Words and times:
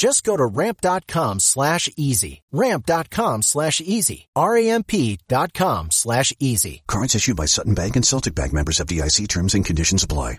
Just 0.00 0.24
go 0.24 0.34
to 0.34 0.46
ramp.com 0.46 1.40
slash 1.40 1.90
easy. 1.94 2.40
Ramp.com 2.52 3.42
slash 3.42 3.82
easy. 3.82 4.28
R-A-M-P 4.34 5.18
dot 5.28 5.52
com 5.52 5.90
slash 5.90 6.32
easy. 6.40 6.82
Cards 6.88 7.14
issued 7.14 7.36
by 7.36 7.44
Sutton 7.44 7.74
Bank 7.74 7.96
and 7.96 8.06
Celtic 8.06 8.34
Bank 8.34 8.54
members 8.54 8.78
FDIC 8.78 9.28
terms 9.28 9.54
and 9.54 9.62
conditions 9.62 10.02
apply. 10.02 10.38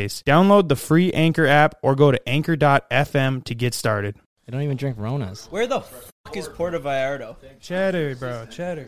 Download 0.07 0.67
the 0.67 0.75
free 0.75 1.11
Anchor 1.11 1.47
app 1.47 1.75
or 1.81 1.95
go 1.95 2.11
to 2.11 2.29
anchor.fm 2.29 3.43
to 3.43 3.55
get 3.55 3.73
started. 3.73 4.15
I 4.47 4.51
don't 4.51 4.63
even 4.63 4.77
drink 4.77 4.97
Ronas. 4.97 5.49
Where 5.51 5.67
the 5.67 5.81
fuck 5.81 6.35
is 6.35 6.47
Puerto 6.47 6.79
Vallarta? 6.79 7.35
Cheddar, 7.59 8.15
bro, 8.15 8.45
cheddar. 8.47 8.83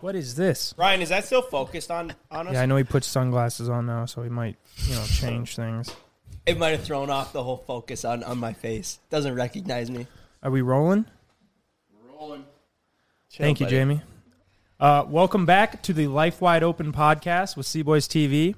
What 0.00 0.14
is 0.16 0.34
this? 0.34 0.74
Ryan, 0.76 1.02
is 1.02 1.08
that 1.08 1.24
still 1.24 1.42
focused 1.42 1.90
on 1.90 2.14
on 2.30 2.48
us? 2.48 2.54
Yeah, 2.54 2.62
I 2.62 2.66
know 2.66 2.76
he 2.76 2.84
puts 2.84 3.06
sunglasses 3.06 3.68
on 3.68 3.86
now, 3.86 4.04
so 4.06 4.22
he 4.22 4.28
might, 4.28 4.56
you 4.86 4.94
know, 4.94 5.04
change 5.04 5.56
things. 5.56 5.94
It 6.44 6.58
might 6.58 6.70
have 6.70 6.82
thrown 6.82 7.08
off 7.08 7.32
the 7.32 7.42
whole 7.42 7.58
focus 7.58 8.04
on, 8.04 8.24
on 8.24 8.38
my 8.38 8.52
face. 8.52 8.98
Doesn't 9.10 9.34
recognize 9.34 9.90
me. 9.90 10.08
Are 10.42 10.50
we 10.50 10.60
rolling? 10.60 11.06
Chill, 13.32 13.44
Thank 13.44 13.60
you, 13.60 13.66
buddy. 13.66 13.76
Jamie. 13.76 14.02
Uh, 14.78 15.06
welcome 15.08 15.46
back 15.46 15.82
to 15.84 15.92
the 15.94 16.06
Life 16.08 16.40
Wide 16.42 16.62
Open 16.62 16.92
podcast 16.92 17.56
with 17.56 17.66
CBoys 17.66 18.06
TV, 18.06 18.56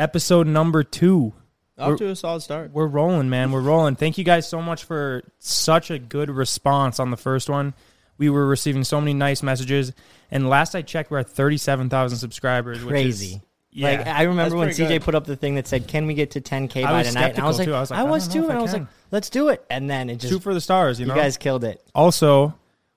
episode 0.00 0.46
number 0.46 0.82
two. 0.82 1.32
Off 1.78 1.98
to 1.98 2.08
a 2.08 2.16
solid 2.16 2.40
start. 2.40 2.72
We're 2.72 2.86
rolling, 2.86 3.30
man. 3.30 3.52
We're 3.52 3.62
rolling. 3.62 3.96
Thank 3.96 4.18
you 4.18 4.24
guys 4.24 4.46
so 4.48 4.60
much 4.60 4.84
for 4.84 5.22
such 5.38 5.90
a 5.90 5.98
good 5.98 6.28
response 6.28 7.00
on 7.00 7.10
the 7.10 7.16
first 7.16 7.48
one. 7.48 7.72
We 8.18 8.28
were 8.28 8.46
receiving 8.46 8.84
so 8.84 9.00
many 9.00 9.14
nice 9.14 9.42
messages, 9.42 9.92
and 10.30 10.48
last 10.50 10.74
I 10.74 10.82
checked, 10.82 11.10
we're 11.10 11.20
at 11.20 11.30
thirty-seven 11.30 11.88
thousand 11.88 12.18
subscribers. 12.18 12.84
Which 12.84 12.90
Crazy. 12.90 13.26
Is, 13.36 13.40
yeah, 13.72 13.90
Like 13.90 14.06
I 14.06 14.22
remember 14.24 14.56
when 14.56 14.68
pretty 14.68 14.82
CJ 14.82 14.88
good. 14.88 15.02
put 15.02 15.14
up 15.14 15.24
the 15.24 15.36
thing 15.36 15.54
that 15.54 15.66
said, 15.66 15.88
"Can 15.88 16.06
we 16.06 16.12
get 16.12 16.32
to 16.32 16.40
10k 16.42 16.84
I 16.84 16.90
by 16.90 16.98
was 16.98 17.08
tonight?" 17.08 17.34
And 17.36 17.38
I 17.38 17.46
was 17.46 17.58
like, 17.58 17.64
skeptical, 17.64 17.72
too. 17.72 17.74
I 17.76 17.80
was 17.80 17.90
like, 17.90 17.98
I 17.98 18.02
I 18.02 18.10
was 18.10 18.28
don't 18.28 18.34
too, 18.34 18.48
and 18.50 18.52
I 18.52 18.58
I 18.58 18.62
was 18.62 18.72
like, 18.74 18.86
"Let's 19.10 19.30
do 19.30 19.48
it." 19.48 19.64
And 19.70 19.88
then 19.88 20.10
it 20.10 20.16
just 20.16 20.32
shoot 20.32 20.42
for 20.42 20.52
the 20.52 20.60
stars. 20.60 21.00
You, 21.00 21.06
you 21.06 21.12
know, 21.12 21.14
guys 21.14 21.38
killed 21.38 21.64
it. 21.64 21.82
Also, 21.94 22.54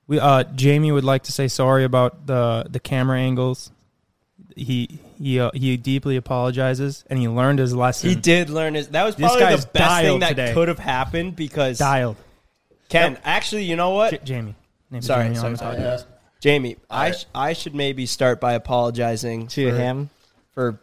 we 0.07 0.19
uh, 0.19 0.43
Jamie 0.43 0.91
would 0.91 1.05
like 1.05 1.23
to 1.23 1.31
say 1.31 1.47
sorry 1.47 1.85
about 1.85 2.25
the 2.25 2.65
the 2.69 2.81
camera 2.81 3.19
angles. 3.19 3.71
He 4.57 4.99
he 5.23 5.39
uh, 5.39 5.49
he 5.53 5.77
deeply 5.77 6.15
apologizes, 6.17 7.03
and 7.09 7.17
he 7.17 7.27
learned 7.27 7.59
his 7.59 7.73
lesson. 7.73 8.09
He 8.09 8.15
did 8.15 8.49
learn 8.49 8.73
his. 8.75 8.89
That 8.89 9.03
was 9.05 9.15
This 9.15 9.25
probably 9.25 9.41
guy's 9.41 9.65
the 9.65 9.71
best 9.71 9.95
thing 10.01 10.05
dialed 10.09 10.21
that 10.21 10.29
today. 10.29 10.53
could 10.53 10.67
have 10.67 10.79
happened 10.79 11.35
because 11.35 11.77
dialed. 11.77 12.17
Ken. 12.89 13.17
Actually, 13.23 13.63
you 13.63 13.75
know 13.75 13.91
what? 13.91 14.11
J- 14.11 14.19
Jamie. 14.23 14.55
Name 14.91 14.99
is 14.99 15.05
Sorry, 15.07 15.23
Jamie 15.25 15.35
sorry, 15.37 15.45
on 15.47 15.51
the 15.53 15.57
sorry. 15.57 15.77
podcast. 15.77 16.05
Jamie, 16.41 16.75
I 16.89 17.11
sh- 17.13 17.25
I 17.33 17.53
should 17.53 17.73
maybe 17.73 18.05
start 18.05 18.39
by 18.41 18.53
apologizing 18.53 19.47
To 19.47 19.69
for, 19.71 19.75
him, 19.77 20.09
for. 20.51 20.79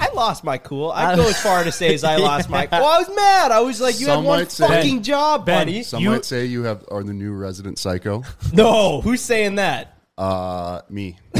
I 0.00 0.08
lost 0.14 0.42
my 0.42 0.58
cool. 0.58 0.90
I'd 0.90 1.14
go 1.16 1.22
as 1.28 1.40
far 1.40 1.62
to 1.62 1.70
say 1.70 1.94
as 1.94 2.02
I 2.02 2.16
lost 2.16 2.48
my. 2.50 2.66
Well, 2.72 2.84
I 2.84 2.98
was 2.98 3.08
mad. 3.14 3.52
I 3.52 3.60
was 3.60 3.80
like, 3.80 4.00
"You 4.00 4.06
Some 4.06 4.24
had 4.24 4.28
one 4.28 4.38
might 4.40 4.50
say- 4.50 4.66
fucking 4.66 5.02
job, 5.04 5.46
Ben, 5.46 5.60
buddy." 5.66 5.82
Some 5.84 6.02
You- 6.02 6.10
might 6.10 6.24
say 6.24 6.46
you 6.46 6.64
have 6.64 6.84
are 6.90 7.04
the 7.04 7.12
new 7.12 7.32
resident 7.34 7.78
psycho. 7.78 8.24
No, 8.52 9.00
who's 9.02 9.20
saying 9.20 9.56
that? 9.56 9.92
Uh, 10.18 10.80
me. 10.88 11.18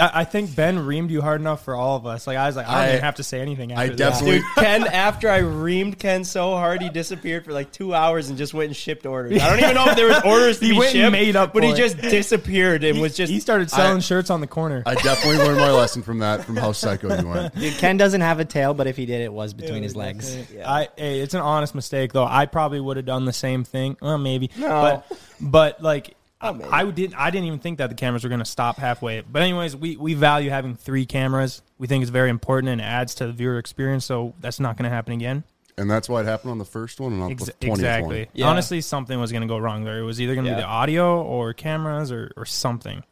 I, 0.00 0.20
I 0.20 0.24
think 0.24 0.54
Ben 0.54 0.78
reamed 0.78 1.10
you 1.10 1.22
hard 1.22 1.40
enough 1.40 1.64
for 1.64 1.74
all 1.74 1.96
of 1.96 2.06
us. 2.06 2.26
Like 2.26 2.36
I 2.36 2.46
was 2.46 2.56
like, 2.56 2.66
I 2.66 2.72
don't 2.72 2.80
I- 2.80 2.88
even 2.92 3.00
have 3.04 3.14
to 3.16 3.22
say 3.22 3.40
anything. 3.40 3.72
After 3.72 3.82
I 3.82 3.88
this. 3.88 3.96
definitely. 3.96 4.38
Dude, 4.38 4.46
Ken, 4.56 4.86
after 4.86 5.28
I 5.30 5.40
reamed 5.40 5.98
Ken 5.98 6.24
so 6.24 6.52
hard, 6.52 6.82
he 6.82 6.88
disappeared 6.88 7.44
for 7.44 7.52
like 7.52 7.72
two 7.72 7.94
hours 7.94 8.28
and 8.28 8.38
just 8.38 8.54
went 8.54 8.68
and 8.68 8.76
shipped 8.76 9.06
orders. 9.06 9.40
I 9.42 9.48
don't 9.50 9.58
even 9.60 9.74
know 9.74 9.86
if 9.88 9.96
there 9.96 10.08
was 10.08 10.22
orders 10.24 10.58
to 10.60 10.64
He 10.66 10.72
be 10.72 10.78
went 10.78 10.94
and 10.94 11.02
shipped, 11.02 11.12
made 11.12 11.36
up 11.36 11.52
but 11.52 11.62
for 11.62 11.66
he 11.66 11.72
it. 11.72 11.76
just 11.76 11.98
disappeared 11.98 12.84
and 12.84 13.00
was 13.00 13.16
just. 13.16 13.32
he 13.32 13.40
started 13.40 13.70
selling 13.70 13.96
I- 13.98 14.00
shirts 14.00 14.30
on 14.30 14.40
the 14.40 14.46
corner. 14.46 14.82
I 14.86 14.94
definitely 14.94 15.38
learned 15.44 15.58
my 15.58 15.70
lesson 15.70 16.02
from 16.02 16.18
that, 16.20 16.44
from 16.44 16.56
how 16.56 16.72
psycho 16.72 17.16
you 17.20 17.28
went. 17.28 17.54
Dude, 17.58 17.74
Ken 17.74 17.96
doesn't 17.96 18.20
have 18.20 18.40
a 18.40 18.44
tail, 18.44 18.74
but 18.74 18.86
if 18.86 18.96
he 18.96 19.06
did, 19.06 19.20
it 19.20 19.32
was 19.32 19.54
between 19.54 19.82
his 19.82 19.94
legs. 19.96 20.36
I 20.64 20.88
hey, 20.96 21.20
it's 21.20 21.34
an 21.34 21.40
honest 21.40 21.74
mistake 21.74 22.12
though. 22.12 22.24
I 22.26 22.46
probably 22.46 22.80
would 22.80 22.96
have 22.96 23.06
done 23.06 23.24
the 23.24 23.32
same 23.32 23.64
thing. 23.64 23.96
Well, 24.00 24.18
maybe. 24.18 24.50
No. 24.56 24.68
But 24.68 25.18
but 25.40 25.82
like 25.82 26.16
Oh, 26.44 26.52
maybe. 26.52 26.70
I 26.70 26.84
didn't 26.90 27.14
I 27.16 27.30
didn't 27.30 27.46
even 27.46 27.58
think 27.58 27.78
that 27.78 27.88
the 27.88 27.96
cameras 27.96 28.22
were 28.22 28.28
going 28.28 28.38
to 28.40 28.44
stop 28.44 28.76
halfway. 28.78 29.20
But 29.22 29.42
anyways, 29.42 29.74
we 29.76 29.96
we 29.96 30.14
value 30.14 30.50
having 30.50 30.76
3 30.76 31.06
cameras. 31.06 31.62
We 31.78 31.86
think 31.86 32.02
it's 32.02 32.10
very 32.10 32.30
important 32.30 32.70
and 32.70 32.80
adds 32.80 33.14
to 33.16 33.26
the 33.26 33.32
viewer 33.32 33.58
experience, 33.58 34.04
so 34.04 34.34
that's 34.40 34.60
not 34.60 34.76
going 34.76 34.84
to 34.88 34.94
happen 34.94 35.14
again. 35.14 35.44
And 35.76 35.90
that's 35.90 36.08
why 36.08 36.20
it 36.20 36.26
happened 36.26 36.52
on 36.52 36.58
the 36.58 36.64
first 36.64 37.00
one 37.00 37.12
and 37.12 37.20
not 37.20 37.30
Ex- 37.32 37.44
the 37.46 37.52
20th 37.54 37.68
exactly. 37.72 38.18
one. 38.20 38.26
Yeah. 38.32 38.46
Honestly, 38.46 38.80
something 38.80 39.18
was 39.18 39.32
going 39.32 39.42
to 39.42 39.48
go 39.48 39.58
wrong 39.58 39.82
there. 39.82 39.98
It 39.98 40.04
was 40.04 40.20
either 40.20 40.34
going 40.34 40.44
to 40.44 40.50
Yeah. 40.52 40.56
be 40.58 40.62
the 40.62 40.68
audio 40.68 41.20
or 41.22 41.52
cameras 41.52 42.12
or 42.12 42.30
or 42.36 42.44
something. 42.46 43.02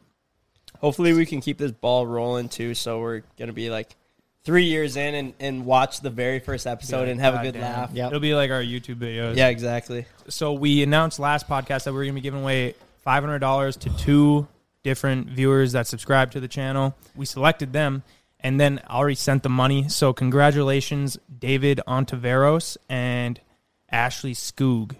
Hopefully, 0.79 1.13
we 1.13 1.25
can 1.25 1.41
keep 1.41 1.57
this 1.57 1.71
ball 1.71 2.05
rolling 2.05 2.49
too. 2.49 2.73
So 2.75 2.99
we're 2.99 3.23
gonna 3.39 3.53
be 3.53 3.69
like 3.69 3.95
three 4.43 4.65
years 4.65 4.97
in 4.97 5.15
and, 5.15 5.33
and 5.39 5.65
watch 5.65 6.01
the 6.01 6.09
very 6.09 6.39
first 6.39 6.67
episode 6.67 7.07
and 7.07 7.19
have 7.21 7.33
a 7.33 7.37
good 7.37 7.53
Goddamn. 7.53 7.61
laugh. 7.61 7.89
Yep. 7.93 8.07
It'll 8.07 8.19
be 8.19 8.35
like 8.35 8.51
our 8.51 8.61
YouTube 8.61 8.95
videos. 8.97 9.37
Yeah, 9.37 9.47
exactly. 9.47 10.05
so 10.27 10.51
we 10.51 10.83
announced 10.83 11.17
last 11.19 11.47
podcast 11.47 11.85
that 11.85 11.93
we 11.93 11.99
are 11.99 12.03
going 12.03 12.13
to 12.15 12.15
be 12.15 12.21
giving 12.21 12.41
away 12.41 12.75
$500 13.05 13.77
to 13.79 13.97
two 13.97 14.47
different 14.83 15.29
viewers 15.29 15.71
that 15.71 15.87
subscribe 15.87 16.31
to 16.31 16.39
the 16.39 16.47
channel. 16.47 16.95
We 17.15 17.25
selected 17.25 17.73
them 17.73 18.03
and 18.39 18.59
then 18.59 18.81
already 18.89 19.15
sent 19.15 19.43
the 19.43 19.49
money. 19.49 19.87
So 19.87 20.13
congratulations, 20.13 21.17
David 21.39 21.79
Ontiveros 21.87 22.77
and 22.89 23.39
Ashley 23.89 24.33
Skoog. 24.33 24.95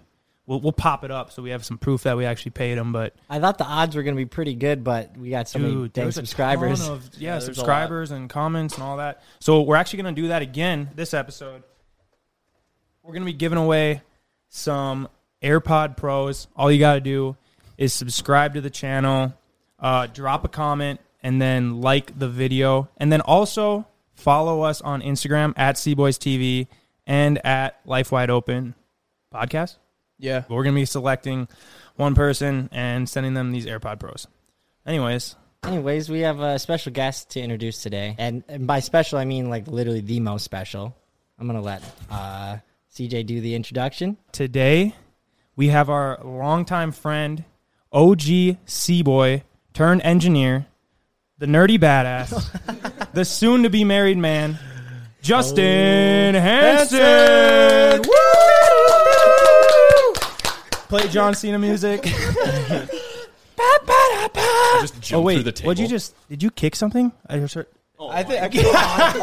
We'll, 0.46 0.60
we'll 0.60 0.72
pop 0.72 1.04
it 1.04 1.10
up 1.10 1.32
so 1.32 1.42
we 1.42 1.50
have 1.50 1.64
some 1.64 1.78
proof 1.78 2.02
that 2.02 2.18
we 2.18 2.26
actually 2.26 2.50
paid 2.50 2.76
them. 2.76 2.92
But 2.92 3.14
I 3.30 3.40
thought 3.40 3.56
the 3.56 3.64
odds 3.64 3.96
were 3.96 4.02
going 4.02 4.14
to 4.14 4.20
be 4.20 4.26
pretty 4.26 4.54
good, 4.54 4.84
but 4.84 5.16
we 5.16 5.30
got 5.30 5.48
so 5.48 5.58
many 5.58 5.72
dude, 5.72 5.92
dang 5.92 6.10
subscribers. 6.10 6.86
of 6.86 7.08
yeah, 7.18 7.36
a 7.36 7.40
subscribers 7.40 8.10
and 8.10 8.28
comments 8.28 8.74
and 8.74 8.82
all 8.82 8.98
that. 8.98 9.22
So 9.40 9.62
we're 9.62 9.76
actually 9.76 10.02
going 10.02 10.14
to 10.14 10.22
do 10.22 10.28
that 10.28 10.42
again 10.42 10.90
this 10.94 11.14
episode. 11.14 11.62
We're 13.02 13.12
going 13.12 13.22
to 13.22 13.26
be 13.26 13.34
giving 13.34 13.58
away 13.58 14.02
some 14.48 15.08
AirPod 15.42 15.96
Pros. 15.96 16.46
All 16.56 16.70
you 16.70 16.78
got 16.78 16.94
to 16.94 17.00
do 17.00 17.36
is 17.76 17.92
subscribe 17.92 18.54
to 18.54 18.60
the 18.60 18.70
channel, 18.70 19.34
uh, 19.78 20.06
drop 20.06 20.44
a 20.44 20.48
comment, 20.48 21.00
and 21.22 21.40
then 21.40 21.80
like 21.80 22.18
the 22.18 22.28
video, 22.28 22.88
and 22.96 23.12
then 23.12 23.20
also 23.20 23.86
follow 24.14 24.62
us 24.62 24.80
on 24.80 25.02
Instagram 25.02 25.54
at 25.56 25.76
CBoys 25.76 26.18
TV 26.18 26.68
and 27.06 27.44
at 27.44 27.80
Life 27.84 28.12
Wide 28.12 28.30
Open 28.30 28.74
Podcast. 29.32 29.76
Yeah. 30.18 30.40
But 30.40 30.54
we're 30.54 30.62
going 30.62 30.74
to 30.74 30.80
be 30.80 30.86
selecting 30.86 31.48
one 31.96 32.14
person 32.14 32.68
and 32.72 33.08
sending 33.08 33.34
them 33.34 33.52
these 33.52 33.66
AirPod 33.66 34.00
Pros. 34.00 34.26
Anyways, 34.86 35.36
Anyways, 35.64 36.10
we 36.10 36.20
have 36.20 36.40
a 36.40 36.58
special 36.58 36.92
guest 36.92 37.30
to 37.30 37.40
introduce 37.40 37.82
today, 37.82 38.14
and, 38.18 38.44
and 38.48 38.66
by 38.66 38.80
special 38.80 39.18
I 39.18 39.24
mean 39.24 39.48
like 39.48 39.66
literally 39.66 40.02
the 40.02 40.20
most 40.20 40.44
special. 40.44 40.94
I'm 41.38 41.46
gonna 41.46 41.62
let 41.62 41.82
uh, 42.10 42.58
CJ 42.94 43.24
do 43.26 43.40
the 43.40 43.54
introduction. 43.54 44.18
today 44.30 44.94
we 45.56 45.68
have 45.68 45.88
our 45.88 46.18
longtime 46.22 46.92
friend, 46.92 47.44
OG 47.94 48.58
CBoy, 48.66 49.42
turn 49.72 50.00
engineer, 50.00 50.66
the 51.38 51.46
nerdy 51.46 51.78
badass, 51.78 52.32
the 53.12 53.24
soon 53.24 53.62
to 53.62 53.70
be 53.70 53.84
married 53.84 54.18
man, 54.18 54.58
Justin 55.22 56.34
oh. 56.34 56.40
Hansen. 56.40 58.02
Play 60.88 61.08
John 61.08 61.34
Cena 61.34 61.58
music. 61.60 62.02
Just 64.80 65.12
oh 65.12 65.20
wait, 65.20 65.34
through 65.34 65.44
the 65.44 65.52
table. 65.52 65.68
what'd 65.68 65.80
you 65.80 65.88
just? 65.88 66.14
Did 66.28 66.42
you 66.42 66.50
kick 66.50 66.74
something? 66.74 67.12
I 67.28 67.38
just 67.38 67.54
heard- 67.54 67.68
Oh 68.06 68.10
I 68.10 68.22
think. 68.22 68.54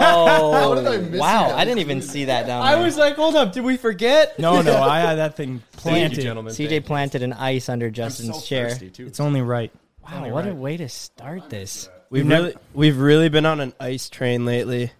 Oh, 0.03 0.75
did 0.75 0.87
I 0.87 0.97
miss 0.97 1.19
wow! 1.19 1.47
that? 1.49 1.57
I 1.57 1.65
didn't 1.65 1.79
even 1.79 2.01
see 2.01 2.25
that 2.25 2.47
down 2.47 2.63
there. 2.63 2.71
I 2.71 2.75
there. 2.75 2.83
was 2.85 2.97
like, 2.97 3.15
hold 3.15 3.35
up, 3.35 3.53
did 3.53 3.63
we 3.63 3.77
forget? 3.77 4.37
No, 4.39 4.61
no, 4.61 4.81
I 4.81 4.99
had 4.99 5.15
that 5.15 5.35
thing 5.35 5.61
Thank 5.73 5.81
planted. 5.81 6.17
you, 6.17 6.23
gentlemen. 6.23 6.53
CJ 6.53 6.85
planted 6.85 7.21
an 7.23 7.33
ice 7.33 7.69
under 7.69 7.89
Justin's 7.89 8.35
so 8.35 8.41
chair. 8.41 8.69
thirsty, 8.69 8.89
too. 8.89 9.07
It's 9.07 9.19
only 9.19 9.41
right. 9.41 9.71
Wow, 10.03 10.29
what 10.29 10.47
a 10.47 10.53
way 10.53 10.77
to 10.77 10.89
start 10.89 11.49
this! 11.49 11.89
We've 12.09 12.25
never- 12.25 12.43
really, 12.47 12.55
we've 12.73 12.97
really 12.97 13.29
been 13.29 13.45
on 13.45 13.59
an 13.59 13.73
ice 13.79 14.09
train 14.09 14.45
lately. 14.45 14.91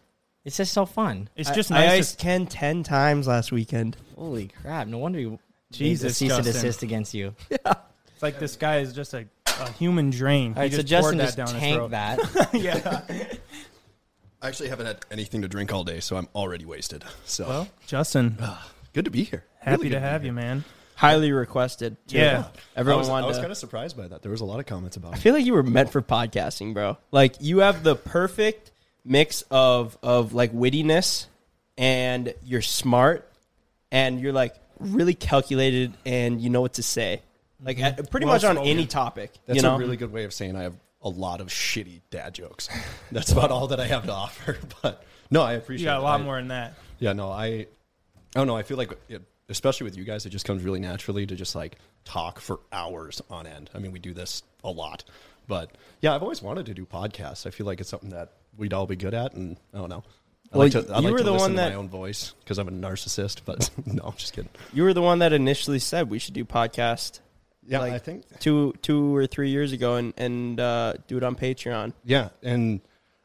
It's 0.46 0.58
just 0.58 0.74
so 0.74 0.86
fun. 0.86 1.30
It's 1.36 1.52
just 1.52 1.72
I, 1.72 1.86
I 1.86 1.92
iced 1.94 2.18
Ken 2.20 2.46
ten 2.48 2.84
times 2.84 3.28
last 3.28 3.52
weekend. 3.52 3.98
Holy 4.16 4.50
crap! 4.62 4.88
No 4.88 4.98
wonder 5.00 5.20
you 5.20 5.40
Jesus, 5.72 6.18
cease 6.18 6.32
and 6.32 6.44
Justin. 6.44 6.54
desist 6.62 6.84
against 6.84 7.14
you. 7.14 7.36
it's 7.50 8.22
like 8.22 8.40
this 8.40 8.56
guy 8.56 8.80
is 8.80 8.94
just 8.94 9.14
a, 9.14 9.26
a 9.48 9.72
human 9.74 10.10
drain. 10.10 10.54
All 10.56 10.62
right, 10.62 10.72
he 10.72 10.78
so 10.78 10.84
just 10.84 11.02
poured 11.04 11.18
Justin 11.18 11.18
that 11.18 11.26
just 11.26 11.38
down 11.38 11.48
his 11.48 11.60
tanked 11.60 11.78
throat. 11.78 11.92
that. 11.92 12.50
yeah. 12.54 13.38
I 14.42 14.48
actually 14.48 14.70
haven't 14.70 14.86
had 14.88 14.98
anything 15.12 15.42
to 15.44 15.48
drink 15.48 15.72
all 15.74 15.84
day, 15.84 16.00
so 16.00 16.18
I'm 16.18 16.28
already 16.34 16.66
wasted. 16.66 17.04
So 17.26 17.48
Well, 17.48 17.68
Justin, 17.88 18.38
ah, 18.42 18.72
good 18.94 19.06
to 19.06 19.12
be 19.12 19.24
here. 19.24 19.44
happy 19.60 19.72
Really 19.78 19.90
to 19.90 19.96
good 19.96 20.02
be 20.02 20.08
have 20.10 20.22
here. 20.22 20.30
you, 20.30 20.34
man. 20.34 20.64
Highly 20.96 21.32
requested. 21.32 21.98
too. 22.08 22.18
Yeah. 22.18 22.46
everyone 22.76 22.98
I 22.98 23.00
was, 23.02 23.10
wanted. 23.10 23.26
I 23.26 23.28
was 23.28 23.38
to- 23.38 23.42
kind 23.44 23.52
of 23.52 23.58
surprised 23.58 23.98
by 23.98 24.08
that. 24.08 24.22
There 24.22 24.32
was 24.32 24.42
a 24.42 24.46
lot 24.46 24.60
of 24.60 24.66
comments 24.66 24.98
about 24.98 25.14
I 25.14 25.18
it. 25.18 25.20
feel 25.22 25.34
like 25.34 25.46
you 25.46 25.54
were 25.54 25.64
meant 25.64 25.92
for 25.92 26.02
podcasting, 26.02 26.74
bro. 26.74 26.98
Like 27.12 27.36
you 27.40 27.60
have 27.60 27.84
the 27.84 27.96
perfect 27.96 28.72
mix 29.04 29.44
of 29.50 29.98
of 30.04 30.34
like 30.34 30.52
wittiness 30.54 31.26
and 31.78 32.34
you're 32.46 32.62
smart 32.62 33.28
and 33.92 34.20
you're 34.20 34.34
like 34.34 34.56
really 34.80 35.16
calculated 35.16 35.94
and 36.06 36.40
you 36.42 36.50
know 36.52 36.62
what 36.62 36.74
to 36.74 36.84
say. 36.84 37.22
Like 37.64 37.78
mm-hmm. 37.78 38.00
at, 38.00 38.12
pretty 38.12 38.26
Well 38.28 38.36
much 38.36 38.44
on 38.44 38.56
spoken. 38.58 38.70
any 38.72 38.86
topic. 38.86 39.32
That's 39.48 39.58
you 39.58 39.64
know? 39.64 39.76
a 39.76 39.80
really 39.80 39.98
good 39.98 40.12
way 40.12 40.24
of 40.26 40.34
saying 40.34 40.56
I 40.56 40.64
have 40.64 40.76
a 41.02 41.10
lot 41.10 41.42
of 41.42 41.48
shitty 41.48 42.02
dad 42.10 42.34
jokes. 42.36 42.70
That's 43.12 43.32
about 43.32 43.52
all 43.52 43.68
that 43.68 43.80
I 43.80 43.88
have 43.88 44.06
to 44.06 44.14
offer. 44.14 44.58
But 44.82 45.04
no, 45.30 45.42
I 45.42 45.54
appreciate. 45.54 45.86
You 45.86 45.92
got 45.92 46.00
a 46.00 46.04
lot 46.04 46.20
I- 46.22 46.24
more 46.24 46.38
than 46.38 46.50
that. 46.50 46.74
Yeah, 47.00 47.14
no, 47.14 47.32
I, 47.32 47.46
I 47.46 47.66
don't 48.36 48.48
know. 48.48 48.56
I 48.56 48.64
feel 48.64 48.78
like, 48.78 48.92
it, 49.10 49.22
especially 49.50 49.86
with 49.86 49.98
you 49.98 50.04
guys, 50.04 50.26
it 50.26 50.30
just 50.30 50.46
comes 50.46 50.64
really 50.64 50.80
naturally 50.80 51.26
to 51.26 51.36
just 51.36 51.56
like 51.56 51.78
talk 52.06 52.40
for 52.40 52.60
hours 52.72 53.22
on 53.30 53.48
end. 53.48 53.70
I 53.74 53.80
mean, 53.80 53.92
we 53.92 54.00
do 54.00 54.14
this 54.14 54.44
a 54.64 54.70
lot, 54.70 55.04
but 55.48 55.72
yeah, 56.02 56.14
I've 56.14 56.22
always 56.22 56.42
wanted 56.42 56.68
to 56.68 56.74
do 56.74 56.86
podcasts. 56.86 57.46
I 57.48 57.50
feel 57.50 57.66
like 57.66 57.80
it's 57.80 57.90
something 57.90 58.12
that 58.12 58.34
we'd 58.58 58.74
all 58.74 58.86
be 58.86 58.96
good 58.96 59.14
at, 59.16 59.34
and 59.34 59.58
I 59.74 59.78
don't 59.80 59.90
know. 59.90 60.04
I 60.54 60.58
Well, 60.58 60.68
like 60.68 60.72
to, 60.74 60.94
I 60.94 60.98
you 61.00 61.04
like 61.06 61.12
were 61.14 61.18
to 61.20 61.24
the 61.24 61.32
listen 61.32 61.44
one 61.44 61.52
to 61.52 61.58
that- 61.58 61.70
my 61.72 61.76
own 61.76 61.90
voice 61.90 62.34
because 62.44 62.58
I'm 62.60 62.68
a 62.68 62.72
narcissist. 62.72 63.42
But 63.46 63.70
no, 63.86 64.04
I'm 64.04 64.16
just 64.18 64.34
kidding. 64.34 64.52
You 64.74 64.84
were 64.84 64.94
the 64.94 65.02
one 65.02 65.20
that 65.20 65.34
initially 65.34 65.80
said 65.80 66.10
we 66.10 66.20
should 66.20 66.34
do 66.36 66.46
podcast 66.46 67.20
Yeah, 67.72 67.80
Like- 67.80 67.94
I 67.94 67.98
think. 68.00 68.24
two 68.40 68.74
two 68.82 69.16
or 69.16 69.26
three 69.28 69.50
years 69.50 69.72
ago 69.72 69.96
and 69.96 70.14
and 70.18 70.60
uh, 70.60 70.94
do 71.08 71.18
it 71.18 71.24
on 71.24 71.36
Patreon. 71.36 71.94
Yeah, 72.04 72.30
and 72.44 72.82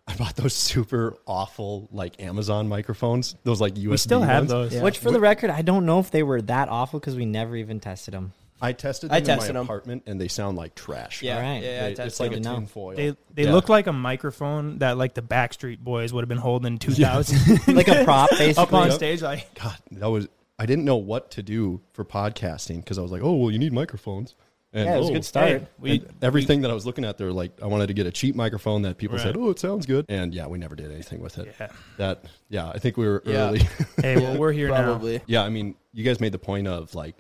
I 0.09 0.15
bought 0.15 0.37
those 0.37 0.55
super 0.55 1.17
awful 1.27 1.89
like 1.91 2.21
Amazon 2.23 2.69
microphones. 2.69 3.35
Those 3.45 3.61
like 3.61 3.75
USB. 3.75 3.89
We 3.89 3.97
still 3.97 4.23
have 4.23 4.49
ones. 4.49 4.71
those. 4.73 4.81
Which, 4.83 4.99
for 4.99 5.11
the 5.11 5.19
record, 5.21 5.51
I 5.51 5.63
don't 5.63 5.85
know 5.85 5.99
if 5.99 6.11
they 6.13 6.23
were 6.23 6.41
that 6.43 6.69
awful 6.69 7.01
because 7.01 7.17
we 7.17 7.27
never 7.27 7.57
even 7.57 7.81
tested 7.81 8.15
them. 8.15 8.33
I 8.59 8.73
tested 8.73 9.11
I 9.11 9.21
them 9.21 9.31
in 9.33 9.37
tested 9.39 9.55
my 9.55 9.61
'em. 9.61 9.67
apartment, 9.67 10.05
and 10.07 10.19
they 10.21 10.29
sound 10.29 10.57
like 10.57 10.75
trash. 10.75 11.23
Yeah, 11.23 11.37
Alright. 11.37 11.63
yeah, 11.63 11.69
yeah. 11.81 11.87
I 11.89 11.95
They- 11.95 12.05
it's 12.05 12.21
like 12.21 12.31
a 12.31 12.35
Good 12.37 12.45
to 12.45 12.55
tin 12.55 12.67
foil. 12.67 12.97
They 12.97 13.17
they 13.35 13.45
Yeah. 13.45 13.53
look 13.53 13.69
like 13.69 13.87
a 13.89 13.93
microphone 13.93 14.79
that 14.79 14.97
like 14.97 15.13
the 15.15 15.23
Backstreet 15.23 15.81
Boys 15.81 16.13
would 16.13 16.23
have 16.23 16.29
been 16.29 16.39
holding 16.39 16.73
in 16.75 16.79
2000 16.87 17.67
Like 17.77 17.89
a 17.89 18.05
prop, 18.05 18.31
basically. 18.31 18.55
up 18.63 18.73
on 18.73 18.93
stage. 18.93 19.23
Like 19.23 19.53
God, 19.61 19.77
that 19.91 20.07
was. 20.09 20.29
I 20.59 20.67
didn't 20.67 20.85
know 20.85 20.97
what 20.97 21.31
to 21.33 21.43
do 21.43 21.81
for 21.93 22.05
podcasting 22.05 22.77
because 22.77 22.99
I 22.99 23.03
was 23.03 23.13
like, 23.13 23.23
oh 23.23 23.35
well, 23.35 23.51
you 23.51 23.59
need 23.59 23.73
microphones. 23.73 24.35
And, 24.73 24.87
Yeah, 24.87 24.97
it 24.97 24.99
was 24.99 25.09
a 25.09 25.11
oh, 25.11 25.15
good 25.15 25.25
start. 25.25 25.49
Hey, 25.49 25.67
we 25.79 25.91
and 25.93 26.15
everything 26.23 26.63
that 26.63 26.71
I 26.71 26.75
was 26.75 26.85
looking 26.85 27.05
at, 27.05 27.19
there, 27.19 27.33
like 27.33 27.53
I 27.63 27.67
wanted 27.67 27.87
to 27.87 27.95
get 27.95 28.07
a 28.07 28.11
cheap 28.11 28.35
microphone 28.35 28.83
that 28.83 28.99
people 28.99 29.19
said, 29.19 29.37
"Oh, 29.37 29.51
it 29.51 29.59
sounds 29.59 29.87
good," 29.87 30.05
and 30.09 30.35
yeah, 30.35 30.47
we 30.47 30.59
never 30.59 30.75
did 30.75 30.91
anything 30.91 31.21
with 31.21 31.39
it. 31.39 31.55
Yeah. 31.59 31.69
That, 31.99 32.25
yeah, 32.49 32.69
I 32.69 32.79
think 32.79 32.97
we 32.97 33.07
were 33.07 33.23
Yeah. 33.25 33.49
early. 33.49 33.63
hey, 34.03 34.17
well 34.17 34.37
we're 34.39 34.53
here 34.53 34.69
now. 34.69 34.83
Probably. 34.83 35.23
yeah, 35.27 35.43
I 35.45 35.49
mean, 35.49 35.77
you 35.93 36.05
guys 36.05 36.21
made 36.21 36.33
the 36.33 36.39
point 36.39 36.67
of 36.69 36.95
like, 36.95 37.17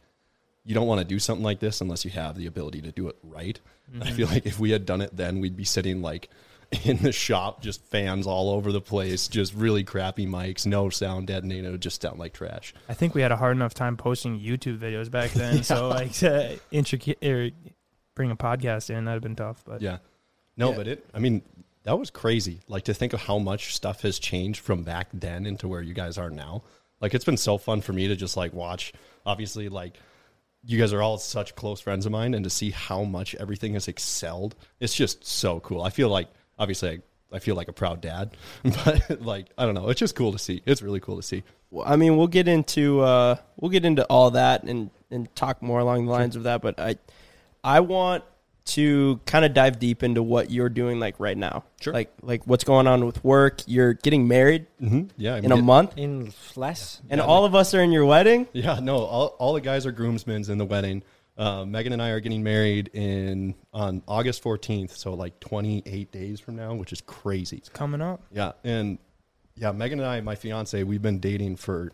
you 0.64 0.75
don't 0.75 0.87
want 0.87 1.00
to 1.00 1.07
do 1.07 1.19
something 1.19 1.45
like 1.45 1.61
this 1.61 1.81
unless 1.81 2.05
you 2.05 2.11
have 2.11 2.37
the 2.37 2.47
ability 2.47 2.83
to 2.83 2.93
do 2.93 3.09
it 3.09 3.16
right. 3.23 3.59
Mm-hmm. 3.90 4.02
I 4.02 4.11
feel 4.11 4.26
like 4.28 4.45
if 4.47 4.59
we 4.59 4.71
had 4.71 4.85
done 4.85 5.00
it 5.00 5.16
then, 5.16 5.40
we'd 5.40 5.57
be 5.57 5.64
sitting 5.64 6.02
like 6.02 6.28
in 6.85 6.96
the 6.99 7.12
shop, 7.12 7.62
just 7.62 7.82
fans 7.85 8.26
all 8.26 8.50
over 8.50 8.73
the 8.73 8.80
place, 8.80 9.28
just 9.28 9.54
really 9.54 9.85
crappy 9.85 10.26
mics, 10.26 10.66
no 10.66 10.88
sound 10.90 11.26
deadening. 11.28 11.64
It 11.64 11.70
would 11.70 11.80
just 11.80 12.02
sound 12.02 12.18
like 12.18 12.32
trash. 12.32 12.75
I 12.88 12.94
think 12.94 13.14
we 13.14 13.23
had 13.23 13.32
a 13.32 13.37
hard 13.37 13.56
enough 13.56 13.75
time 13.75 13.96
posting 13.96 14.40
YouTube 14.40 14.78
videos 14.78 15.11
back 15.11 15.30
then. 15.32 15.62
So 15.62 15.88
like 15.88 16.12
to 16.14 16.58
intricate 16.70 17.23
or 17.25 17.50
bring 18.14 18.30
a 18.30 18.37
podcast 18.37 18.90
in 18.90 19.04
that'd 19.04 19.16
have 19.16 19.23
been 19.23 19.37
tough. 19.37 19.62
But 19.64 19.80
Yeah. 19.82 19.99
No, 20.56 20.70
Yeah. 20.70 20.76
but 20.76 20.88
it, 20.88 21.06
I 21.14 21.18
mean, 21.18 21.42
that 21.85 21.99
was 21.99 22.11
crazy. 22.11 22.61
Like 22.66 22.85
to 22.85 22.94
think 22.94 23.12
of 23.12 23.20
how 23.20 23.38
much 23.38 23.75
stuff 23.76 24.02
has 24.02 24.18
changed 24.18 24.61
from 24.61 24.82
back 24.82 25.08
then 25.14 25.46
into 25.46 25.68
where 25.68 25.82
you 25.82 25.94
guys 25.94 26.18
are 26.18 26.30
now. 26.30 26.62
Like 27.00 27.14
it's 27.14 27.25
been 27.25 27.37
so 27.37 27.58
fun 27.58 27.80
for 27.80 27.92
me 27.92 28.08
to 28.08 28.16
just 28.16 28.37
like 28.37 28.52
watch, 28.52 28.92
obviously, 29.25 29.68
like 29.68 30.00
you 30.64 30.80
guys 30.80 30.92
are 30.92 31.00
all 31.02 31.18
such 31.18 31.54
close 31.54 31.80
friends 31.80 32.06
of 32.06 32.12
mine 32.12 32.35
and 32.35 32.42
to 32.42 32.50
see 32.50 32.70
how 32.73 33.04
much 33.04 33.37
everything 33.37 33.75
has 33.75 33.87
excelled. 33.87 34.56
It's 34.80 34.94
just 34.94 35.25
so 35.25 35.61
cool. 35.61 35.82
I 35.82 35.90
feel 35.90 36.08
like 36.08 36.26
obviously 36.58 36.90
I, 36.90 37.36
I 37.36 37.38
feel 37.38 37.54
like 37.56 37.68
a 37.68 37.72
proud 37.72 38.00
dad, 38.00 38.36
but 38.62 39.20
like 39.22 39.46
I 39.58 39.64
don't 39.64 39.75
know, 39.75 39.88
it's 39.88 40.00
just 40.00 40.14
cool 40.14 40.32
to 40.32 40.38
see. 40.38 40.62
It's 40.66 40.82
really 40.82 41.00
cool 41.00 41.16
to 41.16 41.22
see. 41.22 41.42
Well, 41.70 41.84
I 41.86 41.96
mean, 41.96 42.16
we'll 42.16 42.28
get 42.28 42.48
into 42.48 43.00
uh, 43.00 43.36
we'll 43.58 43.70
get 43.70 43.84
into 43.84 44.04
all 44.06 44.30
that 44.32 44.62
and 44.64 44.90
and 45.10 45.34
talk 45.34 45.62
more 45.62 45.80
along 45.80 46.06
the 46.06 46.12
lines 46.12 46.36
of 46.36 46.44
that. 46.44 46.62
But 46.62 46.78
I 46.80 46.96
I 47.64 47.80
want 47.80 48.25
to 48.66 49.20
kind 49.26 49.44
of 49.44 49.54
dive 49.54 49.78
deep 49.78 50.02
into 50.02 50.20
what 50.25 50.50
you're 50.50 50.68
doing 50.68 50.98
like 50.98 51.20
right 51.20 51.36
now. 51.36 51.62
Sure. 51.80 51.92
Like 51.92 52.12
like 52.22 52.46
what's 52.46 52.64
going 52.64 52.86
on 52.88 53.06
with 53.06 53.22
work. 53.25 53.60
You're 53.66 53.94
getting 53.94 54.26
married 54.28 54.66
Mm-hmm. 54.80 55.02
Yeah, 55.16 55.36
I'm 55.36 55.44
in 55.44 55.52
a 55.52 55.56
month, 55.56 55.96
In 55.96 56.32
less. 56.56 57.00
and 57.08 57.20
all 57.20 57.44
of 57.44 57.54
us 57.54 57.75
are 57.75 57.80
in 57.80 57.92
your 57.92 58.04
wedding. 58.04 58.46
Yeah, 58.52 58.78
no, 58.80 58.96
all, 58.98 59.26
all 59.38 59.54
the 59.54 59.60
guys 59.60 59.86
are 59.86 59.92
groomsmen 59.92 60.50
in 60.50 60.58
the 60.58 60.64
wedding. 60.64 61.02
Uh, 61.37 61.64
Megan 61.66 61.93
and 61.93 62.00
I 62.02 62.11
are 62.11 62.21
getting 62.21 62.43
married 62.43 62.88
in 62.95 63.55
on 63.73 64.02
August 64.09 64.43
14th, 64.43 64.93
so 64.97 65.12
like 65.14 65.38
28 65.40 66.11
days 66.11 66.40
from 66.40 66.57
now, 66.57 66.75
which 66.75 66.93
is 66.93 67.00
crazy. 67.02 67.57
It's 67.59 67.69
coming 67.69 68.00
up. 68.00 68.23
Yeah, 68.33 68.52
and 68.64 68.99
yeah, 69.55 69.73
Megan 69.73 70.00
and 70.00 70.09
I, 70.09 70.21
my 70.23 70.35
fiance, 70.35 70.83
we've 70.83 71.02
been 71.02 71.19
dating 71.21 71.57
for 71.57 71.93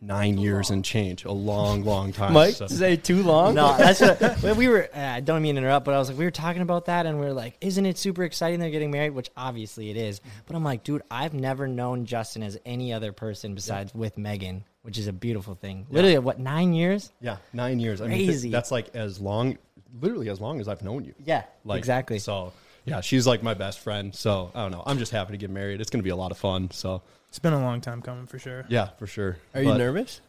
nine 0.00 0.36
years 0.36 0.70
and 0.70 0.84
change, 0.84 1.24
a 1.24 1.32
long, 1.32 1.82
long 1.82 2.12
time. 2.12 2.34
Mike, 2.34 2.54
So- 2.54 2.66
say 2.66 2.94
too 2.96 3.22
long. 3.22 3.54
No, 3.54 3.76
that's 3.76 4.00
what 4.00 4.56
we 4.56 4.68
were. 4.68 4.88
Uh, 4.94 4.98
I 4.98 5.20
don't 5.20 5.42
mean 5.42 5.54
to 5.54 5.60
interrupt, 5.62 5.86
but 5.86 5.94
I 5.94 5.98
was 5.98 6.08
like, 6.10 6.18
we 6.18 6.24
were 6.24 6.30
talking 6.30 6.62
about 6.62 6.84
that, 6.86 7.06
and 7.06 7.18
we 7.18 7.26
are 7.26 7.32
like, 7.32 7.56
isn't 7.60 7.86
it 7.86 7.96
super 7.98 8.22
exciting 8.22 8.60
they're 8.60 8.70
getting 8.70 8.90
married? 8.90 9.10
Which 9.14 9.30
obviously 9.36 9.90
it 9.90 9.96
is. 9.96 10.20
But 10.46 10.54
I'm 10.56 10.62
like, 10.64 10.84
dude, 10.84 11.02
I've 11.10 11.34
never 11.34 11.66
known 11.66 12.04
Justin 12.04 12.42
as 12.42 12.58
any 12.66 12.92
other 12.92 13.12
person 13.12 13.54
besides 13.54 13.94
with 13.94 14.18
Megan, 14.18 14.64
which 14.84 14.98
is 14.98 15.06
a 15.08 15.12
beautiful 15.12 15.54
thing. 15.54 15.86
Literally, 15.90 16.18
what 16.18 16.38
nine 16.38 16.72
years? 16.74 17.10
yeah, 17.20 17.38
nine 17.52 17.80
years. 17.80 18.00
I 18.00 18.06
mean, 18.06 18.18
th- 18.18 18.28
Crazy. 18.28 18.50
that's 18.50 18.70
like 18.70 18.94
as 18.94 19.18
long, 19.18 19.56
literally 20.00 20.28
as 20.28 20.40
long 20.40 20.60
as 20.60 20.68
I've 20.68 20.82
known 20.82 21.04
you. 21.04 21.14
Yeah, 21.24 21.44
Like, 21.64 21.78
exactly. 21.78 22.18
So 22.18 22.52
yeah, 22.84 23.00
she's 23.00 23.26
like 23.26 23.42
my 23.42 23.54
best 23.54 23.80
friend. 23.80 24.14
So 24.14 24.52
I 24.54 24.60
don't 24.62 24.70
know. 24.72 24.82
I'm 24.84 24.98
just 24.98 25.10
happy 25.10 25.32
to 25.32 25.38
get 25.38 25.48
married. 25.50 25.80
It's 25.80 25.88
going 25.90 26.00
to 26.00 26.04
be 26.04 26.10
a 26.10 26.16
lot 26.16 26.30
of 26.32 26.36
fun. 26.38 26.70
So 26.70 27.00
It's 27.28 27.38
been 27.38 27.54
a 27.54 27.60
long 27.62 27.80
time 27.80 28.02
coming 28.02 28.26
for 28.26 28.38
sure. 28.38 28.66
yeah, 28.68 28.88
for 28.98 29.06
sure. 29.06 29.38
Are 29.54 29.62
you 29.62 29.72
nervous? 29.74 30.20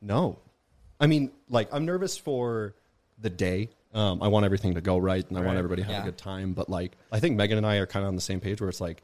No. 0.00 0.38
I 1.00 1.08
mean, 1.08 1.32
like, 1.50 1.68
I'm 1.74 1.84
nervous 1.84 2.16
for 2.16 2.74
the 3.18 3.28
day. 3.30 3.70
Um, 3.92 4.22
I 4.22 4.28
want 4.28 4.44
everything 4.44 4.74
to 4.74 4.80
go 4.80 4.98
right 4.98 5.26
and 5.28 5.36
I 5.36 5.40
want 5.40 5.56
everybody 5.58 5.82
to 5.82 5.86
have 5.86 5.94
Yeah. 5.96 6.02
a 6.02 6.04
good 6.04 6.18
time. 6.18 6.52
But, 6.52 6.68
like, 6.70 6.92
I 7.10 7.18
think 7.18 7.36
Megan 7.36 7.58
and 7.58 7.66
I 7.66 7.76
are 7.76 7.86
kind 7.86 8.04
of 8.04 8.08
on 8.08 8.14
the 8.14 8.20
same 8.22 8.40
page 8.40 8.60
where 8.60 8.68
it's 8.70 8.80
like 8.80 9.02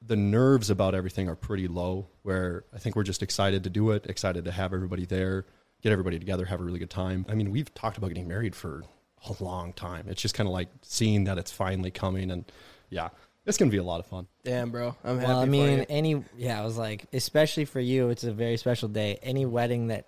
the 0.00 0.16
nerves 0.16 0.70
about 0.70 0.94
everything 0.94 1.28
are 1.28 1.36
pretty 1.36 1.68
low, 1.68 2.08
where 2.22 2.64
I 2.74 2.78
think 2.78 2.96
we're 2.96 3.02
just 3.02 3.22
excited 3.22 3.64
to 3.64 3.70
do 3.70 3.90
it, 3.90 4.06
excited 4.06 4.44
to 4.44 4.52
have 4.52 4.72
everybody 4.72 5.04
there, 5.04 5.46
get 5.82 5.92
everybody 5.92 6.18
together, 6.18 6.44
have 6.46 6.60
a 6.60 6.64
really 6.64 6.78
good 6.78 6.90
time. 6.90 7.26
I 7.28 7.34
mean, 7.34 7.50
we've 7.50 7.72
talked 7.74 7.98
about 7.98 8.08
getting 8.08 8.28
married 8.28 8.54
for 8.54 8.84
a 9.28 9.42
long 9.42 9.72
time. 9.72 10.06
It's 10.08 10.22
just 10.22 10.34
kind 10.34 10.46
of 10.46 10.52
like 10.52 10.68
seeing 10.82 11.24
that 11.24 11.38
it's 11.38 11.50
finally 11.50 11.90
coming. 11.90 12.30
And 12.30 12.50
yeah, 12.90 13.08
it's 13.46 13.58
going 13.58 13.70
to 13.70 13.74
be 13.74 13.78
a 13.78 13.84
lot 13.84 14.00
of 14.00 14.06
fun. 14.06 14.26
Damn, 14.44 14.70
bro. 14.70 14.94
I'm 15.02 15.18
happy. 15.18 15.28
Well, 15.28 15.40
I 15.40 15.44
for 15.44 15.50
mean, 15.50 15.78
you. 15.78 15.86
any 15.88 16.24
yeah, 16.36 16.60
I 16.60 16.64
was 16.64 16.76
like, 16.76 17.06
especially 17.12 17.64
for 17.64 17.80
you, 17.80 18.10
it's 18.10 18.24
a 18.24 18.32
very 18.32 18.56
special 18.56 18.88
day. 18.88 19.18
Any 19.22 19.46
wedding 19.46 19.88
that 19.88 20.06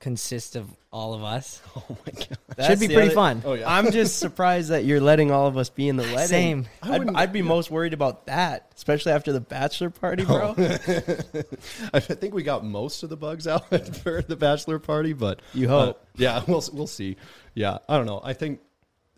consists 0.00 0.56
of 0.56 0.68
all 0.92 1.14
of 1.14 1.22
us 1.22 1.62
Oh, 1.76 1.84
my 1.88 2.12
God. 2.12 2.28
That's 2.56 2.68
should 2.68 2.80
be 2.80 2.86
pretty 2.88 3.08
other- 3.08 3.14
fun. 3.14 3.42
Oh, 3.44 3.52
yeah. 3.54 3.72
I'm 3.72 3.90
just 3.92 4.18
surprised 4.20 4.70
that 4.70 4.84
you're 4.84 5.00
letting 5.00 5.30
all 5.30 5.46
of 5.46 5.56
us 5.56 5.68
be 5.70 5.88
in 5.88 5.96
the 5.96 6.02
wedding. 6.02 6.26
Same. 6.28 6.66
I 6.82 6.94
I'd, 6.94 6.98
wouldn't- 6.98 7.16
I'd 7.16 7.32
be 7.32 7.42
most 7.42 7.70
worried 7.70 7.92
about 7.94 8.26
that, 8.26 8.70
especially 8.76 9.12
after 9.12 9.32
the 9.32 9.40
bachelor 9.40 9.90
party, 9.90 10.24
bro. 10.24 10.54
I 11.94 12.00
think 12.00 12.34
we 12.34 12.42
got 12.42 12.64
most 12.64 13.02
of 13.02 13.08
the 13.10 13.16
bugs 13.16 13.46
out 13.46 13.68
for 13.96 14.22
the 14.22 14.36
bachelor 14.36 14.78
party, 14.78 15.12
but 15.12 15.40
You 15.54 15.66
uh, 15.66 15.86
hope. 15.86 16.06
yeah, 16.16 16.42
we'll 16.46 16.62
we'll 16.72 16.86
see. 16.86 17.16
Yeah, 17.54 17.78
I 17.88 17.96
don't 17.96 18.06
know. 18.06 18.20
I 18.22 18.32
think 18.32 18.60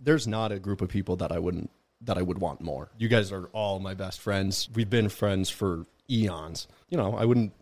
there's 0.00 0.26
not 0.26 0.52
a 0.52 0.59
group 0.59 0.80
of 0.83 0.88
people 0.88 1.16
that 1.16 1.33
I 1.33 1.38
wouldn't 1.38 1.71
that 2.02 2.18
I 2.18 2.23
would 2.23 2.38
want 2.38 2.61
more. 2.61 2.90
You 2.99 3.09
guys 3.09 3.33
are 3.33 3.47
all 3.52 3.80
my 3.80 3.94
best 3.94 4.21
friends. 4.21 4.68
We've 4.75 4.90
been 4.90 5.09
friends 5.09 5.49
for 5.50 5.87
eons. 6.11 6.68
You 6.90 6.99
know, 6.99 7.16
I 7.16 7.25
wouldn't 7.25 7.52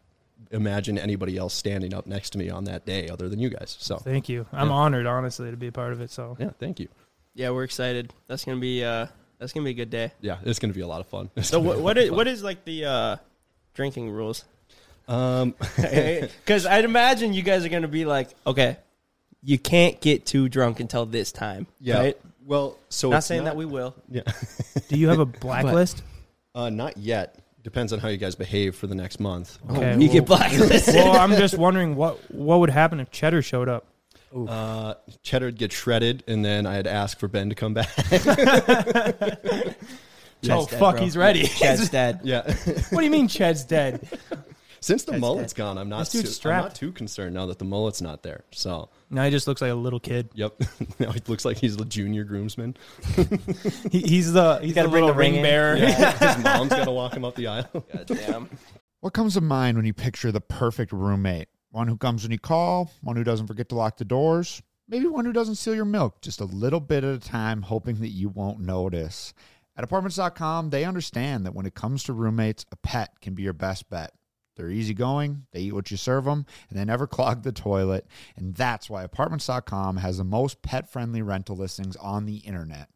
imagine 0.51 0.99
anybody 0.99 1.37
else 1.37 1.55
standing 1.55 1.95
up 1.95 2.07
next 2.07 2.31
to 2.31 2.39
me 2.39 2.51
on 2.51 2.65
that 2.65 2.85
day 2.87 3.09
other 3.09 3.29
than 3.29 3.39
you 3.39 3.49
guys. 3.51 3.77
So 3.81 3.97
Thank 3.99 4.29
you. 4.29 4.47
I'm 4.53 4.69
Yeah. 4.69 4.75
honored, 4.75 5.07
honestly, 5.07 5.51
to 5.51 5.57
be 5.57 5.69
a 5.69 5.73
part 5.73 5.93
of 5.93 6.01
it. 6.01 6.11
So 6.11 6.37
yeah, 6.39 6.51
thank 6.59 6.81
you. 6.81 6.89
yeah, 7.35 7.51
we're 7.51 7.65
excited. 7.65 8.13
That's 8.29 8.45
gonna 8.45 8.61
be 8.61 8.85
uh, 8.85 9.07
that's 9.39 9.53
gonna 9.53 9.65
be 9.65 9.71
a 9.71 9.75
good 9.75 9.91
day. 9.91 10.13
Yeah, 10.21 10.39
it's 10.45 10.59
gonna 10.59 10.73
be 10.75 10.81
a 10.83 10.87
lot 10.87 11.01
of 11.01 11.07
fun. 11.07 11.31
It's 11.37 11.49
So 11.49 11.63
gonna 11.63 11.79
what 11.79 11.79
be 11.79 11.81
a 11.81 11.83
what 11.83 11.87
lot 11.93 11.97
of 11.99 12.03
is 12.05 12.09
fun. 12.11 12.17
what 12.17 12.29
is 12.29 12.43
like 12.43 12.65
the 12.65 12.85
uh, 12.85 13.17
drinking 13.75 14.11
rules? 14.11 14.45
um 15.09 15.55
Because 15.77 16.65
I'd 16.67 16.85
imagine 16.85 17.33
you 17.35 17.43
guys 17.43 17.65
are 17.65 17.69
gonna 17.69 17.89
be 17.89 18.05
like, 18.05 18.31
okay, 18.47 18.77
you 19.43 19.59
can't 19.59 20.01
get 20.01 20.25
too 20.27 20.49
drunk 20.49 20.79
until 20.81 21.07
this 21.07 21.33
time. 21.33 21.67
yeah. 21.81 21.99
right? 21.99 22.19
Well, 22.45 22.77
so 22.89 23.11
Not 23.11 23.19
it's 23.19 23.27
saying 23.27 23.45
that 23.45 23.55
we 23.57 23.65
will. 23.65 23.95
yeah. 24.11 24.23
do 24.89 24.97
you 24.99 25.09
have 25.09 25.21
a 25.21 25.25
blacklist? 25.45 26.03
Uh, 26.55 26.71
not 26.71 26.97
yet. 26.97 27.39
Depends 27.63 27.93
on 27.93 28.01
how 28.01 28.09
you 28.09 28.17
guys 28.17 28.35
behave 28.35 28.75
for 28.75 28.87
the 28.89 28.95
next 28.95 29.21
month. 29.21 29.59
Okay, 29.71 29.93
you 30.01 30.09
get 30.09 30.29
well- 30.29 30.39
blacklisted. 30.39 30.95
well, 30.97 31.17
I'm 31.17 31.33
just 31.37 31.57
wondering 31.57 31.95
what 31.95 32.19
what 32.33 32.61
would 32.61 32.71
happen 32.71 33.01
if 33.01 33.11
Cheddar 33.11 33.43
showed 33.43 33.69
up. 33.69 33.87
Uh, 34.35 34.95
Cheddar 35.23 35.47
would 35.47 35.59
get 35.59 35.73
shredded, 35.73 36.25
and 36.27 36.45
then 36.45 36.67
I'd 36.67 36.87
ask 36.87 37.19
for 37.19 37.29
Ben 37.29 37.51
to 37.51 37.55
come 37.55 37.75
back. 37.75 37.91
oh 38.01 39.75
dead, 40.43 40.71
fuck, 40.71 40.97
bro. 40.97 41.05
he's 41.05 41.17
ready. 41.17 41.47
Chad's 41.47 41.91
dead. 41.91 42.21
yeah. 42.25 42.43
what 42.91 43.01
do 43.01 43.05
you 43.05 43.11
mean 43.11 43.29
Ched's 43.29 43.65
dead? 43.65 44.09
Since 44.81 45.05
the 45.05 45.13
That's 45.13 45.21
mullet's 45.21 45.53
gone, 45.53 45.79
I'm 45.79 45.89
not 45.89 46.07
too, 46.07 46.23
dude's 46.23 46.45
I'm 46.45 46.63
not 46.63 46.75
too 46.75 46.91
concerned 46.91 47.35
now 47.35 47.47
that 47.47 47.61
the 47.61 47.65
mullet's 47.65 48.03
not 48.03 48.25
there. 48.25 48.43
So, 48.51 48.89
Now 49.13 49.25
he 49.25 49.31
just 49.31 49.47
looks 49.47 49.61
like 49.61 49.71
a 49.71 49.75
little 49.75 50.01
kid. 50.01 50.31
yep. 50.35 50.55
now 50.99 51.13
he 51.13 51.21
looks 51.29 51.45
like 51.45 51.59
he's 51.59 51.77
a 51.77 51.85
junior 51.85 52.25
groomsman. 52.25 52.77
He, 53.91 54.01
he's 54.01 54.33
the 54.33 54.59
he's 54.63 54.75
gotta 54.75 54.89
bring 54.89 55.05
little 55.05 55.09
the 55.09 55.19
ring 55.19 55.33
ring 55.35 55.41
in. 55.41 55.43
bearer. 55.43 55.77
His 55.77 56.39
mom's 56.43 56.71
got 56.71 56.85
to 56.85 56.91
walk 56.91 57.15
him 57.15 57.25
up 57.25 57.35
the 57.35 57.47
aisle. 57.47 57.69
God 57.73 58.07
damn. 58.07 58.49
What 59.01 59.13
comes 59.13 59.35
to 59.35 59.41
mind 59.41 59.77
when 59.77 59.85
you 59.85 59.93
picture 59.93 60.33
the 60.33 60.41
perfect 60.41 60.93
roommate? 60.93 61.49
One 61.71 61.89
who 61.89 61.97
comes 61.97 62.23
when 62.23 62.33
you 62.33 62.39
call, 62.39 62.91
one 63.03 63.17
who 63.17 63.25
doesn't 63.25 63.47
forget 63.49 63.69
to 63.71 63.75
lock 63.75 63.99
the 63.99 64.05
doors, 64.05 64.63
maybe 64.89 65.07
one 65.07 65.25
who 65.25 65.33
doesn't 65.33 65.57
steal 65.57 65.75
your 65.75 65.85
milk 65.85 66.23
just 66.23 66.41
a 66.41 66.45
little 66.45 66.81
bit 66.81 67.05
at 67.05 67.15
a 67.15 67.19
time, 67.19 67.63
hoping 67.63 67.97
that 67.97 68.09
you 68.09 68.29
won't 68.31 68.61
notice. 68.61 69.35
At 69.77 69.85
apartments.com, 69.85 70.71
they 70.71 70.85
understand 70.85 71.45
that 71.47 71.55
when 71.55 71.67
it 71.67 71.75
comes 71.75 72.05
to 72.05 72.13
roommates, 72.13 72.65
a 72.73 72.77
pet 72.77 73.11
can 73.21 73.35
be 73.35 73.43
your 73.43 73.55
best 73.55 73.89
bet. 73.91 74.13
They're 74.57 74.71
easygoing, 74.71 75.47
they 75.53 75.61
eat 75.61 75.75
what 75.75 75.91
you 75.91 75.97
serve 75.97 76.25
them, 76.25 76.47
and 76.69 76.79
they 76.79 76.85
never 76.85 77.07
clog 77.09 77.43
the 77.43 77.53
toilet. 77.53 78.07
And 78.37 78.55
that's 78.55 78.91
why 78.91 79.03
apartments.com 79.03 79.99
has 79.99 80.19
the 80.19 80.25
most 80.25 80.63
pet 80.63 80.91
friendly 80.91 81.23
rental 81.23 81.57
listings 81.57 81.97
on 81.97 82.27
the 82.27 82.39
internet. 82.39 82.89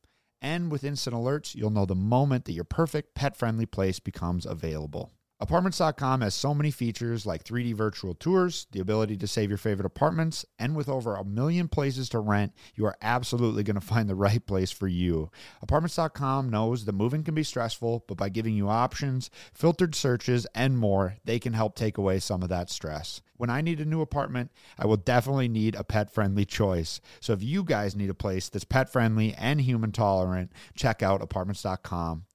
And 0.42 0.70
with 0.70 0.84
instant 0.84 1.16
alerts, 1.16 1.54
you'll 1.54 1.70
know 1.70 1.86
the 1.86 1.94
moment 1.94 2.44
that 2.44 2.52
your 2.52 2.64
perfect 2.64 3.14
pet 3.14 3.36
friendly 3.36 3.66
place 3.66 3.98
becomes 3.98 4.44
available. 4.44 5.12
Apartments.com 5.38 6.22
has 6.22 6.34
so 6.34 6.54
many 6.54 6.70
features 6.70 7.26
like 7.26 7.44
3D 7.44 7.74
virtual 7.74 8.14
tours, 8.14 8.66
the 8.72 8.80
ability 8.80 9.18
to 9.18 9.26
save 9.26 9.50
your 9.50 9.58
favorite 9.58 9.84
apartments, 9.84 10.46
and 10.58 10.74
with 10.74 10.88
over 10.88 11.14
a 11.14 11.24
million 11.24 11.68
places 11.68 12.08
to 12.08 12.18
rent, 12.20 12.54
you 12.74 12.86
are 12.86 12.96
absolutely 13.02 13.62
going 13.62 13.78
to 13.78 13.86
find 13.86 14.08
the 14.08 14.14
right 14.14 14.46
place 14.46 14.72
for 14.72 14.88
you. 14.88 15.30
Apartments.com 15.60 16.48
knows 16.48 16.86
that 16.86 16.94
moving 16.94 17.22
can 17.22 17.34
be 17.34 17.42
stressful, 17.42 18.06
but 18.08 18.16
by 18.16 18.30
giving 18.30 18.54
you 18.54 18.70
options, 18.70 19.28
filtered 19.52 19.94
searches, 19.94 20.46
and 20.54 20.78
more, 20.78 21.16
they 21.26 21.38
can 21.38 21.52
help 21.52 21.74
take 21.74 21.98
away 21.98 22.18
some 22.18 22.42
of 22.42 22.48
that 22.48 22.70
stress. 22.70 23.20
When 23.36 23.50
I 23.50 23.60
need 23.60 23.80
a 23.80 23.84
new 23.84 24.00
apartment, 24.00 24.50
I 24.78 24.86
will 24.86 24.96
definitely 24.96 25.48
need 25.48 25.74
a 25.74 25.84
pet 25.84 26.10
friendly 26.10 26.46
choice. 26.46 27.02
So 27.20 27.34
if 27.34 27.42
you 27.42 27.62
guys 27.62 27.94
need 27.94 28.08
a 28.08 28.14
place 28.14 28.48
that's 28.48 28.64
pet 28.64 28.90
friendly 28.90 29.34
and 29.34 29.60
human 29.60 29.92
tolerant, 29.92 30.50
check 30.74 31.02
out 31.02 31.20
apartments.com, 31.20 32.24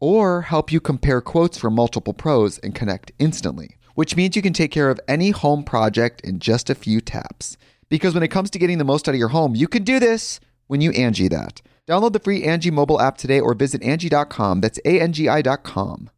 or 0.00 0.42
help 0.42 0.72
you 0.72 0.80
compare 0.80 1.20
quotes 1.20 1.58
from 1.58 1.74
multiple 1.74 2.14
pros 2.14 2.58
and 2.58 2.74
connect 2.74 3.12
instantly, 3.18 3.76
which 3.94 4.16
means 4.16 4.34
you 4.34 4.42
can 4.42 4.52
take 4.52 4.72
care 4.72 4.90
of 4.90 4.98
any 5.06 5.30
home 5.30 5.62
project 5.62 6.20
in 6.22 6.38
just 6.40 6.70
a 6.70 6.74
few 6.74 7.00
taps. 7.00 7.56
Because 7.88 8.14
when 8.14 8.22
it 8.22 8.28
comes 8.28 8.50
to 8.50 8.58
getting 8.58 8.78
the 8.78 8.84
most 8.84 9.08
out 9.08 9.14
of 9.14 9.18
your 9.18 9.28
home, 9.28 9.54
you 9.54 9.68
can 9.68 9.84
do 9.84 10.00
this 10.00 10.40
when 10.66 10.80
you 10.80 10.90
Angie 10.92 11.28
that. 11.28 11.60
Download 11.86 12.12
the 12.12 12.20
free 12.20 12.44
Angie 12.44 12.70
mobile 12.70 13.00
app 13.00 13.18
today 13.18 13.40
or 13.40 13.52
visit 13.54 13.82
Angie.com. 13.82 14.60
That's 14.60 14.78
A-N-G-I 14.84 15.42
dot 15.42 15.64
com. 15.64 16.08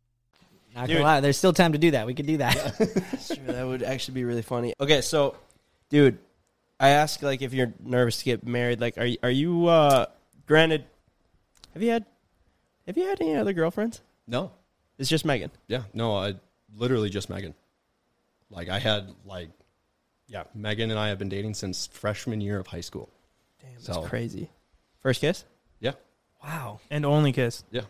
Not 0.75 0.89
gonna 0.89 1.01
lie, 1.03 1.21
there's 1.21 1.37
still 1.37 1.53
time 1.53 1.73
to 1.73 1.79
do 1.79 1.91
that. 1.91 2.07
We 2.07 2.15
could 2.15 2.27
do 2.27 2.39
that. 2.39 2.57
Sure, 3.23 3.45
that 3.47 3.67
would 3.67 3.83
actually 3.83 4.15
be 4.15 4.25
really 4.25 4.43
funny. 4.43 4.75
Okay, 4.81 5.01
so, 5.01 5.37
dude, 5.91 6.19
I 6.81 6.91
ask 6.91 7.23
like 7.23 7.41
if 7.43 7.53
you're 7.53 7.73
nervous 7.83 8.19
to 8.19 8.25
get 8.25 8.47
married. 8.47 8.81
Like, 8.81 8.99
are 8.99 9.05
you, 9.07 9.17
are 9.23 9.31
you? 9.31 9.67
uh 9.67 10.07
Granted, 10.47 10.85
have 11.73 11.83
you 11.83 11.91
had 11.91 12.05
have 12.87 12.97
you 12.97 13.05
had 13.07 13.21
any 13.21 13.37
other 13.37 13.53
girlfriends? 13.53 14.01
No. 14.27 14.53
It's 14.99 15.09
just 15.09 15.25
Megan. 15.25 15.51
Yeah. 15.67 15.83
No, 15.95 16.17
I 16.17 16.35
literally 16.77 17.11
just 17.11 17.29
Megan. 17.31 17.55
Like 18.51 18.69
I 18.69 18.79
had 18.79 19.09
like 19.25 19.51
yeah, 20.29 20.45
Megan 20.55 20.91
and 20.91 20.99
I 20.99 21.09
have 21.09 21.19
been 21.19 21.29
dating 21.29 21.55
since 21.55 21.87
freshman 21.89 22.41
year 22.41 22.59
of 22.59 22.67
high 22.67 22.81
school. 22.81 23.11
Damn, 23.61 23.75
that's 23.75 23.87
So- 23.87 24.03
crazy. 24.03 24.51
First 25.01 25.21
kiss? 25.21 25.45
Yeah. 25.81 25.93
wow. 26.43 26.79
And 26.91 27.05
only 27.05 27.33
kiss. 27.33 27.65
Yeah. 27.71 27.83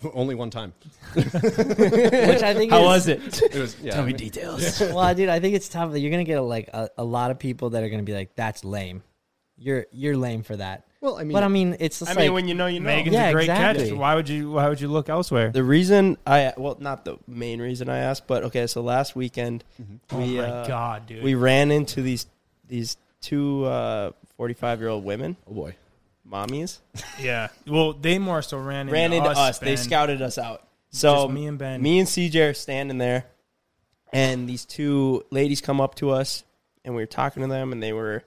Only 0.14 0.36
one 0.36 0.50
time. 0.50 0.72
Which 1.14 1.26
I 1.26 2.54
think 2.54 2.70
How 2.70 2.82
is, 2.82 2.84
was 2.84 3.08
it? 3.08 3.42
It 3.42 3.54
was 3.58 3.76
yeah. 3.82 3.92
Tell 3.92 4.02
me 4.02 4.10
I 4.10 4.12
mean, 4.12 4.16
details. 4.16 4.80
well, 4.80 5.12
dude, 5.12 5.28
I 5.28 5.40
think 5.40 5.56
it's 5.56 5.68
tough. 5.68 5.90
That 5.90 5.98
you're 5.98 6.12
gonna 6.12 6.22
get 6.22 6.38
like 6.38 6.68
a, 6.68 6.88
a 6.98 7.02
lot 7.02 7.32
of 7.32 7.40
people 7.40 7.70
that 7.70 7.82
are 7.82 7.88
gonna 7.88 8.04
be 8.04 8.14
like, 8.14 8.36
"That's 8.36 8.64
lame." 8.64 9.02
You're 9.56 9.86
you're 9.90 10.16
lame 10.16 10.44
for 10.44 10.54
that. 10.56 10.86
Well, 11.00 11.16
I 11.16 11.22
mean, 11.22 11.32
but 11.32 11.44
I 11.44 11.48
mean, 11.48 11.76
it's 11.78 12.00
just 12.00 12.10
I 12.10 12.14
like 12.14 12.24
mean, 12.24 12.32
when 12.32 12.48
you 12.48 12.54
know, 12.54 12.66
you 12.66 12.80
know. 12.80 12.86
Megan's 12.86 13.14
Yeah, 13.14 13.28
a 13.28 13.32
great 13.32 13.48
exactly. 13.48 13.90
catch. 13.90 13.96
Why 13.96 14.14
would 14.16 14.28
you? 14.28 14.50
Why 14.50 14.68
would 14.68 14.80
you 14.80 14.88
look 14.88 15.08
elsewhere? 15.08 15.50
The 15.50 15.62
reason 15.62 16.16
I 16.26 16.52
well, 16.56 16.76
not 16.80 17.04
the 17.04 17.18
main 17.28 17.60
reason 17.60 17.88
I 17.88 17.98
asked, 17.98 18.26
but 18.26 18.42
okay. 18.44 18.66
So 18.66 18.80
last 18.82 19.14
weekend, 19.14 19.62
oh 20.10 20.18
we 20.18 20.38
my 20.38 20.44
uh, 20.44 20.66
god, 20.66 21.06
dude. 21.06 21.22
we 21.22 21.34
ran 21.34 21.70
into 21.70 22.02
these 22.02 22.26
these 22.66 22.96
two 23.20 23.64
uh, 23.64 24.10
45 24.36 24.80
year 24.80 24.88
old 24.88 25.04
women, 25.04 25.36
oh 25.48 25.54
boy. 25.54 25.76
mommies, 26.28 26.78
yeah. 27.20 27.48
Well, 27.66 27.92
they 27.92 28.18
more 28.18 28.42
so 28.42 28.58
ran 28.58 28.90
ran 28.90 29.12
into 29.12 29.28
us. 29.28 29.60
They 29.60 29.76
scouted 29.76 30.20
us 30.20 30.36
out. 30.36 30.64
So 30.90 31.14
Just 31.26 31.30
me 31.30 31.46
and 31.46 31.58
Ben. 31.58 31.80
me 31.80 32.00
and 32.00 32.08
CJ 32.08 32.50
are 32.50 32.54
standing 32.54 32.98
there, 32.98 33.26
and 34.12 34.48
these 34.48 34.64
two 34.64 35.24
ladies 35.30 35.60
come 35.60 35.80
up 35.80 35.94
to 35.96 36.10
us, 36.10 36.42
and 36.84 36.94
we 36.96 37.02
were 37.02 37.06
talking 37.06 37.42
to 37.42 37.48
them, 37.48 37.72
and 37.72 37.80
they 37.82 37.92
were 37.92 38.24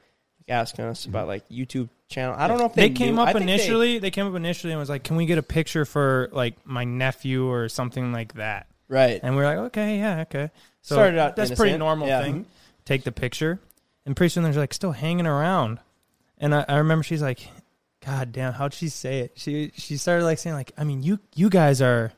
asking 0.51 0.85
us 0.85 1.05
about 1.05 1.27
like 1.27 1.47
YouTube 1.49 1.89
channel. 2.09 2.35
I 2.37 2.47
don't 2.47 2.59
know 2.59 2.65
if 2.65 2.73
They 2.75 2.89
they, 2.89 2.93
came 2.93 3.15
knew- 3.15 3.21
up 3.21 3.33
think 3.33 3.45
they- 3.45 3.53
initially. 3.53 3.97
They, 3.99 4.11
came 4.11 4.27
up 4.27 4.35
initially 4.35 4.71
and 4.73 4.79
was 4.79 4.89
like, 4.89 5.03
"Can 5.03 5.15
we 5.15 5.25
get 5.25 5.37
a 5.37 5.43
picture 5.43 5.85
for 5.85 6.29
like 6.31 6.55
my 6.65 6.83
nephew 6.83 7.47
or 7.49 7.69
something 7.69 8.11
like 8.11 8.33
that?" 8.35 8.67
right? 8.87 9.19
And 9.23 9.35
we 9.35 9.41
are 9.43 9.45
like, 9.45 9.57
"Okay, 9.67 9.97
yeah, 9.97 10.21
okay." 10.21 10.51
So 10.81 10.95
Started 10.95 11.17
out 11.19 11.35
that's 11.35 11.51
a 11.51 11.55
pretty 11.55 11.77
normal 11.77 12.07
Yeah. 12.07 12.21
thing. 12.21 12.45
Take 12.85 13.03
the 13.03 13.11
picture, 13.11 13.59
and 14.05 14.15
pretty 14.15 14.29
soon 14.29 14.43
they're 14.43 14.53
like 14.53 14.73
still 14.73 14.91
hanging 14.91 15.27
around. 15.27 15.79
And 16.39 16.53
I, 16.55 16.65
I 16.67 16.77
remember 16.77 17.03
she's 17.03 17.21
like, 17.21 17.47
"God 18.05 18.31
damn, 18.31 18.53
how'd 18.53 18.73
she 18.73 18.89
say 18.89 19.19
it?" 19.19 19.33
She 19.35 19.71
she 19.77 19.97
started 19.97 20.25
like 20.25 20.39
saying 20.39 20.55
like, 20.55 20.71
"I 20.77 20.83
mean, 20.83 21.03
you 21.03 21.19
you 21.35 21.49
guys 21.49 21.81
are 21.81 22.11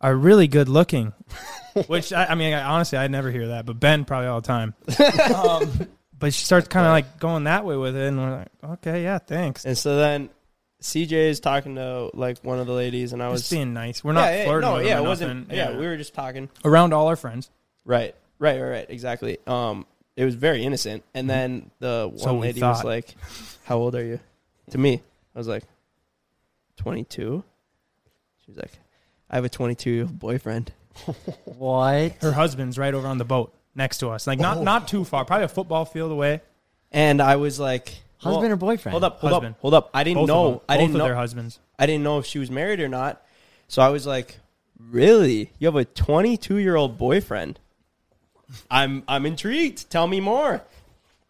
are 0.00 0.14
really 0.16 0.48
good 0.48 0.68
looking," 0.68 1.12
which 1.86 2.12
I, 2.12 2.26
I 2.26 2.34
mean, 2.34 2.54
I, 2.54 2.62
honestly, 2.62 2.96
I 2.98 3.06
never 3.08 3.30
hear 3.30 3.48
that, 3.48 3.66
but 3.66 3.78
Ben 3.78 4.04
probably 4.06 4.28
all 4.28 4.40
the 4.40 4.46
time. 4.48 4.74
um, 5.34 5.86
but 6.18 6.34
she 6.34 6.44
starts 6.44 6.68
kind 6.68 6.86
of 6.86 6.92
like 6.92 7.18
going 7.20 7.44
that 7.44 7.64
way 7.64 7.76
with 7.76 7.96
it, 7.96 8.08
and 8.08 8.18
we're 8.18 8.36
like, 8.38 8.48
"Okay, 8.78 9.02
yeah, 9.02 9.18
thanks." 9.18 9.64
And 9.64 9.76
so 9.76 9.96
then 9.96 10.30
CJ 10.82 11.12
is 11.12 11.40
talking 11.40 11.74
to 11.76 12.10
like 12.14 12.38
one 12.42 12.58
of 12.58 12.66
the 12.66 12.72
ladies, 12.72 13.12
and 13.12 13.22
I 13.22 13.28
was 13.28 13.42
Just 13.42 13.52
being 13.52 13.72
nice. 13.72 14.02
We're 14.02 14.12
not 14.12 14.32
yeah, 14.32 14.36
yeah, 14.38 14.44
flirting. 14.44 14.70
No, 14.70 14.76
with 14.76 14.86
yeah, 14.86 14.98
it 14.98 15.02
wasn't. 15.02 15.40
nothing. 15.48 15.56
Yeah, 15.56 15.76
we 15.76 15.86
were 15.86 15.96
just 15.96 16.14
talking. 16.14 16.48
around 16.64 16.92
all 16.92 17.08
our 17.08 17.16
friends. 17.16 17.50
Right, 17.84 18.14
right, 18.38 18.60
right, 18.60 18.70
right. 18.70 18.86
Exactly. 18.88 19.38
Um, 19.46 19.86
it 20.16 20.24
was 20.24 20.34
very 20.34 20.64
innocent. 20.64 21.04
And 21.14 21.28
then 21.28 21.70
the 21.78 22.08
one 22.10 22.16
Mm-hmm. 22.16 22.24
So 22.24 22.34
we 22.34 22.40
lady 22.40 22.60
was 22.60 22.78
thought. 22.78 22.84
like, 22.84 23.14
"How 23.64 23.78
old 23.78 23.94
are 23.94 24.04
you?" 24.04 24.20
To 24.70 24.78
me, 24.78 25.02
I 25.34 25.38
was 25.38 25.48
like, 25.48 25.64
22. 26.76 27.42
She 28.44 28.50
was 28.50 28.56
like, 28.58 28.72
"I 29.30 29.36
have 29.36 29.44
a 29.44 29.48
22 29.48 29.90
year 29.90 30.02
old 30.02 30.18
boyfriend." 30.18 30.72
what? 31.44 32.12
Her 32.20 32.32
husband's 32.32 32.76
right 32.78 32.92
over 32.92 33.06
on 33.06 33.18
the 33.18 33.24
boat 33.24 33.54
next 33.78 33.98
to 33.98 34.10
us, 34.10 34.26
like 34.26 34.38
not 34.38 34.58
oh. 34.58 34.62
not 34.62 34.88
too 34.88 35.04
far, 35.04 35.24
probably 35.24 35.44
a 35.44 35.48
football 35.48 35.86
field 35.86 36.12
away. 36.12 36.42
And 36.92 37.22
I 37.22 37.36
was 37.36 37.58
like, 37.58 37.94
Husband 38.18 38.42
well, 38.42 38.52
or 38.52 38.56
boyfriend? 38.56 38.92
Hold 38.92 39.04
up, 39.04 39.20
hold 39.20 39.32
Husband. 39.32 39.54
up, 39.54 39.60
hold 39.60 39.74
up. 39.74 39.90
I 39.94 40.04
didn't 40.04 40.18
Both 40.18 40.28
know. 40.28 40.46
of 40.46 40.52
them, 40.52 40.60
I 40.68 40.74
both 40.74 40.80
didn't 40.80 40.94
of 40.94 40.98
know. 40.98 41.04
their 41.04 41.14
husbands. 41.14 41.60
I 41.78 41.86
didn't 41.86 42.02
know 42.02 42.18
if 42.18 42.26
she 42.26 42.38
was 42.38 42.50
married 42.50 42.80
or 42.80 42.88
not. 42.88 43.24
So 43.68 43.80
I 43.80 43.88
was 43.90 44.06
like, 44.06 44.38
"Really? 44.78 45.52
You 45.58 45.68
have 45.68 45.76
a 45.76 45.84
22 45.84 46.56
year 46.56 46.74
old 46.74 46.98
boyfriend?" 46.98 47.60
I'm 48.70 49.04
I'm 49.06 49.24
intrigued. 49.24 49.88
Tell 49.90 50.06
me 50.06 50.20
more. 50.20 50.62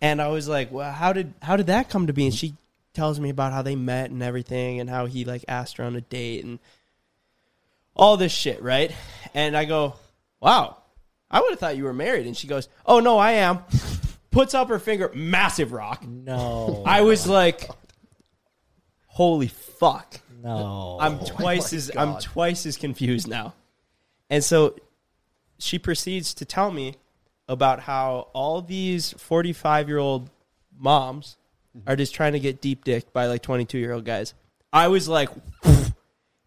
And 0.00 0.22
I 0.22 0.28
was 0.28 0.48
like, 0.48 0.72
"Well, 0.72 0.90
how 0.90 1.12
did 1.12 1.34
how 1.42 1.56
did 1.56 1.66
that 1.66 1.90
come 1.90 2.06
to 2.06 2.12
be?" 2.12 2.26
And 2.26 2.34
she 2.34 2.54
tells 2.94 3.20
me 3.20 3.28
about 3.28 3.52
how 3.52 3.62
they 3.62 3.76
met 3.76 4.10
and 4.10 4.22
everything, 4.22 4.80
and 4.80 4.88
how 4.88 5.06
he 5.06 5.24
like 5.24 5.44
asked 5.46 5.76
her 5.76 5.84
on 5.84 5.94
a 5.94 6.00
date 6.00 6.44
and 6.44 6.58
all 7.94 8.16
this 8.16 8.32
shit, 8.32 8.62
right? 8.62 8.92
And 9.34 9.54
I 9.56 9.66
go, 9.66 9.94
"Wow, 10.40 10.77
I 11.30 11.40
would 11.40 11.50
have 11.50 11.58
thought 11.58 11.76
you 11.76 11.84
were 11.84 11.92
married." 11.92 12.26
And 12.26 12.36
she 12.36 12.46
goes, 12.46 12.68
"Oh 12.86 13.00
no, 13.00 13.18
I 13.18 13.32
am." 13.32 13.60
Puts 14.30 14.54
up 14.54 14.68
her 14.68 14.78
finger, 14.78 15.10
massive 15.14 15.72
rock. 15.72 16.06
No, 16.06 16.82
I 16.86 17.00
was 17.00 17.26
like, 17.26 17.68
"Holy 19.06 19.48
fuck!" 19.48 20.20
no. 20.42 20.98
I'm 21.00 21.18
oh 21.20 21.26
twice 21.26 21.72
as 21.72 21.90
I'm 21.96 22.18
twice 22.18 22.66
as 22.66 22.76
confused 22.76 23.28
now. 23.28 23.54
And 24.30 24.44
so 24.44 24.76
she 25.58 25.78
proceeds 25.78 26.34
to 26.34 26.44
tell 26.44 26.70
me 26.70 26.96
about 27.48 27.80
how 27.80 28.28
all 28.32 28.60
these 28.60 29.12
45 29.12 29.88
year 29.88 29.98
old 29.98 30.30
moms 30.78 31.36
are 31.86 31.96
just 31.96 32.14
trying 32.14 32.32
to 32.32 32.40
get 32.40 32.60
deep 32.60 32.84
dicked 32.84 33.12
by 33.12 33.26
like 33.26 33.42
22 33.42 33.78
year 33.78 33.92
old 33.92 34.04
guys. 34.04 34.34
I 34.72 34.88
was 34.88 35.08
like, 35.08 35.30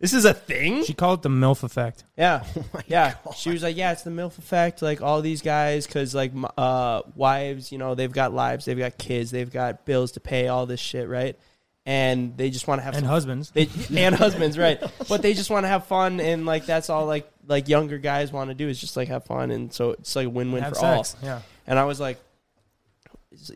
this 0.02 0.14
is 0.14 0.26
a 0.26 0.34
thing? 0.34 0.84
She 0.84 0.94
called 0.94 1.20
it 1.20 1.22
the 1.24 1.30
MILF 1.30 1.64
effect. 1.64 2.04
Yeah. 2.18 2.44
yeah. 2.88 3.16
She 3.38 3.52
was 3.52 3.64
like, 3.64 3.78
yeah, 3.78 3.92
it's 3.94 4.02
the 4.02 4.10
MILF 4.10 4.38
effect. 4.40 4.82
Like 4.82 5.02
all 5.02 5.22
these 5.22 5.42
guys, 5.42 5.86
because 5.88 6.14
like 6.14 6.32
m- 6.34 6.48
uh, 6.58 7.04
wives, 7.16 7.72
you 7.72 7.78
know, 7.78 7.96
they've 7.96 8.12
got 8.12 8.34
lives, 8.34 8.66
they've 8.66 8.78
got 8.78 8.98
kids, 8.98 9.32
they've 9.32 9.52
got 9.52 9.86
bills 9.86 10.12
to 10.14 10.20
pay, 10.20 10.48
all 10.50 10.66
this 10.66 10.80
shit, 10.80 11.08
right? 11.08 11.38
And 11.86 12.36
they 12.38 12.50
just 12.52 12.68
want 12.68 12.80
to 12.80 12.84
have 12.84 12.94
And 12.96 13.04
some 13.04 13.10
husbands. 13.10 13.52
they, 13.52 13.68
and 13.98 14.14
husbands, 14.14 14.58
right? 14.58 14.80
But 15.08 15.22
they 15.22 15.34
just 15.34 15.50
want 15.50 15.64
to 15.64 15.68
have 15.68 15.88
fun, 15.88 16.20
and 16.20 16.46
like 16.46 16.66
that's 16.68 16.90
all 16.92 17.06
like 17.08 17.28
like 17.48 17.68
younger 17.68 17.98
guys 17.98 18.32
want 18.32 18.50
to 18.50 18.54
do 18.54 18.68
is 18.70 18.80
just 18.80 18.96
like 18.98 19.08
have 19.08 19.24
fun, 19.26 19.50
and 19.50 19.74
so 19.74 19.92
it's 19.92 20.16
like 20.16 20.28
a 20.28 20.30
win 20.30 20.52
win 20.52 20.62
Have 20.62 20.74
for 20.74 20.80
sex. 20.80 21.16
all. 21.22 21.28
Yeah. 21.28 21.42
And 21.66 21.80
I 21.80 21.86
was 21.86 22.00
like, 22.00 22.20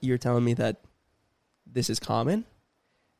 "You're 0.01 0.17
telling 0.17 0.43
me 0.43 0.53
that 0.55 0.77
this 1.71 1.89
is 1.89 1.99
common?" 1.99 2.45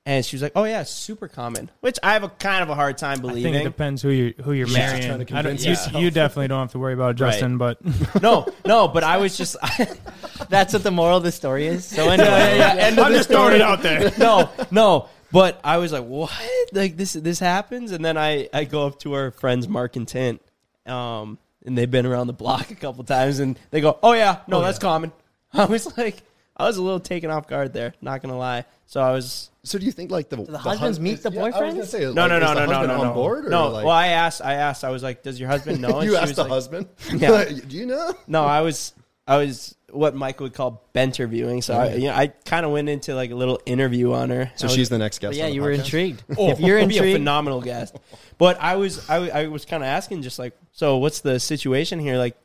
And 0.07 0.23
she 0.23 0.35
was 0.35 0.43
like, 0.43 0.51
"Oh 0.55 0.65
yeah, 0.65 0.83
super 0.83 1.27
common," 1.27 1.71
which 1.79 1.97
I 2.03 2.13
have 2.13 2.23
a 2.23 2.29
kind 2.29 2.61
of 2.61 2.69
a 2.69 2.75
hard 2.75 2.95
time 2.99 3.21
believing. 3.21 3.53
I 3.53 3.57
think 3.57 3.65
it 3.65 3.69
depends 3.69 4.03
who 4.03 4.09
you 4.09 4.33
who 4.43 4.51
you're 4.53 4.67
Yeah. 4.67 4.77
marrying. 4.77 5.07
Trying 5.07 5.25
to 5.25 5.35
I 5.35 5.41
don't, 5.41 5.65
you, 5.65 5.75
you 5.99 6.11
definitely 6.11 6.47
don't 6.47 6.59
have 6.59 6.71
to 6.73 6.79
worry 6.79 6.93
about 6.93 7.11
it, 7.11 7.13
Justin. 7.15 7.57
But 7.57 7.79
no, 8.21 8.45
no, 8.67 8.87
but 8.87 9.03
I 9.03 9.17
was 9.17 9.35
just 9.35 9.57
That's 10.49 10.73
what 10.73 10.83
the 10.83 10.91
moral 10.91 11.17
of 11.17 11.23
the 11.23 11.31
story 11.31 11.65
is. 11.65 11.85
So 11.85 12.07
anyway, 12.09 12.27
yeah, 12.29 12.53
yeah, 12.55 12.75
yeah. 12.75 12.83
End 12.83 12.99
I'm 12.99 13.11
the 13.13 13.17
just 13.17 13.29
throwing 13.29 13.55
it 13.55 13.61
out 13.61 13.81
there. 13.81 14.11
no, 14.19 14.49
no. 14.69 15.09
But 15.31 15.59
I 15.63 15.77
was 15.77 15.91
like, 15.91 16.05
what? 16.05 16.31
Like 16.71 16.97
this 16.97 17.13
this 17.13 17.39
happens? 17.39 17.91
And 17.91 18.05
then 18.05 18.15
I, 18.17 18.47
I 18.53 18.65
go 18.65 18.85
up 18.85 18.99
to 18.99 19.13
our 19.13 19.31
friends 19.31 19.67
Mark 19.67 19.95
and 19.95 20.07
Tint. 20.07 20.39
Um 20.85 21.39
and 21.65 21.75
they've 21.75 21.89
been 21.89 22.05
around 22.05 22.27
the 22.27 22.33
block 22.33 22.69
a 22.69 22.75
couple 22.75 23.03
times 23.05 23.39
and 23.39 23.57
they 23.71 23.81
go, 23.81 23.97
Oh 24.03 24.13
yeah, 24.13 24.41
no, 24.47 24.61
that's 24.61 24.77
common. 24.77 25.11
I 25.51 25.65
was 25.65 25.97
like 25.97 26.21
I 26.55 26.65
was 26.67 26.77
a 26.77 26.81
little 26.83 26.99
taken 26.99 27.31
off 27.31 27.47
guard 27.47 27.73
there, 27.73 27.95
not 28.01 28.21
gonna 28.21 28.37
lie. 28.37 28.65
So 28.85 29.01
I 29.01 29.11
was 29.11 29.49
So 29.65 29.77
do 29.79 29.85
you 29.85 29.91
think 29.91 30.11
like 30.11 30.29
the, 30.29 30.37
the 30.37 30.57
husbands 30.57 30.99
meet 30.99 31.23
the 31.23 31.31
yeah, 31.31 31.41
I 31.41 31.45
was 31.49 31.55
boyfriends? 31.55 31.85
say, 31.87 31.99
no, 32.01 32.11
like, 32.11 32.15
no, 32.15 32.35
is 32.37 32.41
no, 32.41 32.47
the 32.53 32.65
no, 32.65 32.65
no, 32.65 32.85
no, 32.87 32.93
on 33.01 33.07
no. 33.07 33.13
board 33.13 33.45
or 33.45 33.49
no. 33.49 33.69
like, 33.69 33.83
well, 33.85 33.93
I 33.93 34.07
asked, 34.07 34.41
I 34.41 34.53
asked, 34.53 34.83
I 34.83 34.89
was 34.91 35.01
like, 35.03 35.23
"Does 35.23 35.39
your 35.39 35.49
husband 35.49 35.81
know?" 35.81 35.99
And 35.99 36.05
you 36.05 36.11
she 36.11 36.17
asked 36.17 36.27
was 36.29 36.35
the 36.35 36.43
like- 36.43 36.51
husband. 36.51 36.87
Yeah. 37.15 37.43
do 37.67 37.75
you 37.75 37.85
know? 37.87 38.13
No, 38.27 38.43
I 38.45 38.61
was, 38.61 38.93
I 39.27 39.37
was 39.37 39.75
what 39.91 40.13
Mike 40.15 40.39
would 40.39 40.53
call 40.53 40.87
benterviewing. 40.93 41.63
So 41.63 41.73
I, 41.73 41.95
you 41.95 42.07
know, 42.07 42.13
I 42.13 42.27
kind 42.27 42.65
of 42.65 42.71
went 42.71 42.89
into 42.89 43.15
like 43.15 43.31
a 43.31 43.35
little 43.35 43.59
interview 43.65 44.13
on 44.13 44.29
her. 44.29 44.51
So 44.55 44.67
was- 44.67 44.75
she's 44.75 44.89
the 44.89 44.97
next 44.99 45.19
guest. 45.19 45.35
Yeah, 45.35 45.45
on 45.45 45.49
the 45.49 45.55
you 45.55 45.61
were 45.61 45.71
intrigued. 45.71 46.23
Oh, 46.37 46.51
if 46.51 46.59
you're 46.59 46.77
oh, 46.77 46.81
he'd 46.81 46.89
be 46.89 46.95
a 46.95 46.97
intrigued, 46.99 47.19
phenomenal 47.19 47.61
guest. 47.61 47.97
But 48.37 48.59
I 48.61 48.75
was 48.75 49.09
I, 49.09 49.29
I 49.29 49.47
was 49.47 49.65
kind 49.65 49.81
of 49.81 49.87
asking 49.87 50.21
just 50.21 50.37
like, 50.37 50.53
so 50.73 50.97
what's 50.97 51.21
the 51.21 51.39
situation 51.39 51.99
here? 51.99 52.17
Like, 52.17 52.37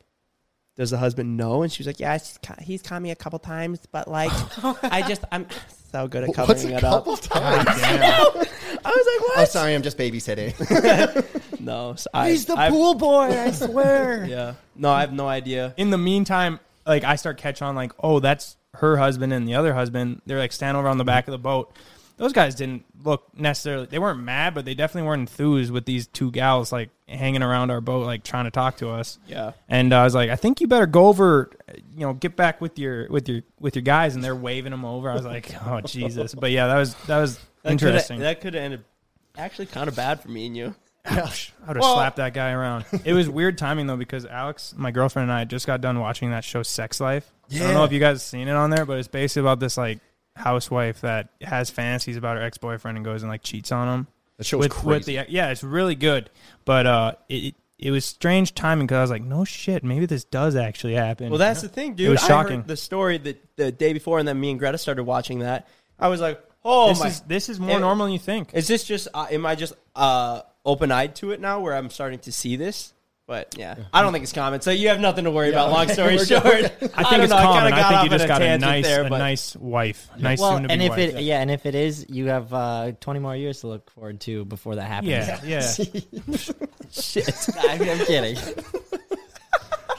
does 0.77 0.91
the 0.91 0.99
husband 0.99 1.37
know? 1.37 1.63
And 1.63 1.71
she 1.71 1.81
was 1.83 1.87
like, 1.87 2.01
yeah, 2.01 2.15
he's 2.15 2.39
ca- 2.43 2.63
he's 2.63 2.81
caught 2.83 3.03
me 3.03 3.11
a 3.11 3.17
couple 3.17 3.39
times, 3.39 3.87
but 3.93 4.09
like, 4.09 4.31
I 4.83 5.03
just 5.07 5.23
I'm 5.31 5.47
how 5.95 6.07
good 6.07 6.23
at 6.25 6.29
What's 6.29 6.37
covering 6.37 6.75
a 6.75 6.79
it 6.79 6.85
up. 6.85 7.05
couple 7.05 7.17
times? 7.17 7.67
I 7.83 8.29
was 8.33 8.85
like, 8.85 9.29
what? 9.29 9.39
Oh, 9.39 9.45
sorry, 9.45 9.75
I'm 9.75 9.83
just 9.83 9.99
babysitting. 9.99 11.61
No, 11.61 11.95
so 11.97 12.09
I, 12.15 12.31
He's 12.31 12.47
the 12.47 12.55
I've- 12.55 12.73
pool 12.75 12.95
boy. 12.95 13.25
I 13.39 13.51
swear. 13.51 14.25
Yeah. 14.27 14.55
No, 14.77 14.91
I 14.91 15.01
have 15.01 15.13
no 15.13 15.29
idea. 15.29 15.75
In 15.77 15.91
the 15.91 15.99
meantime, 15.99 16.61
like 16.87 17.05
I 17.05 17.17
start 17.17 17.37
catch 17.39 17.61
on 17.63 17.75
like, 17.75 17.93
oh, 18.01 18.21
that's 18.21 18.57
her 18.75 18.97
husband 18.97 19.33
and 19.33 19.47
the 19.47 19.55
other 19.55 19.75
husband. 19.75 20.23
They're 20.27 20.39
like 20.39 20.53
standing 20.53 20.79
over 20.79 20.89
on 20.89 20.99
the 20.99 21.05
back 21.05 21.29
of 21.29 21.33
the 21.33 21.39
boat. 21.39 21.73
Those 22.17 22.33
guys 22.33 22.55
didn't 22.55 22.85
look 23.03 23.25
necessarily. 23.39 23.87
They 23.87 23.99
weren't 23.99 24.21
mad, 24.21 24.55
but 24.55 24.65
they 24.65 24.75
definitely 24.75 25.09
weren't 25.09 25.21
enthused 25.21 25.71
with 25.73 25.87
these 25.87 26.07
two 26.07 26.31
gals 26.31 26.71
like 26.71 26.91
hanging 27.11 27.43
around 27.43 27.71
our 27.71 27.81
boat, 27.81 28.07
like 28.07 28.23
trying 28.23 28.45
to 28.45 28.51
talk 28.51 28.77
to 28.79 28.91
us. 28.91 29.19
Yeah. 29.27 29.53
And 29.69 29.93
uh, 29.93 30.01
I 30.01 30.05
was 30.05 30.15
like, 30.15 30.31
I 30.31 30.37
think 30.37 30.61
you 30.61 30.67
better 30.67 30.87
go 30.87 31.09
over, 31.09 31.51
you 31.93 32.01
know, 32.01 32.15
get 32.15 32.37
back 32.37 32.61
with 32.61 32.79
your 32.79 33.09
with 33.09 33.29
your 33.29 33.43
with 33.59 33.77
your 33.77 33.83
guys, 33.83 34.15
and 34.15 34.25
they're 34.25 34.37
waving 34.37 34.71
them 34.71 34.85
over. 34.85 35.11
I 35.11 35.15
was 35.15 35.25
like, 35.25 35.53
oh 35.67 35.81
Jesus! 35.81 36.35
But 36.35 36.51
yeah, 36.51 36.67
that 36.69 36.79
was 36.79 36.95
that 37.07 37.19
was 37.19 37.39
That 37.63 37.73
interesting. 37.73 38.21
That 38.21 38.41
could 38.41 38.55
have 38.55 38.63
ended 38.63 38.85
actually 39.37 39.67
kind 39.67 39.89
of 39.89 39.97
bad 39.97 40.21
for 40.21 40.29
me 40.29 40.47
and 40.47 40.57
you. 40.57 40.75
I 41.05 41.15
would 41.67 41.77
have 41.77 41.85
slapped 41.85 42.17
that 42.17 42.35
guy 42.35 42.53
around. 42.53 42.85
It 43.05 43.15
was 43.15 43.29
weird 43.29 43.59
timing 43.59 43.87
though 43.87 43.97
because 43.97 44.27
Alex, 44.27 44.75
my 44.77 44.91
girlfriend 44.91 45.31
and 45.31 45.39
I 45.39 45.45
just 45.45 45.67
got 45.67 45.81
done 45.81 45.99
watching 45.99 46.31
that 46.31 46.45
show 46.45 46.63
Sex 46.63 47.01
Life. 47.01 47.31
Yeah. 47.49 47.63
I 47.63 47.67
don't 47.67 47.75
know 47.75 47.85
if 47.85 47.93
you 47.93 48.01
guys 48.01 48.17
have 48.17 48.23
seen 48.23 48.49
it 48.49 48.55
on 48.55 48.71
there, 48.71 48.85
but 48.85 48.99
it's 48.99 49.09
basically 49.09 49.41
about 49.41 49.61
this 49.61 49.77
like 49.77 49.99
housewife 50.37 51.01
that 51.01 51.29
has 51.41 51.71
fantasies 51.71 52.17
about 52.17 52.37
her 52.37 52.43
ex 52.43 52.59
boyfriend 52.59 52.97
and 52.97 53.05
goes 53.05 53.23
and 53.23 53.31
like 53.31 53.43
cheats 53.43 53.73
on 53.73 53.89
him. 53.89 54.07
That 54.41 54.45
show's 54.47 54.61
with, 54.61 54.85
with 54.87 55.05
crazy. 55.05 55.19
the 55.19 55.27
yeah, 55.31 55.51
it's 55.51 55.63
really 55.63 55.95
good. 55.95 56.31
But 56.65 56.87
uh, 56.87 57.13
it 57.29 57.55
it 57.79 57.91
was 57.91 58.07
strange 58.07 58.55
timing 58.55 58.87
because 58.87 58.97
I 58.97 59.01
was 59.03 59.11
like, 59.11 59.23
no 59.23 59.45
shit, 59.45 59.85
maybe 59.85 60.07
this 60.07 60.25
does 60.25 60.57
actually 60.57 60.95
happen. 60.95 61.29
Well, 61.29 61.39
that's 61.39 61.61
the 61.61 61.69
thing, 61.69 61.93
dude. 61.95 62.07
It 62.07 62.11
was 62.11 62.25
I 62.25 62.29
shocking. 62.29 62.57
heard 62.61 62.69
the 62.69 62.77
story 62.79 63.19
that 63.19 63.57
the 63.57 63.71
day 63.71 63.93
before, 63.93 64.19
and 64.19 64.27
then 64.27 64.41
me 64.41 64.51
and 64.51 64.59
Greta 64.59 64.79
started 64.79 65.05
watching 65.05 65.41
that. 65.41 65.69
I 65.99 66.09
was 66.09 66.23
like, 66.23 66.43
oh 66.65 66.89
this 66.89 67.01
my. 67.01 67.07
is 67.09 67.21
this 67.21 67.49
is 67.51 67.61
more 67.61 67.77
It- 67.77 67.81
normal 67.81 68.07
than 68.07 68.15
you 68.15 68.19
think. 68.19 68.55
Is 68.55 68.67
this 68.67 68.83
just? 68.85 69.09
Uh, 69.13 69.27
am 69.31 69.45
I 69.45 69.57
just 69.57 69.75
uh, 69.95 70.41
open 70.65 70.91
eyed 70.91 71.15
to 71.17 71.33
it 71.33 71.41
now, 71.43 71.61
where 71.61 71.75
I'm 71.75 71.91
starting 71.91 72.21
to 72.21 72.33
see 72.33 72.57
this? 72.57 72.95
But 73.31 73.55
yeah, 73.57 73.77
I 73.93 74.03
don't 74.03 74.13
think 74.13 74.25
it's 74.25 74.33
common. 74.33 74.61
So 74.61 74.73
you 74.73 74.89
have 74.89 74.99
nothing 74.99 75.23
to 75.23 75.31
worry 75.31 75.51
about. 75.51 75.71
Long 75.71 75.89
story 75.93 76.19
short, 76.19 76.45
I 76.45 76.59
think 76.69 76.83
it's 76.83 77.11
don't 77.11 77.29
know, 77.31 77.37
common. 77.37 77.71
kinda 77.71 77.77
I 77.77 77.89
think 77.89 77.99
off 77.99 78.03
you 78.05 78.11
just 78.11 78.23
on 78.25 78.29
got 78.29 78.43
a 78.43 78.45
tangent 78.45 78.61
nice 78.63 78.85
there, 78.85 79.05
a 79.07 79.09
but- 79.09 79.19
nice 79.19 79.55
wife, 79.55 80.11
nice 80.19 80.41
Well, 80.41 80.55
soon 80.55 80.63
to 80.65 80.69
be 80.69 80.75
and 80.75 80.83
if 80.83 80.91
wife. 80.91 80.99
it 80.99 81.23
yeah, 81.23 81.41
and 81.41 81.49
if 81.49 81.65
it 81.65 81.77
is, 81.77 82.07
you 82.09 82.27
have 82.27 82.53
uh, 82.53 82.91
20 83.01 83.21
more 83.21 83.37
years 83.37 83.61
to 83.61 83.69
look 83.69 83.89
forward 83.93 84.21
to 84.23 84.45
before 84.47 84.75
that 84.75 84.83
happens. 84.89 85.11
yeah, 85.11 85.41
yeah. 85.45 85.61
Shit. 86.91 87.49
I 87.61 87.79
mean, 87.79 87.89
I'm 87.91 87.99
kidding. 88.05 88.37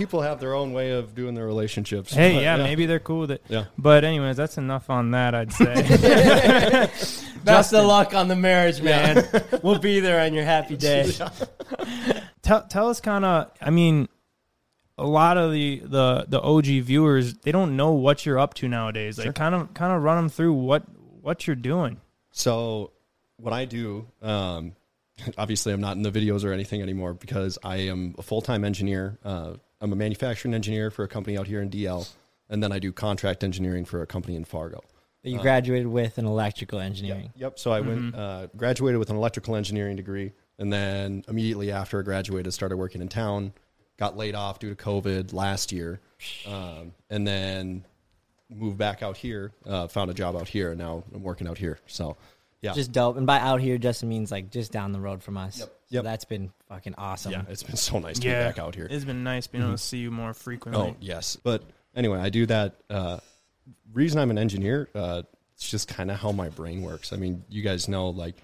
People 0.02 0.22
have 0.22 0.40
their 0.40 0.56
own 0.56 0.74
way 0.74 0.94
of 0.94 1.14
doing 1.14 1.36
their 1.36 1.46
relationships. 1.46 2.12
Hey, 2.12 2.34
but, 2.34 2.42
yeah, 2.42 2.58
maybe 2.58 2.88
they're 2.88 3.00
cool 3.00 3.20
with 3.20 3.30
it. 3.30 3.44
Yeah. 3.48 3.66
But 3.78 4.04
anyways, 4.04 4.36
that's 4.36 4.58
enough 4.58 4.90
on 4.90 5.12
that. 5.12 5.36
I'd 5.36 5.54
say. 5.54 6.90
Best 7.44 7.72
of 7.72 7.86
luck 7.86 8.16
on 8.16 8.28
the 8.28 8.36
marriage, 8.36 8.82
man. 8.82 9.28
we'll 9.62 9.78
be 9.78 10.00
there 10.00 10.20
on 10.26 10.34
your 10.34 10.44
happy 10.44 10.76
day. 10.76 11.12
tell 12.42 12.64
tell 12.64 12.90
us 12.90 13.00
kind 13.00 13.24
of. 13.24 13.52
I 13.62 13.70
mean, 13.70 14.10
a 14.98 15.06
lot 15.06 15.38
of 15.38 15.52
the 15.52 15.84
the 15.86 16.26
the 16.28 16.42
OG 16.42 16.66
viewers 16.66 17.36
they 17.36 17.52
don't 17.52 17.76
know 17.78 17.92
what 17.92 18.26
you're 18.26 18.40
up 18.40 18.56
to 18.56 18.68
nowadays. 18.68 19.20
Like, 19.20 19.36
kind 19.36 19.54
of 19.54 19.72
kind 19.76 19.94
of 19.94 20.02
run 20.02 20.18
them 20.18 20.30
through 20.30 20.54
what 20.54 20.82
what 21.22 21.46
you're 21.46 21.56
doing. 21.56 22.02
So 22.32 22.90
what 23.38 23.54
I 23.54 23.66
do, 23.66 24.08
um, 24.24 24.72
obviously, 25.38 25.74
I'm 25.74 25.82
not 25.82 25.96
in 25.96 26.02
the 26.02 26.12
videos 26.12 26.44
or 26.44 26.54
anything 26.54 26.82
anymore 26.82 27.14
because 27.14 27.60
I 27.64 27.76
am 27.82 28.16
a 28.18 28.24
full 28.24 28.42
time 28.42 28.66
engineer. 28.66 29.20
Uh, 29.24 29.54
I'm 29.82 29.92
a 29.92 29.96
manufacturing 29.96 30.54
engineer 30.54 30.92
for 30.92 31.04
a 31.04 31.08
company 31.08 31.38
out 31.38 31.48
here 31.48 31.62
in 31.62 31.70
DL, 31.70 32.08
and 32.50 32.62
then 32.62 32.72
I 32.72 32.80
do 32.80 32.92
contract 32.92 33.44
engineering 33.44 33.84
for 33.84 34.02
a 34.02 34.08
company 34.08 34.36
in 34.36 34.46
Fargo. 34.46 34.82
You 35.24 35.40
graduated 35.40 35.88
with 35.88 36.18
an 36.18 36.26
electrical 36.26 36.80
engineering. 36.80 37.32
Yep. 37.36 37.60
So 37.60 37.72
I 37.72 37.82
went, 37.82 38.16
uh, 38.16 38.48
graduated 38.56 39.00
with 39.00 39.10
an 39.12 39.16
electrical 39.16 39.56
engineering 39.56 39.96
degree, 39.96 40.32
and 40.58 40.72
then 40.72 41.24
immediately 41.28 41.72
after 41.72 42.00
I 42.00 42.02
graduated, 42.04 42.54
started 42.54 42.78
working 42.78 43.02
in 43.02 43.08
town. 43.08 43.54
Got 43.98 44.18
laid 44.18 44.34
off 44.34 44.58
due 44.58 44.74
to 44.74 44.76
COVID 44.76 45.32
last 45.32 45.72
year, 45.72 46.00
um, 46.48 46.94
and 47.12 47.28
then 47.28 47.86
moved 48.50 48.80
back 48.80 49.04
out 49.04 49.16
here. 49.18 49.52
Uh, 49.64 49.88
found 49.88 50.10
a 50.10 50.14
job 50.14 50.36
out 50.36 50.48
here, 50.48 50.72
and 50.72 50.80
now 50.80 51.04
I'm 51.14 51.22
working 51.22 51.48
out 51.48 51.60
here. 51.60 51.78
So, 51.86 52.18
yeah, 52.62 52.74
Just 52.74 52.92
dope. 52.92 53.18
And 53.18 53.26
by 53.28 53.40
out 53.40 53.60
here, 53.62 53.78
just 53.78 54.04
means 54.04 54.32
like 54.32 54.52
just 54.52 54.72
down 54.72 54.92
the 54.92 55.00
road 55.00 55.24
from 55.24 55.38
us. 55.38 55.58
So 55.58 55.70
Yep. 55.90 56.04
that's 56.06 56.26
been 56.26 56.52
fucking 56.70 56.96
awesome. 56.98 57.32
yeah, 57.34 57.44
it's 57.50 57.64
been 57.64 57.76
so 57.76 58.00
nice 58.00 58.18
to 58.20 58.28
yeah, 58.28 58.44
be 58.44 58.50
back 58.50 58.60
out 58.60 58.76
here. 58.76 58.88
It's 58.90 59.04
been 59.04 59.24
nice 59.24 59.48
being 59.48 59.64
able 59.64 59.74
to 59.74 59.78
see 59.78 59.98
you 59.98 60.10
more 60.12 60.34
frequently. 60.34 60.82
Oh 60.82 60.96
yes, 61.02 61.36
but 61.36 61.64
anyway, 61.96 62.20
I 62.20 62.30
do 62.30 62.46
that. 62.46 62.76
Uh, 62.90 63.20
reason 63.94 64.20
I'm 64.20 64.32
an 64.32 64.38
engineer, 64.38 64.88
uh, 64.96 65.24
it's 65.56 65.70
just 65.70 65.88
kind 65.90 66.10
of 66.10 66.18
how 66.18 66.32
my 66.32 66.48
brain 66.50 66.82
works. 66.82 67.12
I 67.12 67.18
mean, 67.18 67.44
you 67.50 67.62
guys 67.62 67.88
know, 67.90 68.10
like, 68.10 68.36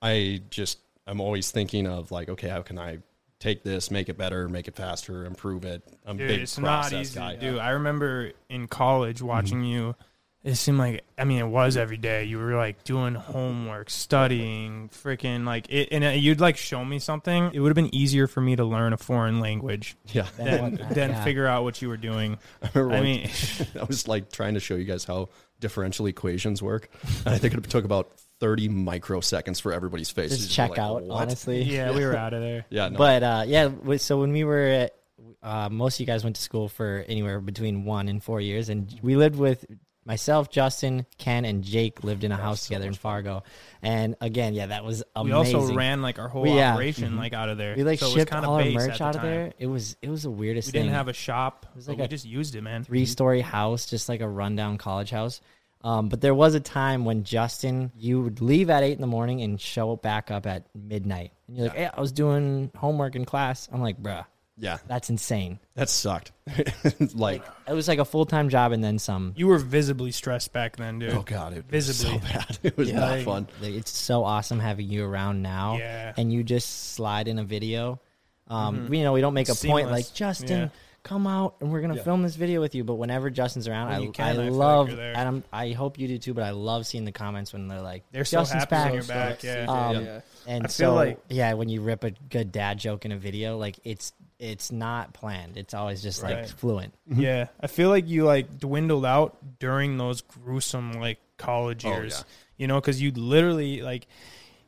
I 0.00 0.42
just 0.50 0.78
I'm 1.06 1.20
always 1.20 1.50
thinking 1.50 1.86
of 1.88 2.12
like, 2.12 2.28
okay, 2.28 2.48
how 2.48 2.62
can 2.62 2.78
I 2.78 2.98
take 3.40 3.64
this, 3.64 3.90
make 3.90 4.08
it 4.08 4.16
better, 4.16 4.48
make 4.48 4.68
it 4.68 4.76
faster, 4.76 5.24
improve 5.24 5.64
it. 5.64 5.82
I'm 6.06 6.14
a 6.14 6.18
Dude, 6.20 6.28
big 6.28 6.40
it's 6.42 6.56
not 6.58 6.82
process 6.82 7.00
easy 7.00 7.18
guy. 7.18 7.34
to 7.34 7.40
do. 7.40 7.58
I 7.58 7.70
remember 7.70 8.30
in 8.48 8.68
college 8.68 9.20
watching 9.20 9.64
you. 9.64 9.96
It 10.44 10.56
seemed 10.56 10.78
like 10.78 11.04
I 11.16 11.24
mean 11.24 11.38
it 11.38 11.46
was 11.46 11.76
every 11.76 11.96
day. 11.98 12.24
You 12.24 12.38
were 12.38 12.56
like 12.56 12.82
doing 12.82 13.14
homework, 13.14 13.90
studying, 13.90 14.88
freaking 14.88 15.44
like 15.46 15.70
it, 15.70 15.90
and 15.92 16.02
uh, 16.04 16.08
you'd 16.08 16.40
like 16.40 16.56
show 16.56 16.84
me 16.84 16.98
something. 16.98 17.50
It 17.54 17.60
would 17.60 17.68
have 17.68 17.76
been 17.76 17.94
easier 17.94 18.26
for 18.26 18.40
me 18.40 18.56
to 18.56 18.64
learn 18.64 18.92
a 18.92 18.96
foreign 18.96 19.38
language 19.38 19.96
Yeah, 20.08 20.26
than 20.36 20.76
than 20.90 21.10
yeah. 21.10 21.24
figure 21.24 21.46
out 21.46 21.62
what 21.62 21.80
you 21.80 21.88
were 21.88 21.96
doing. 21.96 22.38
I 22.62 22.70
remember. 22.74 22.94
I 22.94 22.98
one- 22.98 23.04
mean, 23.04 23.30
I 23.80 23.84
was 23.84 24.08
like 24.08 24.32
trying 24.32 24.54
to 24.54 24.60
show 24.60 24.74
you 24.74 24.84
guys 24.84 25.04
how 25.04 25.28
differential 25.60 26.06
equations 26.06 26.60
work, 26.60 26.90
and 27.24 27.34
I 27.34 27.38
think 27.38 27.54
it 27.54 27.62
took 27.70 27.84
about 27.84 28.10
30 28.40 28.68
microseconds 28.68 29.60
for 29.60 29.72
everybody's 29.72 30.10
face. 30.10 30.30
Just 30.30 30.48
to 30.48 30.54
check 30.56 30.70
like, 30.70 30.78
out, 30.80 31.02
"What?" 31.04 31.22
honestly. 31.22 31.62
yeah, 31.62 31.92
we 31.92 32.04
were 32.04 32.16
out 32.16 32.34
of 32.34 32.40
there. 32.40 32.64
Yeah, 32.68 32.88
no, 32.88 32.98
But 32.98 33.22
uh, 33.22 33.44
yeah, 33.46 33.70
so 33.98 34.18
when 34.18 34.32
we 34.32 34.42
were, 34.42 34.58
at, 34.66 34.94
uh, 35.40 35.68
most 35.70 35.96
of 35.96 36.00
you 36.00 36.06
guys 36.06 36.24
went 36.24 36.34
to 36.34 36.42
school 36.42 36.68
for 36.68 37.04
anywhere 37.06 37.40
between 37.40 37.84
one 37.84 38.08
and 38.08 38.20
four 38.20 38.40
years, 38.40 38.68
and 38.68 38.92
we 39.02 39.14
lived 39.14 39.36
with 39.36 39.64
myself, 40.04 40.50
Justin, 40.50 41.06
Ken, 41.18 41.44
and 41.44 41.62
Jake 41.62 42.02
lived 42.04 42.24
in 42.24 42.32
a 42.32 42.36
house 42.36 42.64
together 42.66 42.86
in 42.86 42.94
Fargo. 42.94 43.42
And 43.82 44.16
again, 44.20 44.54
yeah, 44.54 44.66
that 44.66 44.84
was 44.84 45.02
amazing. 45.14 45.56
We 45.56 45.58
also 45.58 45.74
ran 45.74 46.02
like 46.02 46.18
our 46.18 46.28
whole 46.28 46.42
We- 46.42 46.54
yeah. 46.56 46.72
operation 46.74 47.16
like 47.16 47.32
out 47.32 47.48
of 47.48 47.58
there. 47.58 47.74
We 47.76 47.84
like 47.84 47.98
so 48.00 48.06
it 48.06 48.08
was 48.08 48.14
shipped 48.20 48.34
all 48.34 48.54
our 48.54 48.64
merch 48.64 48.98
the 48.98 49.04
out 49.04 49.16
of 49.16 49.22
there. 49.22 49.52
It 49.58 49.66
was 49.66 49.96
it 50.02 50.08
was 50.10 50.22
the 50.24 50.30
weirdest 50.30 50.70
thing. 50.70 50.80
We 50.80 50.84
didn't 50.84 50.96
have 50.96 51.08
a 51.08 51.12
shop. 51.12 51.66
It 51.70 51.76
was 51.76 51.88
like 51.88 51.98
we 51.98 52.06
just 52.08 52.24
used 52.26 52.54
it, 52.54 52.62
man. 52.62 52.84
three 52.84 53.06
story 53.06 53.40
house, 53.40 53.86
just 53.86 54.08
like 54.08 54.20
a 54.20 54.28
rundown 54.28 54.78
college 54.78 55.10
house. 55.10 55.40
Um, 55.84 56.08
but 56.08 56.20
there 56.20 56.34
was 56.34 56.54
a 56.54 56.60
time 56.60 57.04
when 57.04 57.24
Justin, 57.24 57.90
you 57.96 58.22
would 58.22 58.40
leave 58.40 58.70
at 58.70 58.84
eight 58.84 58.92
in 58.92 59.00
the 59.00 59.08
morning 59.08 59.42
and 59.42 59.60
show 59.60 59.92
up 59.92 60.00
back 60.02 60.30
up 60.30 60.46
at 60.46 60.64
midnight, 60.76 61.32
and 61.48 61.56
you're 61.56 61.66
like, 61.66 61.76
"Hey, 61.76 61.90
I 61.92 62.00
was 62.00 62.12
doing 62.12 62.70
homework 62.76 63.16
in 63.16 63.24
class." 63.24 63.68
I'm 63.72 63.80
like, 63.80 64.00
"Bruh, 64.00 64.24
yeah, 64.56 64.78
that's 64.86 65.10
insane." 65.10 65.58
that 65.74 65.88
sucked. 65.88 66.32
like, 67.14 67.42
It 67.68 67.72
was 67.72 67.88
like 67.88 67.98
a 67.98 68.04
full 68.04 68.26
time 68.26 68.48
job 68.48 68.72
and 68.72 68.82
then 68.82 68.98
some. 68.98 69.32
You 69.36 69.46
were 69.46 69.58
visibly 69.58 70.10
stressed 70.12 70.52
back 70.52 70.76
then, 70.76 70.98
dude. 70.98 71.10
oh 71.14 71.22
god, 71.22 71.52
it 71.52 71.64
was 71.70 71.86
Visibly. 71.86 72.18
so 72.18 72.24
bad. 72.24 72.58
It 72.62 72.76
was 72.76 72.92
not 72.92 73.10
Like- 73.10 73.24
fun. 73.24 73.48
Like, 73.60 73.72
It's 73.74 73.90
so 73.90 74.24
awesome 74.24 74.58
having 74.60 74.88
you 74.88 75.04
around 75.04 75.42
now, 75.42 75.78
Yeah. 75.78 76.12
and 76.16 76.32
you 76.32 76.42
just 76.42 76.92
slide 76.92 77.28
in 77.28 77.38
a 77.38 77.44
video. 77.44 78.00
Um, 78.48 78.88
we, 78.88 78.98
you 78.98 79.04
know, 79.04 79.12
we 79.12 79.20
don't 79.20 79.34
make 79.34 79.48
a 79.48 79.54
point 79.54 79.60
Seamless. 79.86 79.90
like 79.90 80.14
Justin. 80.14 80.60
Yeah. 80.60 80.68
Come 81.04 81.26
out 81.26 81.56
and 81.60 81.72
we're 81.72 81.80
gonna 81.80 82.00
film 82.02 82.22
this 82.22 82.36
video 82.36 82.60
with 82.60 82.76
you. 82.76 82.84
But 82.84 82.94
whenever 82.94 83.28
Justin's 83.28 83.66
around, 83.66 83.88
When 83.88 83.96
I, 83.96 84.02
you 84.04 84.12
can, 84.12 84.24
I 84.24 84.30
I 84.30 84.34
feel 84.34 84.44
like 84.44 84.52
love, 84.52 84.88
you're 84.88 84.96
there. 84.98 85.16
and 85.16 85.28
I'm, 85.28 85.44
I 85.52 85.70
hope 85.72 85.98
you 85.98 86.06
do 86.06 86.16
too. 86.18 86.32
But 86.32 86.44
I 86.44 86.50
love 86.50 86.86
seeing 86.86 87.04
the 87.04 87.10
comments 87.10 87.52
when 87.52 87.66
they're 87.66 87.80
like, 87.80 88.04
They're 88.12 88.24
so 88.24 88.38
Justin's 88.40 88.62
happy 88.64 88.70
back. 88.70 88.84
when 88.84 88.94
you're 88.94 89.02
back. 89.04 89.42
Yeah. 89.42 89.64
Um, 89.68 90.04
Yeah. 90.04 90.20
And 90.46 90.64
I 90.64 90.68
feel 90.68 90.90
so, 90.90 90.94
like- 90.94 91.18
yeah, 91.28 91.54
when 91.54 91.68
you 91.68 91.80
rip 91.80 92.04
a 92.04 92.10
good 92.12 92.52
dad 92.52 92.78
joke 92.78 93.04
in 93.04 93.10
a 93.10 93.16
video, 93.16 93.56
like 93.58 93.80
it's 93.82 94.12
it's 94.42 94.72
not 94.72 95.14
planned. 95.14 95.56
It's 95.56 95.72
always 95.72 96.02
just 96.02 96.20
like 96.22 96.48
fluent. 96.48 96.92
Yeah, 97.06 97.46
I 97.60 97.68
feel 97.68 97.90
like 97.90 98.08
you 98.08 98.24
like 98.24 98.58
dwindled 98.58 99.06
out 99.06 99.36
during 99.60 99.98
those 99.98 100.20
gruesome 100.20 100.94
like 100.94 101.20
college 101.38 101.86
Oh, 101.86 101.90
years. 101.90 102.16
yeah. 102.18 102.32
You 102.56 102.66
know, 102.66 102.80
because 102.80 103.00
you 103.00 103.12
literally 103.12 103.82
like 103.82 104.08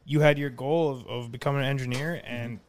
you 0.04 0.20
had 0.20 0.38
your 0.38 0.50
goal 0.50 0.92
of, 0.92 1.06
of 1.08 1.32
becoming 1.32 1.62
an 1.62 1.66
engineer, 1.66 2.22
mm-hmm. 2.24 2.34
and 2.34 2.60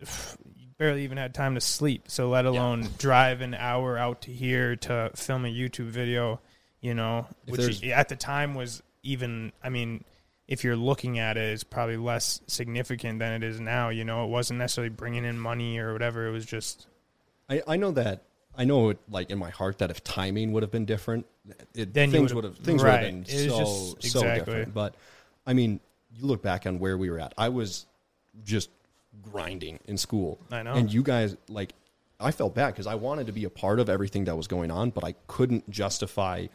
you 0.56 0.68
barely 0.78 1.04
even 1.04 1.18
had 1.18 1.34
time 1.34 1.54
to 1.54 1.60
sleep. 1.60 2.04
So 2.08 2.30
let 2.30 2.46
alone 2.46 2.88
drive 2.96 3.42
an 3.42 3.52
hour 3.52 3.98
out 3.98 4.22
to 4.22 4.32
here 4.32 4.74
to 4.76 5.10
film 5.14 5.44
a 5.44 5.48
YouTube 5.48 5.88
video. 5.88 6.40
You 6.80 6.94
know, 6.94 7.26
If 7.46 7.58
which 7.58 7.84
at 7.84 8.08
the 8.08 8.16
time 8.16 8.54
was 8.54 8.82
even. 9.02 9.52
I 9.62 9.68
mean. 9.68 10.02
If 10.48 10.64
you're 10.64 10.76
looking 10.76 11.18
at 11.18 11.36
it, 11.36 11.52
it's 11.52 11.62
probably 11.62 11.98
less 11.98 12.40
significant 12.46 13.18
than 13.18 13.32
it 13.34 13.46
is 13.46 13.60
now. 13.60 13.90
You 13.90 14.04
know, 14.04 14.24
it 14.24 14.28
wasn't 14.28 14.58
necessarily 14.58 14.88
bringing 14.88 15.24
in 15.24 15.38
money 15.38 15.78
or 15.78 15.92
whatever. 15.92 16.26
It 16.26 16.32
was 16.32 16.46
just 16.46 16.86
I, 17.48 17.62
I 17.66 17.76
know 17.76 17.90
that 17.92 18.22
I 18.56 18.64
know 18.64 18.88
it 18.90 18.98
like 19.10 19.30
in 19.30 19.38
my 19.38 19.50
heart 19.50 19.78
that 19.78 19.90
if 19.90 20.02
timing 20.02 20.52
would 20.52 20.62
have 20.62 20.72
been 20.72 20.84
different, 20.86 21.26
it, 21.74 21.94
Then 21.94 22.10
things 22.10 22.34
would 22.34 22.44
have 22.44 22.56
things 22.56 22.82
would 22.82 22.88
right. 22.88 23.04
have 23.04 23.12
been 23.12 23.24
so 23.24 23.94
just- 23.98 24.12
so 24.12 24.22
different. 24.22 24.74
But 24.74 24.94
I 25.46 25.52
mean, 25.52 25.80
you 26.12 26.26
look 26.26 26.42
back 26.42 26.66
on 26.66 26.78
where 26.78 26.96
we 26.98 27.10
were 27.10 27.20
at. 27.20 27.34
I 27.38 27.50
was 27.50 27.86
just 28.44 28.70
grinding 29.22 29.78
in 29.86 29.96
school. 29.96 30.38
I 30.50 30.62
know. 30.62 30.74
And 30.74 30.92
you 30.92 31.02
guys 31.02 31.36
like 31.48 31.72
I 32.20 32.32
felt 32.32 32.54
bad 32.54 32.68
because 32.68 32.86
I 32.86 32.96
wanted 32.96 33.26
to 33.26 33.32
be 33.32 33.44
a 33.44 33.50
part 33.50 33.80
of 33.80 33.88
everything 33.88 34.24
that 34.24 34.36
was 34.36 34.48
going 34.48 34.70
on, 34.70 34.90
but 34.90 35.04
I 35.04 35.14
couldn't 35.26 35.68
justify 35.70 36.46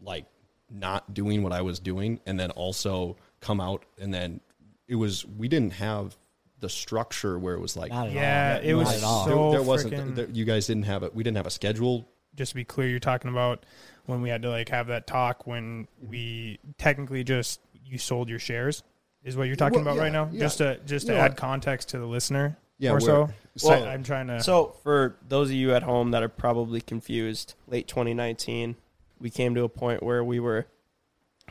like 0.00 0.24
not 0.70 1.14
doing 1.14 1.42
what 1.42 1.52
I 1.52 1.62
was 1.62 1.78
doing 1.78 2.20
and 2.26 2.38
then 2.40 2.50
also 2.50 3.16
come 3.44 3.60
out 3.60 3.84
and 4.00 4.12
then 4.12 4.40
it 4.88 4.94
was 4.94 5.24
we 5.26 5.48
didn't 5.48 5.74
have 5.74 6.16
the 6.60 6.68
structure 6.68 7.38
where 7.38 7.54
it 7.54 7.60
was 7.60 7.76
like 7.76 7.90
Not 7.92 8.06
at 8.08 8.12
oh, 8.12 8.14
Yeah, 8.14 8.58
all. 8.62 8.68
it 8.70 8.74
was 8.74 8.86
Not 8.88 8.96
at 8.96 9.04
all. 9.04 9.24
so 9.26 9.50
there 9.52 9.62
wasn't 9.62 9.94
freaking- 9.94 10.14
there, 10.14 10.28
you 10.32 10.44
guys 10.46 10.66
didn't 10.66 10.84
have 10.84 11.02
it 11.02 11.14
we 11.14 11.22
didn't 11.22 11.36
have 11.36 11.46
a 11.46 11.50
schedule 11.50 12.08
just 12.34 12.50
to 12.50 12.56
be 12.56 12.64
clear, 12.64 12.88
you're 12.88 12.98
talking 12.98 13.30
about 13.30 13.64
when 14.06 14.20
we 14.20 14.28
had 14.28 14.42
to 14.42 14.50
like 14.50 14.68
have 14.70 14.88
that 14.88 15.06
talk 15.06 15.46
when 15.46 15.86
we 16.02 16.58
technically 16.78 17.22
just 17.22 17.60
you 17.84 17.96
sold 17.98 18.28
your 18.28 18.38
shares 18.40 18.82
is 19.22 19.36
what 19.36 19.46
you're 19.46 19.54
talking 19.56 19.84
Well, 19.84 19.94
about 19.94 20.00
right 20.00 20.12
yeah, 20.12 20.24
now. 20.24 20.28
yeah. 20.32 20.40
Just 20.40 20.58
to 20.58 20.80
just 20.86 21.06
to 21.06 21.12
No, 21.14 21.18
add 21.20 21.36
context 21.36 21.90
to 21.90 21.98
the 21.98 22.06
listener, 22.06 22.56
Yeah, 22.78 22.90
or 22.90 22.94
we're- 22.94 23.04
so. 23.04 23.28
so- 23.56 23.72
I'm 23.72 24.02
trying 24.02 24.26
to. 24.26 24.42
So, 24.42 24.74
for 24.82 25.16
those 25.28 25.48
of 25.50 25.54
you 25.54 25.72
at 25.74 25.82
home 25.84 26.10
that 26.10 26.22
are 26.24 26.28
probably 26.28 26.80
confused, 26.80 27.54
late 27.68 27.86
2019, 27.88 28.74
we 29.20 29.30
came 29.30 29.54
to 29.54 29.62
a 29.62 29.68
point 29.68 30.02
where 30.02 30.22
we 30.24 30.40
were 30.40 30.66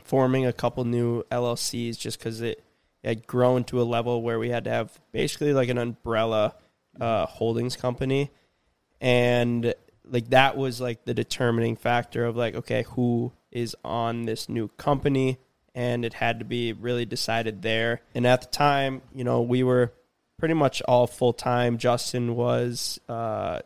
forming 0.04 0.46
a 0.46 0.52
couple 0.52 0.84
new 0.84 1.22
LLCs 1.24 1.98
just 1.98 2.18
because 2.18 2.40
it 2.40 2.62
had 3.02 3.26
grown 3.26 3.64
to 3.64 3.80
a 3.80 3.84
level 3.84 4.22
where 4.22 4.38
we 4.38 4.50
had 4.50 4.64
to 4.64 4.70
have 4.70 4.98
basically 5.12 5.52
like 5.52 5.68
an 5.68 5.78
umbrella 5.78 6.54
uh, 7.00 7.26
holdings 7.26 7.76
company. 7.76 8.30
And 9.00 9.74
like 10.04 10.30
that 10.30 10.56
was 10.56 10.80
like 10.80 11.04
the 11.04 11.14
determining 11.14 11.76
factor 11.76 12.24
of 12.24 12.36
like, 12.36 12.54
okay, 12.54 12.84
who 12.90 13.32
is 13.50 13.74
on 13.84 14.24
this 14.26 14.48
new 14.48 14.68
company? 14.76 15.38
And 15.74 16.04
it 16.04 16.14
had 16.14 16.38
to 16.38 16.44
be 16.44 16.72
really 16.72 17.04
decided 17.04 17.62
there. 17.62 18.00
And 18.14 18.26
at 18.26 18.42
the 18.42 18.46
time, 18.48 19.02
you 19.14 19.24
know, 19.24 19.42
we 19.42 19.62
were 19.62 19.92
pretty 20.38 20.54
much 20.54 20.80
all 20.82 21.06
full 21.06 21.32
time. 21.32 21.78
Justin 21.78 22.36
was, 22.36 23.00
uh, 23.08 23.60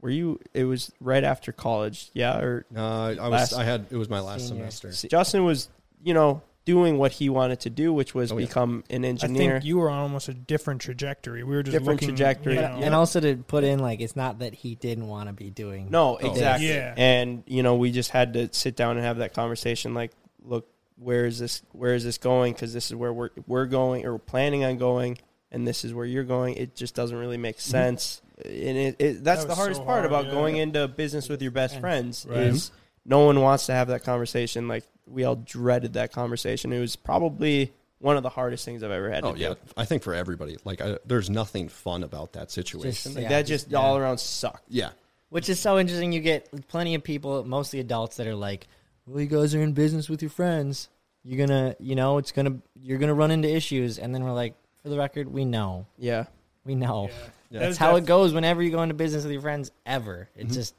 were 0.00 0.10
you? 0.10 0.38
It 0.52 0.64
was 0.64 0.92
right 1.00 1.24
after 1.24 1.52
college, 1.52 2.10
yeah. 2.12 2.38
Or 2.38 2.66
uh, 2.76 2.80
I 3.18 3.28
was 3.28 3.30
Last- 3.30 3.52
I 3.54 3.64
had 3.64 3.86
it 3.90 3.96
was 3.96 4.10
my 4.10 4.20
last 4.20 4.48
Senior. 4.48 4.70
semester 4.70 5.08
Justin 5.08 5.44
was, 5.44 5.68
you 6.02 6.14
know, 6.14 6.42
doing 6.64 6.98
what 6.98 7.12
he 7.12 7.28
wanted 7.28 7.60
to 7.60 7.70
do, 7.70 7.92
which 7.92 8.14
was 8.14 8.32
Oh, 8.32 8.38
yeah. 8.38 8.46
become 8.46 8.82
an 8.90 9.04
I 9.04 9.08
engineer. 9.08 9.52
think 9.52 9.64
you 9.64 9.78
were 9.78 9.88
on 9.88 9.98
almost 10.00 10.28
a 10.28 10.34
different 10.34 10.80
trajectory. 10.80 11.44
We 11.44 11.54
were 11.54 11.62
just 11.62 11.72
Different 11.72 12.00
looking, 12.02 12.16
trajectory, 12.16 12.56
you 12.56 12.60
know. 12.60 12.80
And 12.82 12.92
also 12.94 13.20
to 13.20 13.36
put 13.36 13.62
in 13.64 13.78
like 13.78 14.00
it's 14.00 14.16
not 14.16 14.40
that 14.40 14.52
he 14.54 14.74
didn't 14.74 15.06
want 15.06 15.28
to 15.28 15.32
be 15.32 15.48
doing. 15.50 15.88
no, 15.90 16.16
exactly. 16.16 16.68
Yeah. 16.68 16.94
And 16.96 17.44
you 17.46 17.62
know, 17.62 17.76
we 17.76 17.92
just 17.92 18.10
had 18.10 18.32
to 18.34 18.52
sit 18.52 18.74
down 18.76 18.96
and 18.96 19.06
have 19.06 19.18
that 19.18 19.32
conversation. 19.32 19.94
Like, 19.94 20.10
look, 20.42 20.68
where 20.98 21.26
is 21.26 21.38
this? 21.38 21.62
Where 21.72 21.94
is 21.94 22.02
this 22.04 22.18
going? 22.18 22.52
Because 22.54 22.72
this 22.72 22.86
is 22.90 22.96
where 22.96 23.12
we're 23.12 23.30
we're 23.46 23.66
going, 23.66 24.04
or 24.04 24.12
we're 24.14 24.18
planning 24.18 24.64
on 24.64 24.76
going, 24.76 25.18
and 25.52 25.66
this 25.68 25.84
is 25.84 25.94
where 25.94 26.06
you're 26.06 26.24
going. 26.24 26.56
It 26.56 26.74
just 26.74 26.94
doesn't 26.96 27.16
really 27.16 27.36
make 27.36 27.58
mm-hmm. 27.58 27.70
sense. 27.70 28.22
And 28.44 28.76
it, 28.76 28.96
it, 28.98 29.24
that's 29.24 29.42
That 29.42 29.48
the 29.48 29.54
hardest 29.54 29.80
so 29.80 29.84
part 29.86 30.00
hard, 30.00 30.06
about 30.06 30.26
yeah. 30.26 30.30
going 30.32 30.56
into 30.56 30.86
business 30.88 31.28
with 31.28 31.40
your 31.40 31.52
best 31.52 31.78
friends 31.80 32.26
Right. 32.28 32.38
is 32.40 32.70
no 33.04 33.20
one 33.24 33.40
wants 33.40 33.66
to 33.66 33.72
have 33.72 33.88
that 33.88 34.04
conversation. 34.04 34.68
Like 34.68 34.84
we 35.06 35.24
all 35.24 35.36
dreaded 35.36 35.94
that 35.94 36.12
conversation. 36.12 36.72
It 36.72 36.80
was 36.80 36.96
probably 36.96 37.72
one 37.98 38.16
of 38.16 38.22
the 38.22 38.28
hardest 38.28 38.64
things 38.64 38.82
I've 38.82 38.90
ever 38.90 39.10
had 39.10 39.24
oh 39.24 39.32
to 39.32 39.38
yeah 39.38 39.48
do. 39.50 39.56
I 39.76 39.84
think 39.86 40.02
for 40.02 40.12
everybody 40.14 40.58
like 40.64 40.80
I, 40.82 40.98
there's 41.06 41.30
nothing 41.30 41.68
fun 41.68 42.02
about 42.02 42.34
that 42.34 42.50
situation 42.50 42.92
Just- 42.92 43.16
Like 43.16 43.22
Yeah, 43.22 43.28
that 43.30 43.42
just- 43.46 43.64
just 43.66 43.72
yeah. 43.72 43.78
all 43.78 43.96
around 43.96 44.18
sucked. 44.18 44.64
yeah 44.68 44.90
Which 45.30 45.48
is 45.48 45.58
so 45.58 45.78
interesting. 45.78 46.12
You 46.12 46.20
get 46.20 46.68
plenty 46.68 46.94
of 46.94 47.02
people, 47.02 47.44
mostly 47.44 47.80
adults, 47.80 48.16
that 48.18 48.26
are 48.26 48.34
like, 48.34 48.68
"Well, 49.06 49.20
you 49.20 49.26
guys 49.26 49.54
are 49.54 49.62
in 49.62 49.72
business 49.72 50.08
with 50.08 50.20
your 50.22 50.30
friends. 50.30 50.88
You're 51.24 51.46
gonna, 51.46 51.74
you 51.80 51.94
know, 51.96 52.18
it's 52.18 52.32
gonna, 52.32 52.58
you're 52.80 52.98
gonna 52.98 53.14
run 53.14 53.30
into 53.30 53.48
issues." 53.52 53.98
And 53.98 54.14
then 54.14 54.22
we're 54.24 54.32
like, 54.32 54.54
"For 54.82 54.88
the 54.88 54.98
record, 54.98 55.32
we 55.32 55.44
know, 55.44 55.86
Yeah. 55.98 56.26
we 56.64 56.74
know. 56.74 57.10
Yeah. 57.50 57.60
That's 57.60 57.76
how 57.78 57.96
it 57.96 58.04
goes 58.06 58.34
whenever 58.34 58.62
you 58.62 58.70
go 58.70 58.82
into 58.82 58.94
business 58.94 59.22
with 59.24 59.32
your 59.32 59.40
friends. 59.42 59.70
Ever, 59.86 60.28
it's 60.34 60.46
mm-hmm. 60.46 60.54
just 60.54 60.74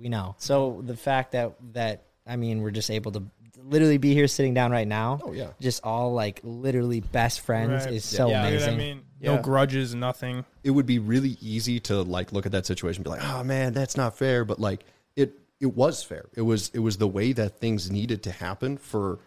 we 0.00 0.08
know. 0.08 0.34
So 0.38 0.82
the 0.84 0.96
fact 0.96 1.32
that 1.32 1.54
that 1.72 2.02
I 2.26 2.36
mean, 2.36 2.60
we're 2.60 2.70
just 2.72 2.90
able 2.90 3.12
to 3.12 3.22
literally 3.68 3.98
be 3.98 4.14
here 4.14 4.26
sitting 4.28 4.54
down 4.54 4.70
right 4.70 4.88
now. 4.88 5.20
Oh, 5.22 5.32
yeah. 5.32 5.48
just 5.60 5.84
all 5.84 6.12
like 6.14 6.40
literally 6.42 7.00
best 7.00 7.40
friends 7.40 7.84
Right. 7.84 7.94
is 7.94 8.04
so 8.04 8.28
Yeah. 8.28 8.42
Dude, 8.50 8.52
amazing. 8.62 8.74
I 8.74 8.76
mean, 8.76 9.02
Yeah. 9.20 9.36
no 9.36 9.42
grudges, 9.42 9.94
nothing. 9.94 10.44
it 10.64 10.70
would 10.70 10.86
be 10.86 10.98
really 10.98 11.36
easy 11.40 11.80
to 11.80 12.02
like 12.02 12.32
look 12.32 12.46
at 12.46 12.52
that 12.52 12.66
situation 12.66 13.00
and 13.00 13.04
be 13.04 13.10
like, 13.10 13.24
"Oh 13.24 13.42
man, 13.44 13.72
that's 13.72 13.96
not 13.96 14.16
fair." 14.16 14.44
But 14.44 14.58
like 14.60 14.84
it 15.16 15.38
it 15.60 15.74
was 15.74 16.02
fair. 16.02 16.26
It 16.34 16.42
was 16.42 16.70
it 16.74 16.78
was 16.80 16.96
the 16.98 17.08
way 17.08 17.32
that 17.32 17.58
things 17.60 17.90
needed 17.90 18.22
to 18.24 18.30
happen 18.32 18.76
for 18.78 19.18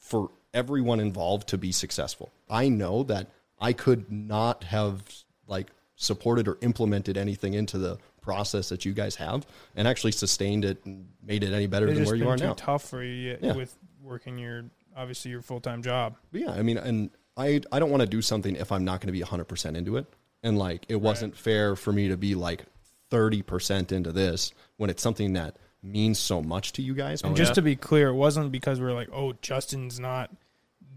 for 0.00 0.30
everyone 0.54 0.98
involved 1.00 1.48
to 1.48 1.58
be 1.58 1.72
successful. 1.72 2.32
I 2.48 2.68
know 2.68 3.02
that 3.04 3.28
I 3.60 3.72
could 3.74 4.10
not 4.10 4.64
have 4.64 5.02
like 5.46 5.68
supported 5.96 6.48
or 6.48 6.56
implemented 6.62 7.16
anything 7.18 7.54
into 7.54 7.76
the 7.76 7.98
process 8.28 8.68
that 8.68 8.84
you 8.84 8.92
guys 8.92 9.16
have 9.16 9.46
and 9.74 9.88
actually 9.88 10.12
sustained 10.12 10.66
it 10.66 10.84
and 10.84 11.06
made 11.22 11.42
it 11.42 11.54
any 11.54 11.66
better 11.66 11.88
It's 11.88 11.96
than 11.96 12.04
where 12.06 12.14
you 12.14 12.24
been 12.24 12.32
are 12.34 12.36
too 12.36 12.44
now. 12.44 12.52
tough 12.54 12.84
for 12.84 13.02
you 13.02 13.30
yet 13.30 13.42
Yeah. 13.42 13.52
with 13.54 13.74
working 14.02 14.36
your 14.38 14.64
obviously 14.94 15.30
your 15.30 15.40
full 15.40 15.60
time 15.60 15.82
job. 15.82 16.16
But 16.30 16.42
yeah, 16.42 16.50
I 16.50 16.60
mean, 16.62 16.76
and 16.76 17.08
I 17.38 17.62
I 17.72 17.78
don't 17.78 17.88
want 17.90 18.02
to 18.02 18.06
do 18.06 18.20
something 18.20 18.54
if 18.56 18.70
I'm 18.70 18.84
not 18.84 19.00
going 19.00 19.06
to 19.06 19.12
be 19.18 19.22
100% 19.22 19.76
into 19.76 19.96
it. 19.96 20.04
And 20.42 20.58
like, 20.58 20.84
it 20.88 20.96
wasn't 21.00 21.36
fair 21.36 21.74
for 21.74 21.90
me 21.92 22.08
to 22.08 22.16
be 22.18 22.34
like 22.34 22.64
30% 23.10 23.92
into 23.92 24.12
this 24.12 24.52
when 24.76 24.90
it's 24.90 25.02
something 25.02 25.32
that 25.32 25.56
means 25.82 26.18
so 26.18 26.42
much 26.42 26.72
to 26.74 26.82
you 26.82 26.92
guys. 26.94 27.22
And 27.22 27.32
oh, 27.32 27.34
just 27.34 27.54
to 27.54 27.62
be 27.62 27.76
clear, 27.76 28.08
it 28.08 28.14
wasn't 28.14 28.52
because 28.52 28.78
we 28.80 28.86
are 28.86 28.92
like, 28.92 29.08
oh, 29.12 29.32
Justin's 29.40 29.98
not 29.98 30.30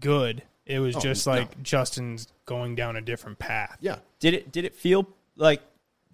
good. 0.00 0.42
It 0.66 0.78
was 0.80 0.96
Oh, 0.96 1.00
just 1.00 1.26
no. 1.26 1.32
like 1.32 1.62
Justin's 1.62 2.28
going 2.44 2.74
down 2.74 2.96
a 2.96 3.00
different 3.00 3.38
path. 3.38 3.76
yeah, 3.80 3.96
Did 4.20 4.34
it 4.34 4.52
did 4.52 4.64
it 4.64 4.74
feel 4.74 5.08
like 5.36 5.60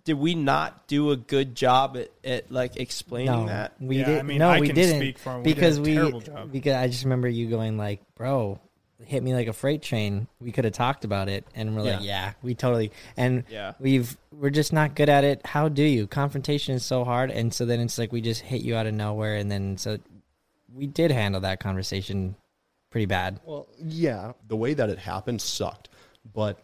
did 0.09 0.19
we 0.19 0.35
not 0.35 0.87
do 0.89 1.11
a 1.11 1.19
good 1.19 1.55
job 1.55 1.95
at, 1.99 2.09
at 2.25 2.51
like 2.51 2.79
explaining 2.79 3.27
no, 3.43 3.47
that? 3.47 3.75
we 3.79 3.99
Yeah, 3.99 4.07
did. 4.07 4.19
I 4.21 4.23
mean, 4.23 4.39
no, 4.39 4.49
I 4.49 4.59
we 4.59 4.69
can 4.69 4.75
didn't 4.75 4.97
speak 5.01 5.19
for 5.19 5.35
him. 5.35 5.43
We 5.43 5.53
did 5.53 5.59
a 5.59 5.61
because 5.61 5.81
we 5.81 6.21
job. 6.23 6.51
because 6.51 6.73
I 6.77 6.87
just 6.87 7.05
remember 7.05 7.29
you 7.29 7.47
going 7.51 7.77
like, 7.77 8.01
"Bro, 8.15 8.59
hit 9.05 9.23
me 9.23 9.35
like 9.35 9.49
a 9.49 9.53
freight 9.53 9.83
train." 9.83 10.27
We 10.41 10.51
could 10.51 10.65
have 10.65 10.73
talked 10.73 11.05
about 11.05 11.29
it, 11.29 11.45
and 11.55 11.77
we're 11.77 11.83
like, 11.83 12.01
Yeah. 12.01 12.07
"Yeah, 12.07 12.33
we 12.41 12.55
totally." 12.55 12.91
And 13.19 13.45
Yeah. 13.51 13.75
we've 13.79 14.17
we're 14.33 14.49
just 14.49 14.73
not 14.73 14.95
good 14.95 15.11
at 15.11 15.25
it. 15.25 15.45
How 15.45 15.69
do 15.69 15.83
you? 15.83 16.07
Confrontation 16.07 16.75
is 16.75 16.87
so 16.87 17.05
hard, 17.05 17.31
and 17.31 17.53
so 17.53 17.67
then 17.67 17.79
it's 17.79 17.99
like 17.99 18.11
we 18.11 18.23
just 18.23 18.41
hit 18.41 18.63
you 18.63 18.77
out 18.77 18.87
of 18.87 18.95
nowhere, 18.95 19.37
and 19.37 19.51
then 19.51 19.77
so 19.77 19.99
we 20.75 20.87
did 20.87 21.11
handle 21.11 21.43
that 21.43 21.61
conversation 21.61 22.35
pretty 22.89 23.05
bad. 23.05 23.41
Well, 23.45 23.69
yeah, 23.79 24.33
the 24.47 24.57
way 24.57 24.73
that 24.73 24.89
it 24.89 25.01
happened 25.01 25.43
sucked. 25.43 25.91
But 26.33 26.63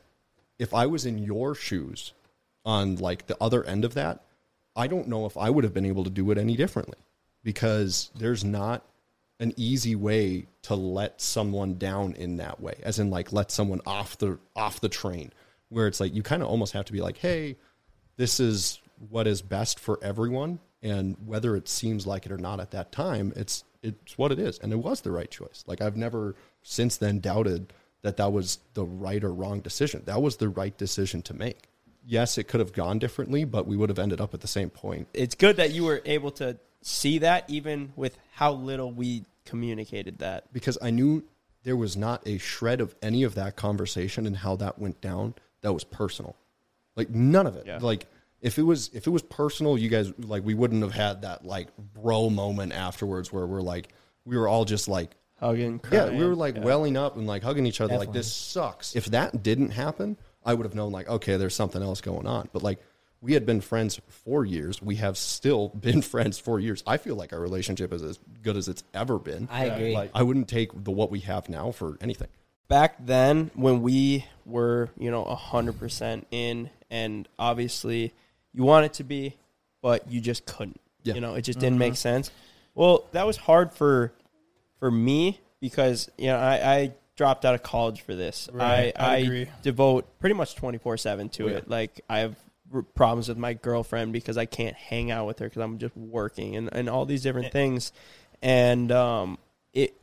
if 0.58 0.72
I 0.72 0.86
was 0.86 1.04
in 1.04 1.18
your 1.18 1.54
shoes 1.54 2.14
on 2.64 2.96
like 2.96 3.26
the 3.26 3.36
other 3.40 3.64
end 3.64 3.84
of 3.84 3.94
that, 3.94 4.22
I 4.76 4.86
don't 4.86 5.08
know 5.08 5.26
if 5.26 5.36
I 5.36 5.50
would 5.50 5.64
have 5.64 5.74
been 5.74 5.86
able 5.86 6.04
to 6.04 6.10
do 6.10 6.30
it 6.30 6.38
any 6.38 6.56
differently 6.56 6.98
because 7.42 8.10
there's 8.16 8.44
not 8.44 8.84
an 9.40 9.52
easy 9.56 9.94
way 9.94 10.46
to 10.62 10.74
let 10.74 11.20
someone 11.20 11.76
down 11.76 12.14
in 12.14 12.36
that 12.36 12.60
way 12.60 12.74
as 12.82 12.98
in 12.98 13.10
like 13.10 13.32
let 13.32 13.50
someone 13.50 13.80
off 13.84 14.16
the 14.18 14.38
off 14.54 14.80
the 14.80 14.88
train 14.88 15.32
where 15.68 15.86
it's 15.86 16.00
like 16.00 16.14
you 16.14 16.22
kind 16.22 16.42
of 16.42 16.48
almost 16.48 16.72
have 16.72 16.84
to 16.84 16.92
be 16.92 17.00
like 17.00 17.18
hey 17.18 17.56
this 18.16 18.38
is 18.38 18.80
what 19.08 19.26
is 19.26 19.42
best 19.42 19.80
for 19.80 19.98
everyone 20.02 20.58
and 20.82 21.16
whether 21.26 21.56
it 21.56 21.68
seems 21.68 22.06
like 22.06 22.26
it 22.26 22.32
or 22.32 22.38
not 22.38 22.60
at 22.60 22.70
that 22.70 22.92
time 22.92 23.32
it's 23.34 23.64
it's 23.82 24.16
what 24.16 24.30
it 24.30 24.38
is 24.38 24.58
and 24.58 24.72
it 24.72 24.76
was 24.76 25.00
the 25.02 25.10
right 25.10 25.30
choice. 25.30 25.64
Like 25.66 25.80
i've 25.80 25.96
never 25.96 26.36
since 26.62 26.96
then 26.96 27.18
doubted 27.18 27.72
that 28.02 28.16
that 28.18 28.32
was 28.32 28.58
the 28.74 28.84
right 28.84 29.24
or 29.24 29.32
wrong 29.32 29.60
decision. 29.60 30.02
That 30.04 30.22
was 30.22 30.36
the 30.36 30.48
right 30.48 30.76
decision 30.76 31.22
to 31.22 31.34
make 31.34 31.68
yes 32.06 32.38
it 32.38 32.44
could 32.44 32.60
have 32.60 32.72
gone 32.72 32.98
differently 32.98 33.44
but 33.44 33.66
we 33.66 33.76
would 33.76 33.88
have 33.88 33.98
ended 33.98 34.20
up 34.20 34.34
at 34.34 34.40
the 34.40 34.46
same 34.48 34.70
point 34.70 35.08
It's 35.14 35.34
good 35.34 35.56
that 35.56 35.72
you 35.72 35.84
were 35.84 36.02
able 36.04 36.30
to 36.32 36.58
see 36.82 37.18
that 37.18 37.48
even 37.48 37.92
with 37.96 38.18
how 38.32 38.52
little 38.52 38.92
we 38.92 39.24
communicated 39.46 40.18
that. 40.18 40.52
because 40.52 40.76
i 40.82 40.90
knew 40.90 41.22
there 41.62 41.76
was 41.76 41.96
not 41.96 42.22
a 42.26 42.36
shred 42.38 42.80
of 42.80 42.94
any 43.02 43.22
of 43.22 43.34
that 43.36 43.56
conversation 43.56 44.26
and 44.26 44.36
how 44.36 44.56
that 44.56 44.78
went 44.78 45.00
down 45.00 45.34
that 45.62 45.72
was 45.72 45.84
personal 45.84 46.36
like 46.96 47.08
none 47.10 47.46
of 47.46 47.56
it 47.56 47.66
Yeah. 47.66 47.78
like 47.80 48.06
if 48.40 48.58
it 48.58 48.62
was 48.62 48.90
if 48.92 49.06
it 49.06 49.10
was 49.10 49.22
personal 49.22 49.78
you 49.78 49.88
guys 49.88 50.12
like 50.18 50.44
we 50.44 50.52
wouldn't 50.54 50.82
have 50.82 50.92
had 50.92 51.22
that 51.22 51.44
like 51.46 51.68
bro 51.94 52.28
moment 52.28 52.72
afterwards 52.72 53.32
where 53.32 53.46
we're 53.46 53.62
like 53.62 53.88
we 54.26 54.36
were 54.36 54.48
all 54.48 54.64
just 54.64 54.88
like 54.88 55.10
Hugging, 55.40 55.80
yeah 55.90 56.10
we 56.10 56.24
were 56.24 56.34
like 56.36 56.54
Yeah. 56.56 56.62
welling 56.62 56.96
up 56.96 57.16
and 57.16 57.26
like 57.26 57.42
hugging 57.42 57.66
each 57.66 57.80
other 57.80 57.96
like 57.98 58.12
this 58.12 58.32
sucks 58.32 58.94
if 58.94 59.06
that 59.06 59.42
didn't 59.42 59.70
happen 59.70 60.16
i 60.44 60.54
would 60.54 60.64
have 60.64 60.74
known 60.74 60.92
like 60.92 61.08
okay 61.08 61.36
there's 61.36 61.54
something 61.54 61.82
else 61.82 62.00
going 62.00 62.26
on. 62.26 62.48
But 62.52 62.62
like 62.62 62.78
we 63.24 63.32
had 63.32 63.46
been 63.46 63.62
friends 63.62 63.98
for 64.08 64.44
years. 64.44 64.82
We 64.82 64.96
have 64.96 65.16
still 65.16 65.68
been 65.80 66.02
friends 66.02 66.38
for 66.38 66.60
years. 66.60 66.84
I 66.86 66.98
feel 66.98 67.16
like 67.16 67.32
our 67.32 67.40
relationship 67.40 67.92
is 67.92 68.02
as 68.02 68.18
good 68.42 68.56
as 68.56 68.68
it's 68.68 68.84
ever 68.92 69.18
been. 69.18 69.48
I 69.50 69.64
agree. 69.64 69.94
like 69.94 70.10
i 70.14 70.22
wouldn't 70.22 70.48
take 70.48 70.70
the 70.84 70.90
what 70.90 71.10
we 71.10 71.20
have 71.20 71.48
now 71.48 71.72
for 71.72 71.96
anything. 72.00 72.28
Back 72.68 72.96
then 73.04 73.50
when 73.54 73.82
we 73.82 74.26
were 74.44 74.90
you 74.98 75.10
know 75.10 75.24
100% 75.24 76.24
in 76.30 76.70
and 76.90 77.28
obviously 77.38 78.12
you 78.52 78.62
want 78.62 78.86
it 78.86 78.92
to 78.94 79.04
be 79.04 79.36
but 79.80 80.10
you 80.10 80.20
just 80.20 80.46
couldn't. 80.46 80.80
Yeah. 81.02 81.14
you 81.14 81.20
know 81.20 81.34
it 81.34 81.42
just 81.42 81.58
didn't 81.58 81.74
uh-huh. 81.74 81.90
make 81.90 81.96
sense. 81.96 82.30
Well 82.74 83.06
that 83.12 83.26
was 83.26 83.38
hard 83.38 83.72
for 83.72 84.12
for 84.78 84.90
me 84.90 85.40
because 85.60 86.10
you 86.18 86.26
know 86.26 86.36
i, 86.36 86.74
I 86.74 86.92
dropped 87.16 87.44
out 87.44 87.54
of 87.54 87.62
college 87.62 88.00
for 88.00 88.14
this 88.14 88.48
Right, 88.52 88.92
i 88.98 89.04
I 89.10 89.14
i, 89.14 89.16
agree. 89.18 89.48
devote 89.62 90.18
pretty 90.18 90.34
much 90.34 90.56
24-7 90.56 91.30
to 91.32 91.44
Oh, 91.44 91.48
yeah. 91.48 91.56
it 91.58 91.68
like 91.68 92.00
i 92.08 92.18
have 92.20 92.36
r- 92.74 92.82
problems 92.82 93.28
with 93.28 93.38
my 93.38 93.54
girlfriend 93.54 94.12
because 94.12 94.36
i 94.36 94.46
can't 94.46 94.74
hang 94.74 95.10
out 95.10 95.26
with 95.26 95.38
her 95.38 95.46
because 95.48 95.62
i'm 95.62 95.78
just 95.78 95.96
working 95.96 96.56
and, 96.56 96.68
and 96.72 96.88
all 96.88 97.06
these 97.06 97.22
different 97.22 97.52
things 97.52 97.92
and 98.42 98.90
um 98.92 99.38
it 99.72 99.94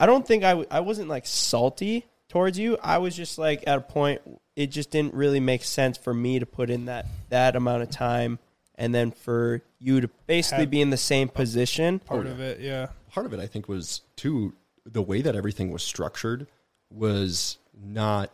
I 0.00 0.06
don't 0.06 0.24
think 0.24 0.44
I, 0.44 0.50
w- 0.50 0.68
I 0.70 0.78
wasn't 0.78 1.08
like 1.08 1.26
salty 1.26 2.06
towards 2.28 2.56
you. 2.56 2.78
I 2.80 2.98
was 2.98 3.16
just 3.16 3.36
like 3.36 3.64
at 3.66 3.78
a 3.78 3.80
point 3.80 4.20
it 4.54 4.68
just 4.68 4.92
didn't 4.92 5.12
really 5.12 5.40
make 5.40 5.64
sense 5.64 5.98
for 5.98 6.14
me 6.14 6.38
to 6.38 6.46
put 6.46 6.70
in 6.70 6.84
that 6.84 7.06
that 7.30 7.56
amount 7.56 7.82
of 7.82 7.90
time 7.90 8.38
and 8.76 8.94
then 8.94 9.10
for 9.10 9.60
you 9.80 10.00
to 10.00 10.08
basically 10.28 10.62
Have- 10.62 10.70
be 10.70 10.80
in 10.80 10.90
the 10.90 10.96
same 10.96 11.28
position. 11.28 11.98
Part 11.98 12.26
of 12.28 12.38
it, 12.38 12.60
yeah. 12.60 12.90
part 13.10 13.26
of 13.26 13.32
it, 13.32 13.40
I 13.40 13.48
think, 13.48 13.66
was 13.66 14.02
too 14.14 14.54
the 14.90 15.02
way 15.02 15.20
that 15.22 15.36
everything 15.36 15.70
was 15.70 15.82
structured 15.82 16.46
was 16.90 17.58
not. 17.78 18.32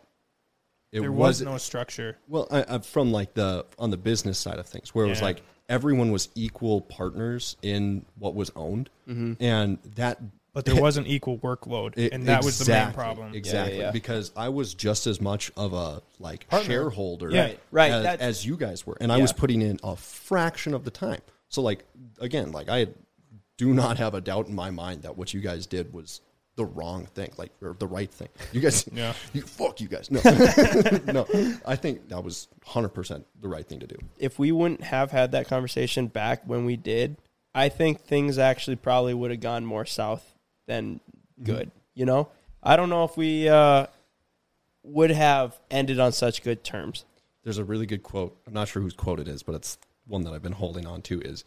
It 0.92 1.00
There 1.00 1.10
was 1.10 1.40
was 1.40 1.42
no 1.42 1.58
structure. 1.58 2.16
well 2.28 2.46
I, 2.50 2.64
I, 2.68 2.78
from 2.78 3.10
like 3.10 3.34
the 3.34 3.66
on 3.78 3.90
the 3.90 3.96
business 3.96 4.38
side 4.38 4.58
of 4.58 4.66
things, 4.66 4.94
where 4.94 5.04
it 5.06 5.08
was 5.08 5.22
like 5.22 5.42
everyone 5.68 6.12
was 6.12 6.28
equal 6.36 6.80
partners 6.82 7.56
in 7.62 8.04
what 8.16 8.34
was 8.34 8.52
owned, 8.54 8.90
mm-hmm. 9.08 9.42
and 9.42 9.78
that. 9.96 10.20
But 10.52 10.66
there 10.66 10.80
wasn't 10.80 11.08
equal 11.08 11.38
workload, 11.38 11.94
it- 11.98 12.12
and 12.12 12.26
that 12.28 12.44
was 12.44 12.60
the 12.60 12.72
main 12.72 12.92
problem. 12.92 13.34
Exactly, 13.34 13.78
yeah. 13.80 13.90
because 13.90 14.30
I 14.36 14.50
was 14.50 14.72
just 14.72 15.08
as 15.08 15.20
much 15.20 15.50
of 15.56 15.72
a 15.72 16.00
like 16.20 16.48
Partner. 16.48 16.66
shareholder, 16.68 17.30
Yeah. 17.30 17.42
Right, 17.42 17.58
right, 17.72 17.90
as, 17.90 18.02
that's- 18.04 18.28
as 18.28 18.46
you 18.46 18.56
guys 18.56 18.86
were, 18.86 18.96
and 19.00 19.10
I 19.10 19.18
was 19.18 19.32
putting 19.32 19.62
in 19.62 19.80
a 19.82 19.96
fraction 19.96 20.74
of 20.74 20.84
the 20.84 20.92
time. 20.92 21.22
So, 21.48 21.60
like 21.60 21.84
again, 22.20 22.52
like 22.52 22.68
I 22.68 22.86
do 23.58 23.74
not 23.74 23.98
have 23.98 24.14
a 24.14 24.20
doubt 24.20 24.46
in 24.46 24.54
my 24.54 24.70
mind 24.70 25.02
that 25.02 25.16
what 25.16 25.34
you 25.34 25.40
guys 25.40 25.66
did 25.66 25.92
was 25.92 26.20
the 26.56 26.64
wrong 26.64 27.06
thing, 27.06 27.32
like 27.36 27.50
or 27.62 27.74
the 27.78 27.86
right 27.86 28.10
thing. 28.10 28.28
You 28.52 28.60
guys, 28.60 28.88
Yeah. 28.92 29.14
you 29.32 29.42
fuck 29.42 29.80
you 29.80 29.88
guys. 29.88 30.10
No, 30.10 30.20
no, 31.12 31.26
I 31.66 31.76
think 31.76 32.08
that 32.08 32.22
was 32.22 32.48
hundred 32.64 32.90
percent 32.90 33.26
the 33.40 33.48
right 33.48 33.66
thing 33.66 33.80
to 33.80 33.86
do. 33.86 33.96
If 34.18 34.38
we 34.38 34.52
wouldn't 34.52 34.82
have 34.82 35.10
had 35.10 35.32
that 35.32 35.48
conversation 35.48 36.06
back 36.06 36.42
when 36.46 36.64
we 36.64 36.76
did, 36.76 37.16
I 37.54 37.68
think 37.68 38.00
things 38.00 38.38
actually 38.38 38.76
probably 38.76 39.14
would 39.14 39.30
have 39.30 39.40
gone 39.40 39.64
more 39.66 39.84
south 39.86 40.34
than 40.66 41.00
good. 41.42 41.70
You 41.94 42.06
know, 42.06 42.28
I 42.62 42.76
don't 42.76 42.88
know 42.88 43.04
if 43.04 43.16
we 43.16 43.48
uh, 43.48 43.86
would 44.82 45.10
have 45.10 45.58
ended 45.70 45.98
on 46.00 46.12
such 46.12 46.42
good 46.42 46.62
terms. 46.64 47.04
There's 47.42 47.58
a 47.58 47.64
really 47.64 47.86
good 47.86 48.02
quote. 48.02 48.36
I'm 48.46 48.54
not 48.54 48.68
sure 48.68 48.80
whose 48.80 48.94
quote 48.94 49.20
it 49.20 49.28
is, 49.28 49.42
but 49.42 49.54
it's 49.54 49.76
one 50.06 50.22
that 50.22 50.32
I've 50.32 50.42
been 50.42 50.52
holding 50.52 50.86
on 50.86 51.02
to. 51.02 51.20
Is 51.20 51.44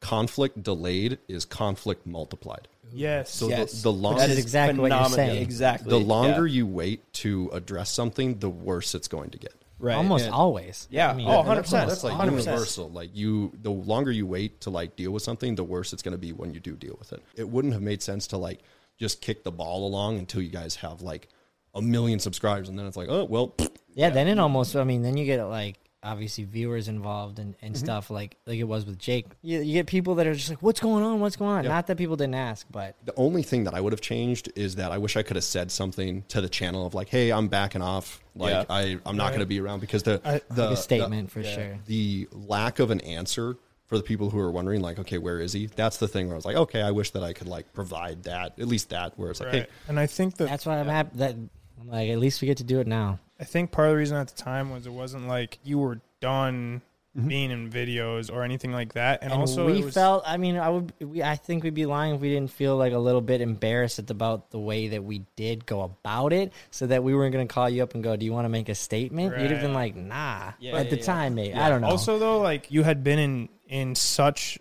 conflict 0.00 0.62
delayed 0.62 1.18
is 1.28 1.44
conflict 1.44 2.06
multiplied. 2.06 2.68
Yes. 2.92 3.30
So 3.34 3.48
Yes. 3.48 3.72
the, 3.72 3.82
the 3.84 3.92
longer 3.92 4.20
That 4.20 4.30
is 4.30 4.38
exactly 4.38 4.78
what 4.80 4.90
you're 4.90 5.08
saying. 5.10 5.42
Exactly. 5.42 5.90
the 5.90 5.98
longer 5.98 6.46
Yeah. 6.46 6.54
you 6.56 6.66
wait 6.66 7.12
to 7.14 7.50
address 7.52 7.90
something, 7.90 8.38
the 8.38 8.48
worse 8.50 8.94
it's 8.94 9.08
going 9.08 9.30
to 9.30 9.38
get. 9.38 9.54
right. 9.80 9.94
Almost 9.96 10.24
And- 10.26 10.34
always. 10.34 10.88
Yeah. 10.90 11.10
I 11.10 11.14
mean, 11.14 11.28
Oh, 11.28 11.42
100%. 11.42 11.70
That's, 11.70 11.70
that's 11.70 12.04
like 12.04 12.14
100%. 12.16 12.46
universal. 12.46 12.90
Like 12.90 13.10
you, 13.14 13.52
the 13.62 13.70
longer 13.70 14.10
you 14.10 14.26
wait 14.26 14.60
to 14.62 14.70
like 14.70 14.96
deal 14.96 15.12
with 15.12 15.22
something, 15.22 15.54
the 15.54 15.62
worse 15.64 15.92
it's 15.92 16.02
going 16.02 16.12
to 16.12 16.18
be 16.18 16.32
when 16.32 16.52
you 16.52 16.60
do 16.60 16.74
deal 16.74 16.96
with 16.98 17.12
it. 17.12 17.22
It 17.36 17.48
wouldn't 17.48 17.72
have 17.74 17.82
made 17.82 18.02
sense 18.02 18.26
to 18.28 18.38
like 18.38 18.60
just 18.98 19.20
kick 19.20 19.44
the 19.44 19.52
ball 19.52 19.86
along 19.86 20.18
until 20.18 20.42
you 20.42 20.48
guys 20.48 20.74
have 20.76 21.00
like 21.02 21.28
a 21.74 21.80
million 21.82 22.18
subscribers, 22.18 22.68
and 22.68 22.76
then 22.78 22.86
it's 22.86 22.96
like, 22.96 23.08
oh 23.08 23.24
well, 23.24 23.54
Yeah, 23.94 24.10
then 24.10 24.26
it 24.26 24.38
almost. 24.40 24.74
I 24.74 24.82
mean, 24.82 25.02
then 25.02 25.16
you 25.16 25.24
get 25.26 25.38
it 25.38 25.44
like 25.44 25.76
obviously 26.02 26.44
viewers 26.44 26.86
involved 26.88 27.38
and, 27.38 27.54
Mm-hmm. 27.56 27.66
and 27.66 27.76
stuff 27.76 28.08
like 28.10 28.36
like 28.46 28.58
it 28.58 28.64
was 28.64 28.86
with 28.86 28.98
Jake. 28.98 29.26
You, 29.42 29.60
you 29.60 29.72
get 29.74 29.86
people 29.86 30.14
that 30.16 30.26
are 30.26 30.34
just 30.34 30.48
like, 30.50 30.62
"What's 30.62 30.80
going 30.80 31.02
on? 31.02 31.20
What's 31.20 31.36
going 31.36 31.50
on?" 31.50 31.64
Yeah. 31.64 31.70
Not 31.70 31.86
that 31.88 31.96
people 31.96 32.16
didn't 32.16 32.36
ask, 32.36 32.66
but 32.70 32.94
The 33.04 33.14
only 33.16 33.42
thing 33.42 33.64
that 33.64 33.74
I 33.74 33.80
would 33.80 33.92
have 33.92 34.00
changed 34.00 34.50
is 34.54 34.76
that 34.76 34.92
I 34.92 34.98
wish 34.98 35.16
I 35.16 35.22
could 35.22 35.36
have 35.36 35.44
said 35.44 35.70
something 35.72 36.22
to 36.28 36.40
the 36.40 36.48
channel 36.48 36.86
of 36.86 36.94
like, 36.94 37.08
"Hey, 37.08 37.30
I'm 37.32 37.48
backing 37.48 37.82
off. 37.82 38.22
Like, 38.36 38.52
Yeah. 38.52 38.64
I 38.70 38.98
I'm 39.06 39.16
not 39.16 39.24
Right. 39.24 39.28
going 39.30 39.40
to 39.40 39.46
be 39.46 39.60
around 39.60 39.80
because 39.80 40.02
the 40.04 40.20
I- 40.24 40.40
the 40.54 40.66
like 40.68 40.78
a 40.78 40.80
statement 40.80 41.28
the, 41.28 41.32
for 41.32 41.42
sure. 41.42 41.78
the 41.86 42.28
lack 42.32 42.78
of 42.78 42.90
an 42.90 43.00
answer 43.00 43.56
for 43.86 43.96
the 43.96 44.04
people 44.04 44.28
who 44.30 44.38
are 44.38 44.50
wondering 44.50 44.82
like, 44.82 44.98
okay, 44.98 45.16
where 45.18 45.40
is 45.40 45.52
he? 45.54 45.66
That's 45.66 45.96
the 45.96 46.06
thing 46.06 46.26
where 46.26 46.34
I 46.34 46.36
was 46.36 46.44
like, 46.44 46.56
okay, 46.56 46.82
I 46.82 46.90
wish 46.90 47.10
that 47.12 47.22
I 47.22 47.32
could 47.32 47.48
like 47.48 47.72
provide 47.72 48.24
that 48.24 48.58
at 48.60 48.68
least 48.68 48.90
that 48.90 49.18
where 49.18 49.30
it's 49.30 49.40
like, 49.40 49.52
right. 49.52 49.62
hey, 49.62 49.68
And 49.88 49.98
I 49.98 50.06
think 50.06 50.36
that 50.36 50.48
that's 50.48 50.66
why 50.66 50.78
I'm 50.78 50.86
happy 50.88 51.16
that 51.18 51.34
I'm 51.80 51.88
like 51.88 52.10
at 52.10 52.18
least 52.18 52.40
we 52.42 52.46
get 52.46 52.58
to 52.58 52.64
do 52.64 52.80
it 52.80 52.86
now. 52.86 53.18
I 53.40 53.44
think 53.44 53.70
part 53.70 53.88
of 53.88 53.92
the 53.92 53.98
reason 53.98 54.16
at 54.16 54.28
the 54.28 54.40
time 54.40 54.70
was 54.70 54.86
it 54.86 54.92
wasn't 54.92 55.28
like 55.28 55.58
you 55.62 55.78
were 55.78 56.00
done 56.20 56.82
mm-hmm. 57.16 57.28
being 57.28 57.50
in 57.50 57.70
videos 57.70 58.32
or 58.32 58.42
anything 58.42 58.72
like 58.72 58.94
that, 58.94 59.22
and, 59.22 59.32
And, 59.32 59.40
also 59.40 59.66
we 59.66 59.84
was, 59.84 59.94
felt. 59.94 60.24
I 60.26 60.36
mean, 60.36 60.56
I 60.56 60.68
would. 60.68 60.92
We, 61.00 61.22
I 61.22 61.36
think 61.36 61.62
we'd 61.62 61.74
be 61.74 61.86
lying 61.86 62.16
if 62.16 62.20
we 62.20 62.30
didn't 62.30 62.50
feel 62.50 62.76
like 62.76 62.92
a 62.92 62.98
little 62.98 63.20
bit 63.20 63.40
embarrassed 63.40 64.10
about 64.10 64.50
the 64.50 64.58
way 64.58 64.88
that 64.88 65.04
we 65.04 65.24
did 65.36 65.66
go 65.66 65.82
about 65.82 66.32
it, 66.32 66.52
so 66.70 66.86
that 66.86 67.04
we 67.04 67.14
weren't 67.14 67.32
going 67.32 67.46
to 67.46 67.52
call 67.52 67.70
you 67.70 67.82
up 67.82 67.94
and 67.94 68.02
go, 68.02 68.16
"Do 68.16 68.24
you 68.24 68.32
want 68.32 68.44
to 68.44 68.50
make 68.50 68.68
a 68.68 68.74
statement?" 68.74 69.38
You'd 69.38 69.50
have 69.50 69.60
been 69.60 69.74
like, 69.74 69.94
"Nah." 69.94 70.52
Yeah, 70.58 70.76
at 70.76 70.86
yeah, 70.86 70.90
the 70.90 70.96
yeah. 70.96 71.02
time, 71.02 71.34
maybe 71.34 71.54
I 71.54 71.68
don't 71.68 71.80
know. 71.80 71.88
Also, 71.88 72.18
though, 72.18 72.40
like 72.40 72.70
you 72.70 72.82
had 72.82 73.04
been 73.04 73.18
in 73.18 73.48
in 73.68 73.94
such 73.94 74.58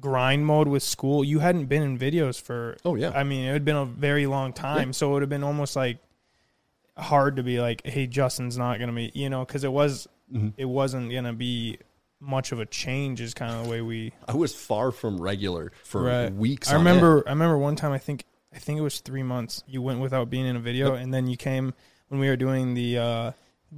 grind 0.00 0.46
mode 0.46 0.68
with 0.68 0.82
school, 0.82 1.24
you 1.24 1.40
hadn't 1.40 1.66
been 1.66 1.82
in 1.82 1.98
videos 1.98 2.40
for. 2.40 2.76
Oh, 2.84 2.94
yeah. 2.94 3.10
I 3.14 3.24
mean, 3.24 3.44
it 3.44 3.52
had 3.52 3.64
been 3.64 3.76
a 3.76 3.84
very 3.84 4.26
long 4.26 4.52
time, 4.52 4.92
so 4.92 5.10
it 5.10 5.12
would 5.14 5.22
have 5.22 5.28
been 5.28 5.44
almost 5.44 5.76
like 5.76 5.98
hard 6.98 7.36
to 7.36 7.42
be 7.42 7.60
like, 7.60 7.86
"Hey, 7.86 8.06
Justin's 8.06 8.58
not 8.58 8.78
gonna 8.78 8.92
be," 8.92 9.10
you 9.14 9.30
know, 9.30 9.44
because 9.44 9.64
it 9.64 9.72
was 9.72 10.06
Mm-hmm. 10.32 10.48
it 10.58 10.66
wasn't 10.66 11.10
gonna 11.10 11.32
be 11.32 11.78
much 12.20 12.52
of 12.52 12.60
a 12.60 12.66
change. 12.66 13.20
Is 13.22 13.32
kind 13.32 13.54
of 13.54 13.64
the 13.64 13.70
way 13.70 13.80
we. 13.80 14.12
I 14.26 14.34
was 14.36 14.54
far 14.54 14.90
from 14.90 15.18
regular 15.20 15.72
for 15.84 16.02
Right. 16.02 16.30
weeks. 16.32 16.70
I 16.70 16.74
remember. 16.74 17.22
I 17.26 17.30
remember 17.30 17.56
one 17.56 17.76
time. 17.76 17.92
I 17.92 17.98
think. 17.98 18.24
I 18.52 18.58
think 18.58 18.78
it 18.78 18.82
was 18.82 19.00
three 19.00 19.22
months. 19.22 19.62
You 19.66 19.80
went 19.82 20.00
without 20.00 20.28
being 20.30 20.44
in 20.46 20.56
a 20.56 20.60
video, 20.60 20.94
and 20.94 21.12
then 21.14 21.26
you 21.28 21.36
came 21.36 21.72
when 22.08 22.20
we 22.20 22.28
were 22.28 22.36
doing 22.36 22.74
the 22.74 22.98
uh, 22.98 23.32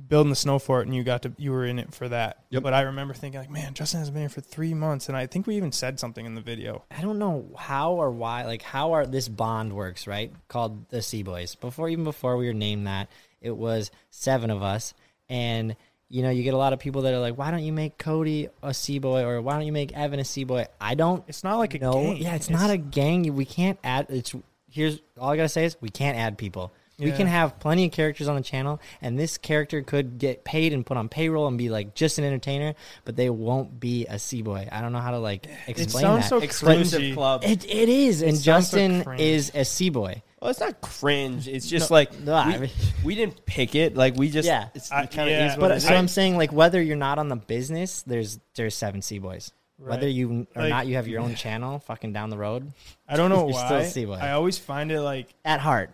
building 0.09 0.31
the 0.31 0.37
snow 0.37 0.59
fort, 0.59 0.87
and 0.87 0.95
you 0.95 1.03
got 1.03 1.23
to 1.23 1.33
you 1.37 1.51
were 1.53 1.65
in 1.65 1.79
it 1.79 1.93
for 1.95 2.09
that. 2.09 2.39
Yep. 2.51 2.63
But 2.63 2.75
I 2.75 2.83
remember 2.83 3.15
thinking 3.15 3.41
like, 3.41 3.51
man, 3.51 3.75
Justin 3.75 3.99
hasn't 3.99 4.15
been 4.15 4.23
here 4.23 4.29
for 4.29 4.41
three 4.41 4.75
months, 4.75 5.09
and 5.09 5.17
I 5.17 5.27
think 5.27 5.47
we 5.47 5.57
even 5.57 5.73
said 5.73 5.99
something 5.99 6.25
in 6.25 6.35
the 6.35 6.41
video. 6.41 6.85
I 6.97 7.03
don't 7.03 7.19
know 7.19 7.47
how 7.57 7.93
or 7.95 8.11
why, 8.11 8.45
like 8.47 8.63
how 8.63 8.93
our 8.93 9.07
this 9.07 9.29
bond 9.29 9.73
works, 9.73 10.07
right? 10.07 10.33
Called 10.49 10.89
the 10.91 10.99
CBoys. 10.99 11.59
Before 11.59 11.89
even 11.89 12.05
before 12.05 12.37
we 12.37 12.47
were 12.47 12.55
named 12.55 12.87
that, 12.87 13.09
it 13.41 13.57
was 13.57 13.91
seven 14.11 14.51
of 14.51 14.63
us, 14.63 14.95
and 15.29 15.77
you 16.13 16.23
know, 16.23 16.31
you 16.31 16.43
get 16.43 16.55
a 16.55 16.59
lot 16.59 16.73
of 16.73 16.81
people 16.81 17.03
that 17.03 17.15
are 17.15 17.21
like, 17.21 17.39
"Why 17.39 17.51
don't 17.53 17.63
you 17.63 17.73
make 17.73 17.97
Cody 17.97 18.49
a 18.63 18.71
CBoy 18.71 19.23
or 19.25 19.41
why 19.43 19.55
don't 19.55 19.67
you 19.67 19.73
make 19.73 19.93
Evan 19.97 20.19
a 20.19 20.25
CBoy?" 20.25 20.67
I 20.81 20.95
don't. 20.95 21.23
It's 21.29 21.45
not 21.45 21.59
like 21.59 21.75
a 21.75 21.79
know. 21.79 21.93
gang. 21.93 22.17
Yeah, 22.17 22.35
it's, 22.35 22.49
It's- 22.49 22.61
not 22.61 22.71
a 22.71 22.77
gang. 22.77 23.33
We 23.35 23.45
can't 23.45 23.79
add. 23.85 24.07
It's 24.09 24.35
here's 24.69 25.01
all 25.19 25.31
I 25.31 25.37
gotta 25.37 25.49
say 25.49 25.65
is 25.65 25.77
we 25.81 25.89
can't 25.89 26.17
add 26.19 26.37
people. 26.39 26.73
We 27.01 27.07
Yeah. 27.11 27.17
can 27.17 27.27
have 27.27 27.59
plenty 27.59 27.87
of 27.87 27.93
characters 27.93 28.29
on 28.29 28.37
the 28.37 28.43
channel, 28.43 28.81
and 29.03 29.19
this 29.19 29.39
character 29.39 29.83
could 29.83 30.19
get 30.19 30.45
paid 30.45 30.73
and 30.73 30.85
put 30.85 30.97
on 30.97 31.09
payroll 31.09 31.47
and 31.49 31.57
be 31.59 31.69
like 31.71 31.95
just 31.95 32.19
an 32.19 32.25
entertainer, 32.25 32.75
but 33.05 33.17
they 33.17 33.31
won't 33.31 33.81
be 33.81 34.07
a 34.07 34.15
CBoy. 34.17 34.69
I 34.71 34.81
don't 34.83 34.93
know 34.93 34.99
how 35.01 35.11
to 35.13 35.19
like 35.19 35.47
explain 35.67 36.03
sounds 36.03 36.23
that. 36.25 36.29
so 36.29 36.39
Exclusive 36.39 37.01
cringy. 37.01 37.15
club. 37.15 37.43
It, 37.45 37.65
it 37.65 37.89
is, 37.89 38.23
and 38.23 38.33
sounds 38.37 38.45
so 38.69 38.77
Justin 38.79 39.05
cringe. 39.05 39.21
is 39.21 39.49
a 39.51 39.61
CBoy. 39.65 40.23
Well, 40.41 40.51
it's 40.51 40.61
not 40.61 40.81
cringe. 40.81 41.49
It's 41.49 41.69
just 41.69 41.91
like 41.91 42.19
no, 42.21 42.33
I 42.35 42.53
we, 42.53 42.59
mean- 42.61 42.71
we 43.05 43.15
didn't 43.15 43.45
pick 43.47 43.75
it. 43.75 43.97
Like 43.97 44.17
we 44.17 44.31
just 44.31 44.47
Yeah. 44.47 44.69
It's, 44.75 44.91
I- 44.93 45.03
it 45.03 45.11
kind 45.11 45.29
of 45.29 45.37
yeah. 45.37 45.53
is 45.53 45.59
what 45.59 45.69
But 45.69 45.77
it 45.79 45.81
so. 45.83 45.95
I'm 45.95 46.09
saying, 46.09 46.37
like, 46.37 46.53
whether 46.53 46.81
you're 46.81 46.97
not 46.97 47.19
on 47.19 47.29
the 47.29 47.37
business, 47.37 48.03
there's 48.03 48.39
there's 48.55 48.75
seven 48.75 49.01
CBoys. 49.01 49.53
Whether 49.79 50.07
Right. 50.07 50.15
you 50.15 50.47
or 50.55 50.63
Like- 50.63 50.71
not, 50.71 50.87
you 50.87 50.97
have 50.97 51.09
your 51.09 51.21
own 51.23 51.35
channel, 51.45 51.79
fucking 51.81 52.13
down 52.13 52.29
the 52.31 52.37
road. 52.39 52.73
I 53.09 53.17
don't 53.17 53.31
know 53.31 53.45
You're 53.49 53.55
why. 53.55 53.85
still 53.85 54.05
a 54.05 54.07
CBoy. 54.07 54.21
I 54.23 54.33
always 54.33 54.59
find 54.59 54.91
it 54.93 55.01
like 55.01 55.29
At 55.45 55.61
heart, 55.61 55.91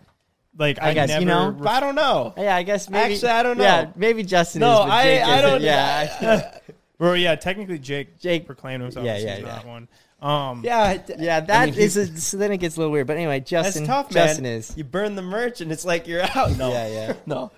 like 0.57 0.81
I 0.81 0.89
I, 0.89 0.93
guess, 0.93 1.09
never. 1.09 1.19
you 1.21 1.25
know, 1.27 1.51
But 1.51 1.67
I 1.67 1.79
don't 1.79 1.95
know. 1.95 2.33
yeah, 2.37 2.55
I 2.55 2.63
guess 2.63 2.89
maybe. 2.89 3.13
Actually, 3.13 3.31
I 3.31 3.43
don't 3.43 3.57
know. 3.57 3.63
Yeah, 3.63 3.89
maybe 3.95 4.23
Justin 4.23 4.61
No, 4.61 4.79
is. 4.81 4.85
but 4.85 4.91
I- 4.91 5.03
Jake 5.03 5.23
I 5.23 5.37
isn't. 5.37 5.49
don't- 5.51 5.61
Yeah, 5.61 6.59
Bro, 6.97 7.13
yeah, 7.15 7.35
technically 7.35 7.79
Jake 7.79 8.19
Jake- 8.19 8.45
proclaimed 8.45 8.81
himself 8.83 9.05
yeah, 9.05 9.13
as 9.13 9.23
yeah, 9.23 9.39
that 9.41 9.65
one. 9.67 9.87
Um, 10.19 10.61
Yeah, 10.65 10.97
yeah. 11.19 11.41
That 11.41 11.69
mean, 11.69 11.79
is 11.79 11.95
a, 11.95 12.07
so 12.19 12.37
then 12.37 12.51
it 12.51 12.57
gets 12.57 12.75
a 12.75 12.79
little 12.79 12.91
weird. 12.91 13.05
But 13.05 13.17
anyway, 13.17 13.39
that's 13.39 13.49
Justin. 13.51 13.85
tough, 13.85 14.11
man. 14.11 14.27
Justin 14.27 14.45
is. 14.47 14.73
You 14.75 14.83
burn 14.83 15.13
the 15.15 15.21
merch, 15.21 15.61
and 15.61 15.71
it's 15.71 15.85
like 15.85 16.07
you're 16.07 16.23
out. 16.23 16.57
No, 16.57 16.71
Yeah, 16.71 16.87
yeah. 16.87 17.13
no. 17.27 17.51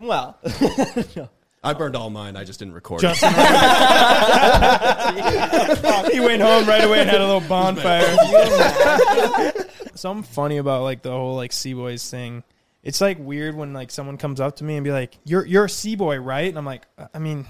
Well, 0.00 0.38
I 1.64 1.72
burned 1.72 1.96
all 1.96 2.10
mine. 2.10 2.36
I 2.36 2.44
just 2.44 2.58
didn't 2.60 2.74
record. 2.74 3.00
Justin. 3.00 3.30
he 6.12 6.20
went 6.20 6.42
home 6.42 6.66
right 6.66 6.84
away 6.84 7.00
and 7.00 7.10
had 7.10 7.20
a 7.20 7.26
little 7.26 7.40
bonfire. 7.48 8.04
Something 10.04 10.22
funny 10.34 10.58
about 10.58 10.82
like 10.82 11.00
the 11.00 11.10
whole 11.10 11.34
like 11.34 11.50
CBoys 11.50 12.10
thing. 12.10 12.44
It's 12.82 13.00
like 13.00 13.18
weird 13.18 13.54
when 13.54 13.72
like 13.72 13.90
someone 13.90 14.18
comes 14.18 14.38
up 14.38 14.56
to 14.56 14.64
me 14.64 14.76
and 14.76 14.84
be 14.84 14.92
like, 14.92 15.16
"You're 15.24 15.46
you're 15.46 15.64
a 15.64 15.68
CBoy, 15.68 16.22
right?" 16.22 16.46
And 16.46 16.58
I'm 16.58 16.66
like, 16.66 16.82
uh, 16.98 17.06
"I 17.14 17.18
mean, 17.18 17.46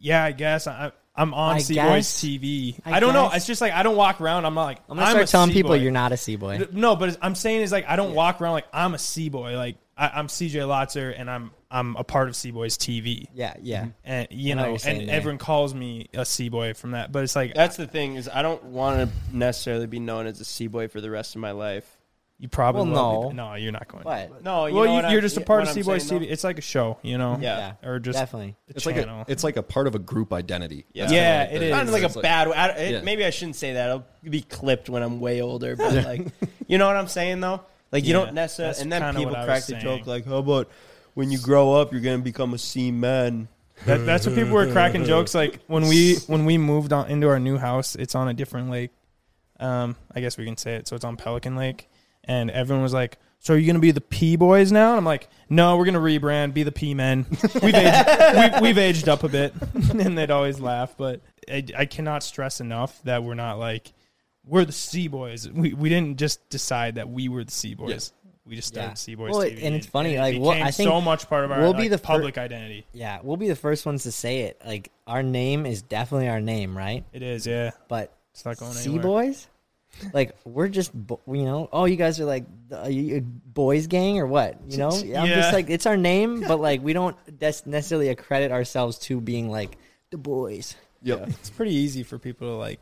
yeah, 0.00 0.24
I 0.24 0.32
guess 0.32 0.66
I, 0.66 0.90
I'm 1.14 1.32
on 1.32 1.54
I 1.54 1.58
Sea 1.60 1.74
guess. 1.74 1.88
Boys 1.88 2.08
TV. 2.08 2.80
I 2.84 2.94
I, 2.94 2.98
don't 2.98 3.14
know. 3.14 3.26
guess. 3.28 3.36
It's 3.36 3.46
just 3.46 3.60
like 3.60 3.72
I 3.72 3.84
don't 3.84 3.94
walk 3.94 4.20
around. 4.20 4.44
I'm 4.44 4.54
not 4.54 4.64
like 4.64 4.78
I'm 4.90 4.96
gonna 4.96 5.08
start 5.08 5.28
a 5.28 5.30
telling 5.30 5.52
people 5.52 5.76
you're 5.76 5.92
not 5.92 6.10
a 6.10 6.16
CBoy. 6.16 6.72
No, 6.72 6.96
but 6.96 7.16
I'm 7.22 7.36
saying 7.36 7.62
is 7.62 7.70
like 7.70 7.88
I 7.88 7.94
don't 7.94 8.12
walk 8.12 8.40
around 8.40 8.54
like 8.54 8.66
I'm 8.72 8.94
a 8.94 8.96
CBoy. 8.96 9.56
Like 9.56 9.76
I, 9.96 10.08
I'm 10.14 10.26
CJ 10.26 10.52
Lotzer 10.52 11.14
and 11.16 11.30
I'm 11.30 11.50
I'm 11.70 11.96
a 11.96 12.04
part 12.04 12.28
of 12.28 12.34
CBoys 12.34 12.76
TV. 12.76 13.26
Yeah, 13.34 13.54
yeah. 13.60 13.80
Mm-hmm. 13.82 13.90
And 14.04 14.28
you 14.30 14.52
I 14.52 14.56
know 14.56 14.72
know, 14.72 14.78
and 14.86 15.08
there. 15.08 15.14
everyone 15.16 15.38
calls 15.38 15.74
me 15.74 16.08
a 16.14 16.18
CBoy 16.20 16.76
from 16.76 16.92
that. 16.92 17.12
But 17.12 17.24
it's 17.24 17.36
like 17.36 17.54
that's 17.54 17.76
the 17.76 17.86
thing 17.86 18.16
is 18.16 18.28
I 18.28 18.42
don't 18.42 18.62
want 18.64 19.08
to 19.08 19.36
necessarily 19.36 19.86
be 19.86 20.00
known 20.00 20.26
as 20.26 20.40
a 20.40 20.44
CBoy 20.44 20.90
for 20.90 21.00
the 21.00 21.10
rest 21.10 21.34
of 21.36 21.40
my 21.40 21.52
life. 21.52 21.84
you 22.38 22.48
probably 22.48 22.90
Well, 22.90 23.22
will 23.22 23.30
be- 23.30 23.36
no. 23.36 23.50
no, 23.50 23.54
you're 23.54 23.70
not 23.72 23.86
going. 23.86 24.02
What? 24.02 24.42
No, 24.42 24.66
you 24.66 24.74
well, 24.74 24.84
know 24.84 24.90
you, 24.90 24.96
what 24.96 25.02
you're 25.10 25.10
I'm- 25.12 25.20
just 25.22 25.36
a 25.36 25.40
part 25.40 25.62
of 25.62 25.68
I'm 25.68 25.82
Boys 25.84 26.04
TV. 26.04 26.08
though? 26.20 26.26
It's 26.26 26.42
like 26.44 26.58
a 26.58 26.62
show, 26.62 26.98
you 27.02 27.16
know. 27.16 27.38
Yeah. 27.40 27.74
Or 27.84 28.00
just 28.00 28.18
definitely. 28.18 28.56
a 28.68 28.70
It's 28.72 28.86
like 28.86 28.96
a, 28.96 29.24
it's 29.28 29.44
like 29.44 29.56
a 29.56 29.62
part 29.62 29.86
of 29.86 29.94
a 29.94 30.00
group 30.00 30.32
identity. 30.32 30.84
Yeah. 30.92 31.04
That's 31.04 31.12
Yeah, 31.14 31.46
kinda 31.46 31.56
it 31.56 31.58
the- 31.60 31.64
is. 31.66 31.72
Sounded 31.72 31.92
like 31.92 32.02
it's 32.02 32.16
a 32.16 32.20
bad. 32.20 32.48
I, 32.48 32.68
it, 32.70 32.92
Yeah. 32.92 33.00
Maybe 33.02 33.24
I 33.24 33.30
shouldn't 33.30 33.56
say 33.56 33.74
that. 33.74 33.90
I'll 33.90 34.04
be 34.24 34.42
clipped 34.42 34.88
when 34.90 35.02
I'm 35.04 35.20
way 35.20 35.40
older. 35.40 35.76
But 35.76 35.94
like, 36.04 36.26
you 36.66 36.78
know 36.78 36.86
what 36.88 36.96
I'm 36.96 37.06
saying 37.08 37.40
though? 37.40 37.60
Like 37.94 38.04
you 38.04 38.10
Yeah, 38.18 38.24
don't 38.24 38.34
necessarily. 38.34 38.70
that's 38.72 38.82
And 38.82 38.92
then 38.92 39.14
people 39.14 39.32
crack 39.32 39.60
the 39.60 39.72
saying. 39.72 39.82
joke 39.82 40.06
like, 40.06 40.26
"How 40.26 40.38
about 40.38 40.68
when 41.14 41.30
you 41.30 41.38
grow 41.38 41.72
up, 41.74 41.92
you're 41.92 42.00
gonna 42.02 42.18
become 42.18 42.52
a 42.52 42.58
seaman?" 42.58 43.48
That, 43.86 44.04
that's 44.04 44.26
what 44.26 44.34
people 44.34 44.52
were 44.52 44.70
cracking 44.70 45.04
jokes 45.04 45.34
like 45.34 45.60
when 45.68 45.86
we 45.86 46.16
when 46.26 46.44
we 46.44 46.58
moved 46.58 46.92
on 46.92 47.08
into 47.08 47.28
our 47.28 47.38
new 47.40 47.56
house. 47.56 47.94
It's 47.94 48.14
on 48.16 48.28
a 48.28 48.34
different 48.34 48.68
lake. 48.70 48.90
Um, 49.60 49.94
I 50.12 50.20
guess 50.20 50.36
we 50.36 50.44
can 50.44 50.56
say 50.56 50.74
it. 50.74 50.88
So 50.88 50.96
it's 50.96 51.04
on 51.04 51.16
Pelican 51.16 51.54
Lake, 51.56 51.88
and 52.24 52.50
everyone 52.50 52.82
was 52.82 52.92
like, 52.92 53.18
"So 53.38 53.54
are 53.54 53.56
you 53.56 53.66
gonna 53.68 53.78
be 53.78 53.92
the 53.92 54.00
P 54.00 54.34
boys 54.34 54.72
now?" 54.72 54.90
And 54.90 54.98
I'm 54.98 55.04
like, 55.04 55.28
"No, 55.48 55.76
we're 55.76 55.84
gonna 55.84 56.00
rebrand, 56.00 56.52
be 56.52 56.64
the 56.64 56.72
P 56.72 56.94
men. 56.94 57.26
We've 57.62 57.74
aged, 57.74 58.06
we've, 58.36 58.60
we've 58.60 58.78
aged 58.78 59.08
up 59.08 59.22
a 59.22 59.28
bit." 59.28 59.54
and 59.74 60.18
they'd 60.18 60.32
always 60.32 60.58
laugh, 60.58 60.94
but 60.98 61.20
I, 61.48 61.64
I 61.76 61.84
cannot 61.86 62.24
stress 62.24 62.60
enough 62.60 63.00
that 63.04 63.22
we're 63.22 63.34
not 63.34 63.60
like 63.60 63.92
we're 64.46 64.64
the 64.64 64.72
CBoys. 64.72 65.50
We 65.52 65.72
we 65.74 65.88
didn't 65.88 66.18
just 66.18 66.48
decide 66.50 66.96
that 66.96 67.08
we 67.08 67.28
were 67.28 67.44
the 67.44 67.50
CBoys. 67.50 67.88
Yes. 67.88 68.12
We 68.46 68.56
just 68.56 68.68
started 68.68 68.90
Yeah. 69.08 69.16
CBoys. 69.16 69.30
Well, 69.30 69.40
TV, 69.40 69.64
and 69.64 69.74
it's 69.74 69.86
and 69.86 69.92
funny, 69.92 70.14
it 70.16 70.20
like, 70.20 70.38
what- 70.38 70.54
became 70.54 70.66
I 70.66 70.70
think 70.70 70.88
so 70.88 71.00
much 71.00 71.28
part 71.30 71.44
of 71.46 71.50
our 71.50 71.60
we'll 71.60 71.72
be 71.72 71.82
like, 71.82 71.90
the 71.92 71.98
fir- 71.98 72.04
public 72.04 72.36
identity. 72.36 72.86
Yeah, 72.92 73.20
we'll 73.22 73.38
be 73.38 73.48
the 73.48 73.56
first 73.56 73.86
ones 73.86 74.02
to 74.02 74.12
say 74.12 74.40
it. 74.42 74.60
Like 74.66 74.92
our 75.06 75.22
name 75.22 75.64
is 75.64 75.80
definitely 75.80 76.28
our 76.28 76.42
name, 76.42 76.76
right? 76.76 77.04
It 77.14 77.22
is, 77.22 77.46
yeah. 77.46 77.70
But 77.88 78.12
It's 78.32 78.44
not 78.44 78.58
going 78.58 78.72
Sea 78.72 78.90
anywhere. 78.90 79.02
boys, 79.02 79.48
like 80.12 80.36
we're 80.44 80.68
just 80.68 80.92
bo- 80.92 81.20
you 81.26 81.44
know. 81.44 81.70
Oh, 81.72 81.86
you 81.86 81.96
guys 81.96 82.20
are 82.20 82.26
like 82.26 82.44
are 82.76 82.90
you 82.90 83.16
a 83.16 83.20
boys 83.22 83.86
gang 83.86 84.18
or 84.18 84.26
what? 84.26 84.58
You 84.68 84.76
know, 84.76 84.90
I'm 84.92 85.06
Yeah. 85.06 85.36
just 85.36 85.54
like 85.54 85.70
it's 85.70 85.86
our 85.86 85.96
name, 85.96 86.40
but 86.46 86.60
like 86.60 86.82
we 86.82 86.92
don't 86.92 87.16
des- 87.38 87.62
necessarily 87.64 88.10
accredit 88.10 88.52
ourselves 88.52 88.98
to 89.00 89.22
being 89.22 89.48
like 89.50 89.78
the 90.10 90.18
boys. 90.18 90.76
Yep. 91.02 91.28
It's 91.28 91.48
pretty 91.50 91.72
easy 91.74 92.02
for 92.02 92.18
people 92.18 92.48
to 92.48 92.54
like 92.56 92.78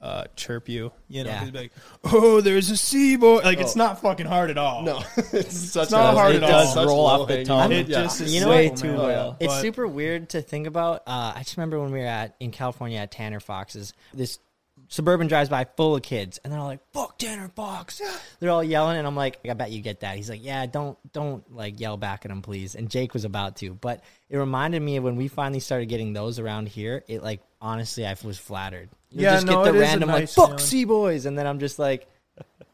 uh, 0.00 0.24
chirp 0.36 0.68
you. 0.68 0.92
You 1.08 1.24
know, 1.24 1.30
Yeah. 1.30 1.44
They'd 1.44 1.54
like, 1.54 1.72
"Oh, 2.04 2.40
there's 2.40 2.70
a 2.70 2.74
CBoy." 2.74 3.44
Like 3.44 3.58
it's 3.60 3.76
not 3.76 4.00
fucking 4.00 4.26
hard 4.26 4.50
at 4.50 4.56
all. 4.58 4.82
No, 4.82 4.98
it's 5.16 5.56
such 5.72 5.82
It's 5.84 5.92
not 5.92 6.14
hard 6.14 6.36
it 6.36 6.42
at 6.42 6.48
does 6.48 6.68
all. 6.68 6.72
such 6.74 6.86
roll 6.86 7.06
off 7.06 7.28
the 7.28 7.44
low-hanging 7.44 7.46
tongue. 7.46 7.68
fruit. 7.68 7.76
It 7.80 7.88
Yeah. 7.88 8.02
just 8.02 8.20
is 8.22 8.34
You 8.34 8.40
know 8.40 8.48
way 8.50 8.68
what? 8.70 8.78
too 8.78 8.86
man. 8.88 8.96
well. 8.98 9.36
It's 9.40 9.52
But- 9.52 9.60
super 9.62 9.86
weird 9.86 10.30
to 10.30 10.42
think 10.42 10.66
about. 10.66 11.02
Uh, 11.06 11.32
I 11.36 11.40
just 11.40 11.56
remember 11.56 11.78
when 11.80 11.92
we 11.92 11.98
were 12.00 12.06
at 12.06 12.34
in 12.40 12.50
California 12.50 12.98
at 12.98 13.10
Tanner 13.10 13.40
Fox's. 13.40 13.92
This 14.14 14.38
suburban 14.90 15.28
drives 15.28 15.48
by 15.48 15.64
full 15.64 15.96
of 15.96 16.02
kids, 16.02 16.38
and 16.44 16.52
they're 16.52 16.60
all 16.60 16.66
like, 16.66 16.80
"Fuck 16.92 17.16
Tanner 17.16 17.48
Fox!" 17.48 18.02
They're 18.40 18.50
all 18.50 18.62
yelling, 18.62 18.98
and 18.98 19.06
I'm 19.06 19.16
like, 19.16 19.38
"I 19.48 19.54
bet 19.54 19.70
you 19.70 19.80
get 19.80 20.00
that." 20.00 20.16
He's 20.16 20.28
like, 20.28 20.44
"Yeah, 20.44 20.66
don't 20.66 20.98
don't 21.12 21.50
like 21.54 21.80
yell 21.80 21.96
back 21.96 22.26
at 22.26 22.30
him, 22.30 22.42
please." 22.42 22.74
And 22.74 22.90
Jake 22.90 23.14
was 23.14 23.24
about 23.24 23.56
to, 23.56 23.72
but 23.72 24.02
it 24.28 24.36
reminded 24.36 24.82
me 24.82 24.96
of 24.96 25.04
when 25.04 25.16
we 25.16 25.28
finally 25.28 25.60
started 25.60 25.86
getting 25.86 26.12
those 26.12 26.38
around 26.38 26.68
here. 26.68 27.02
It 27.08 27.22
like 27.22 27.40
honestly, 27.62 28.04
I 28.04 28.14
was 28.22 28.36
flattered. 28.38 28.90
You'll 29.10 29.22
Yeah, 29.22 29.34
just 29.34 29.46
no, 29.46 29.64
get 29.64 29.72
the 29.72 29.78
random 29.78 30.08
nice 30.10 30.36
like, 30.36 30.48
"Fuck 30.50 30.58
CBoys," 30.58 31.24
and 31.24 31.38
then 31.38 31.46
I'm 31.46 31.60
just 31.60 31.78
like, 31.78 32.06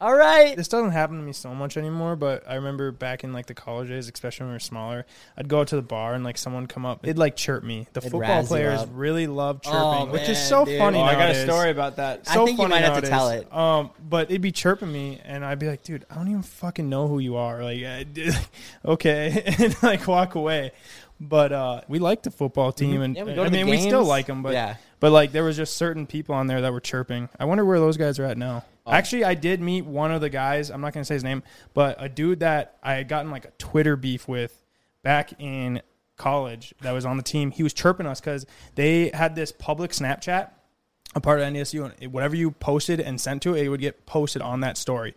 "All 0.00 0.14
right." 0.14 0.56
This 0.56 0.68
doesn't 0.68 0.90
happen 0.92 1.16
to 1.16 1.22
me 1.22 1.32
so 1.32 1.54
much 1.54 1.76
anymore, 1.76 2.16
but 2.16 2.42
I 2.48 2.54
remember 2.56 2.90
back 2.92 3.24
in 3.24 3.32
like 3.32 3.46
the 3.46 3.54
college 3.54 3.88
days, 3.88 4.08
especially 4.12 4.44
when 4.44 4.50
we 4.50 4.56
were 4.56 4.60
smaller, 4.60 5.06
I'd 5.36 5.48
go 5.48 5.60
out 5.60 5.68
to 5.68 5.76
the 5.76 5.82
bar 5.82 6.14
and 6.14 6.22
like 6.24 6.36
someone 6.38 6.66
come 6.66 6.84
up, 6.86 7.00
it'd 7.04 7.18
like 7.18 7.36
chirp 7.36 7.64
me. 7.64 7.86
The 7.92 7.98
It'd 8.00 8.10
football 8.12 8.20
razz 8.20 8.44
you 8.44 8.48
players 8.48 8.80
up. 8.80 8.88
really 8.92 9.26
love 9.26 9.62
chirping, 9.62 9.78
Oh, 9.80 10.06
which 10.06 10.22
is 10.22 10.28
man, 10.38 10.46
so 10.48 10.64
dude. 10.64 10.78
funny. 10.78 10.98
Oh, 10.98 11.02
I 11.02 11.12
got 11.12 11.20
a 11.22 11.24
nowadays. 11.34 11.44
story 11.44 11.70
about 11.70 11.96
that. 11.96 12.22
I 12.28 12.34
so 12.34 12.46
think 12.46 12.58
you 12.58 12.64
funny 12.64 12.74
might 12.74 12.84
have 12.84 13.02
to 13.04 13.10
nowadays. 13.10 13.10
tell 13.10 13.28
it. 13.30 13.52
Um, 13.52 13.90
but 14.08 14.30
it'd 14.30 14.42
be 14.42 14.52
chirping 14.52 14.92
me, 14.92 15.20
and 15.24 15.44
I'd 15.44 15.58
be 15.58 15.66
like, 15.68 15.82
"Dude, 15.82 16.04
I 16.10 16.14
don't 16.16 16.28
even 16.28 16.42
fucking 16.42 16.88
know 16.88 17.08
who 17.08 17.18
you 17.18 17.36
are." 17.36 17.62
Like, 17.64 17.82
I, 17.82 18.04
okay, 18.84 19.42
and 19.58 19.82
like 19.82 20.06
walk 20.06 20.34
away. 20.34 20.72
But 21.18 21.50
uh, 21.52 21.80
we 21.88 21.98
liked 21.98 22.24
the 22.24 22.30
football 22.30 22.72
team, 22.72 23.00
and 23.00 23.16
Mm-hmm. 23.16 23.26
Yeah, 23.28 23.32
we 23.32 23.34
go 23.36 23.40
I 23.42 23.44
to 23.46 23.50
the 23.50 23.56
mean, 23.56 23.68
we 23.70 23.78
still 23.80 24.00
games. 24.00 24.08
like 24.08 24.26
them. 24.26 24.42
But 24.42 24.52
Yeah. 24.52 24.76
but 25.00 25.12
like 25.12 25.32
there 25.32 25.44
was 25.44 25.56
just 25.56 25.76
certain 25.76 26.06
people 26.06 26.34
on 26.34 26.46
there 26.46 26.60
that 26.60 26.72
were 26.72 26.80
chirping. 26.80 27.30
I 27.40 27.46
wonder 27.46 27.64
where 27.64 27.80
those 27.80 27.96
guys 27.96 28.18
are 28.18 28.24
at 28.24 28.36
now. 28.36 28.64
Oh. 28.86 28.92
Actually, 28.92 29.24
I 29.24 29.34
did 29.34 29.60
meet 29.60 29.84
one 29.84 30.12
of 30.12 30.20
the 30.20 30.30
guys. 30.30 30.70
I'm 30.70 30.80
not 30.80 30.92
gonna 30.92 31.04
say 31.04 31.14
his 31.14 31.24
name, 31.24 31.42
but 31.74 31.96
a 31.98 32.08
dude 32.08 32.40
that 32.40 32.78
I 32.82 32.94
had 32.94 33.08
gotten 33.08 33.30
like 33.30 33.44
a 33.44 33.50
Twitter 33.58 33.96
beef 33.96 34.28
with 34.28 34.62
back 35.02 35.32
in 35.40 35.82
college 36.16 36.74
that 36.80 36.92
was 36.92 37.04
on 37.04 37.16
the 37.16 37.22
team. 37.22 37.50
He 37.50 37.62
was 37.62 37.72
chirping 37.72 38.06
us 38.06 38.20
because 38.20 38.46
they 38.74 39.10
had 39.12 39.34
this 39.34 39.52
public 39.52 39.90
Snapchat, 39.90 40.50
a 41.14 41.20
part 41.20 41.40
of 41.40 41.46
NDSU, 41.46 41.92
and 42.00 42.12
whatever 42.12 42.36
you 42.36 42.52
posted 42.52 43.00
and 43.00 43.20
sent 43.20 43.42
to 43.42 43.54
it, 43.54 43.64
it 43.64 43.68
would 43.68 43.80
get 43.80 44.06
posted 44.06 44.42
on 44.42 44.60
that 44.60 44.76
story. 44.76 45.14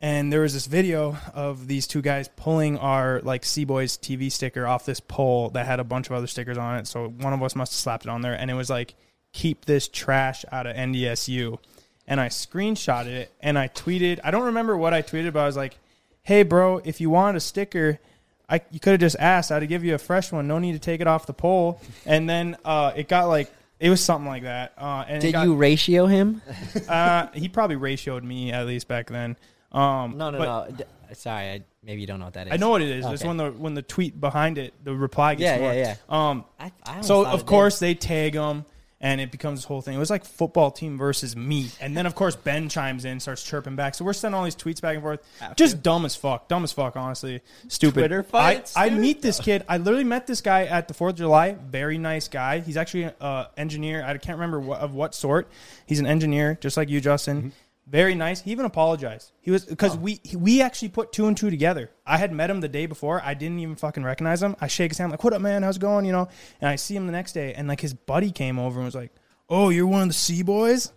And 0.00 0.32
there 0.32 0.40
was 0.40 0.52
this 0.52 0.66
video 0.66 1.16
of 1.32 1.68
these 1.68 1.86
two 1.86 2.02
guys 2.02 2.28
pulling 2.34 2.76
our 2.76 3.20
like 3.20 3.42
CBoys 3.42 3.98
TV 4.00 4.32
sticker 4.32 4.66
off 4.66 4.84
this 4.84 4.98
pole 4.98 5.50
that 5.50 5.64
had 5.64 5.78
a 5.78 5.84
bunch 5.84 6.08
of 6.08 6.12
other 6.12 6.26
stickers 6.26 6.58
on 6.58 6.78
it. 6.78 6.88
So 6.88 7.08
one 7.08 7.32
of 7.32 7.40
us 7.40 7.54
must 7.54 7.72
have 7.72 7.78
slapped 7.78 8.04
it 8.04 8.08
on 8.08 8.20
there, 8.22 8.34
and 8.34 8.50
it 8.50 8.54
was 8.54 8.68
like, 8.68 8.96
"Keep 9.32 9.66
this 9.66 9.86
trash 9.86 10.44
out 10.50 10.66
of 10.66 10.74
NDSU." 10.74 11.58
And 12.12 12.20
I 12.20 12.28
screenshotted 12.28 13.06
it 13.06 13.32
and 13.40 13.58
I 13.58 13.68
tweeted. 13.68 14.20
I 14.22 14.30
don't 14.30 14.44
remember 14.44 14.76
what 14.76 14.92
I 14.92 15.00
tweeted, 15.00 15.32
but 15.32 15.40
I 15.40 15.46
was 15.46 15.56
like, 15.56 15.78
"Hey, 16.22 16.42
bro, 16.42 16.82
if 16.84 17.00
you 17.00 17.08
wanted 17.08 17.36
a 17.38 17.40
sticker." 17.40 17.98
I, 18.50 18.60
you 18.70 18.80
could 18.80 18.90
have 18.90 19.00
just 19.00 19.16
asked. 19.18 19.50
I'd 19.50 19.66
give 19.66 19.82
you 19.82 19.94
a 19.94 19.98
fresh 19.98 20.30
one. 20.30 20.46
No 20.46 20.58
need 20.58 20.72
to 20.72 20.78
take 20.78 21.00
it 21.00 21.06
off 21.06 21.24
the 21.24 21.32
pole. 21.32 21.80
And 22.04 22.28
then 22.28 22.58
uh, 22.66 22.92
it 22.94 23.08
got 23.08 23.28
like 23.28 23.50
it 23.80 23.88
was 23.88 24.04
something 24.04 24.28
like 24.28 24.42
that. 24.42 24.74
Uh, 24.76 25.04
and 25.08 25.16
it 25.18 25.20
Did 25.28 25.32
got- 25.32 25.46
you 25.46 25.54
ratio 25.54 26.04
him? 26.06 26.42
Uh, 26.88 27.28
he 27.32 27.48
probably 27.48 27.76
ratioed 27.76 28.22
me 28.22 28.52
at 28.52 28.66
least 28.66 28.88
back 28.88 29.08
then. 29.08 29.36
Um, 29.70 30.18
No, 30.18 30.28
no, 30.30 30.38
but 30.38 30.68
no. 30.70 30.76
D- 30.76 30.84
Sorry, 31.14 31.44
I, 31.50 31.62
maybe 31.82 32.02
you 32.02 32.06
don't 32.06 32.18
know 32.18 32.26
what 32.26 32.34
that 32.34 32.48
is. 32.48 32.52
I 32.52 32.56
know 32.56 32.68
what 32.70 32.82
it 32.82 32.88
is. 32.90 33.06
It's 33.06 33.24
when 33.24 33.38
the 33.38 33.50
when 33.52 33.72
the 33.74 33.82
tweet 33.82 34.20
behind 34.20 34.58
it, 34.58 34.74
the 34.84 34.94
reply 34.94 35.34
gets 35.34 35.42
Yeah, 35.42 35.58
more. 35.60 35.72
yeah, 35.72 35.94
Um, 36.10 36.44
I, 36.60 36.72
I 36.84 37.00
so 37.00 37.24
of 37.24 37.40
it 37.40 37.46
course 37.46 37.78
they 37.78 37.94
tag 37.94 38.34
him, 38.34 38.64
and 39.02 39.20
it 39.20 39.30
becomes 39.32 39.58
this 39.58 39.64
whole 39.66 39.82
thing. 39.82 39.94
It 39.94 39.98
was 39.98 40.10
like 40.10 40.24
football 40.24 40.70
team 40.70 40.96
versus 40.96 41.36
me, 41.36 41.68
and 41.80 41.96
then 41.96 42.06
of 42.06 42.14
course 42.14 42.36
Ben 42.36 42.68
chimes 42.68 43.04
in, 43.04 43.20
starts 43.20 43.42
chirping 43.42 43.76
back. 43.76 43.94
So 43.94 44.04
we're 44.04 44.12
sending 44.12 44.38
all 44.38 44.44
these 44.44 44.56
tweets 44.56 44.80
back 44.80 44.94
and 44.94 45.02
forth, 45.02 45.20
just 45.56 45.82
dumb 45.82 46.04
as 46.04 46.14
fuck, 46.16 46.48
dumb 46.48 46.64
as 46.64 46.72
fuck, 46.72 46.96
honestly, 46.96 47.42
stupid. 47.68 48.00
Twitter 48.00 48.22
fights, 48.22 48.76
I, 48.76 48.86
I 48.86 48.90
meet 48.90 49.20
this 49.20 49.40
kid. 49.40 49.64
I 49.68 49.76
literally 49.78 50.04
met 50.04 50.26
this 50.26 50.40
guy 50.40 50.64
at 50.64 50.88
the 50.88 50.94
Fourth 50.94 51.14
of 51.14 51.18
July. 51.18 51.52
Very 51.52 51.98
nice 51.98 52.28
guy. 52.28 52.60
He's 52.60 52.76
actually 52.76 53.04
an 53.04 53.14
uh, 53.20 53.46
engineer. 53.56 54.04
I 54.04 54.16
can't 54.18 54.38
remember 54.38 54.60
what, 54.60 54.80
of 54.80 54.94
what 54.94 55.14
sort. 55.14 55.48
He's 55.84 55.98
an 55.98 56.06
engineer, 56.06 56.56
just 56.60 56.76
like 56.76 56.88
you, 56.88 57.00
Justin. 57.00 57.38
Mm-hmm. 57.38 57.48
Very 57.86 58.14
nice. 58.14 58.40
He 58.40 58.52
even 58.52 58.64
apologized. 58.64 59.32
He 59.40 59.50
was 59.50 59.64
because 59.64 59.96
we 59.96 60.20
we 60.36 60.62
actually 60.62 60.90
put 60.90 61.12
two 61.12 61.26
and 61.26 61.36
two 61.36 61.50
together. 61.50 61.90
I 62.06 62.16
had 62.16 62.32
met 62.32 62.48
him 62.48 62.60
the 62.60 62.68
day 62.68 62.86
before. 62.86 63.20
I 63.22 63.34
didn't 63.34 63.58
even 63.58 63.74
fucking 63.74 64.04
recognize 64.04 64.42
him. 64.42 64.54
I 64.60 64.68
shake 64.68 64.92
his 64.92 64.98
hand 64.98 65.10
like, 65.10 65.22
"What 65.24 65.32
up, 65.32 65.42
man? 65.42 65.64
How's 65.64 65.76
it 65.76 65.80
going?" 65.80 66.04
You 66.04 66.12
know. 66.12 66.28
And 66.60 66.70
I 66.70 66.76
see 66.76 66.94
him 66.94 67.06
the 67.06 67.12
next 67.12 67.32
day, 67.32 67.54
and 67.54 67.66
like 67.66 67.80
his 67.80 67.92
buddy 67.92 68.30
came 68.30 68.58
over 68.58 68.78
and 68.78 68.84
was 68.84 68.94
like, 68.94 69.12
"Oh, 69.48 69.70
you're 69.70 69.86
one 69.86 70.02
of 70.02 70.08
the 70.08 70.14
CBoys," 70.14 70.92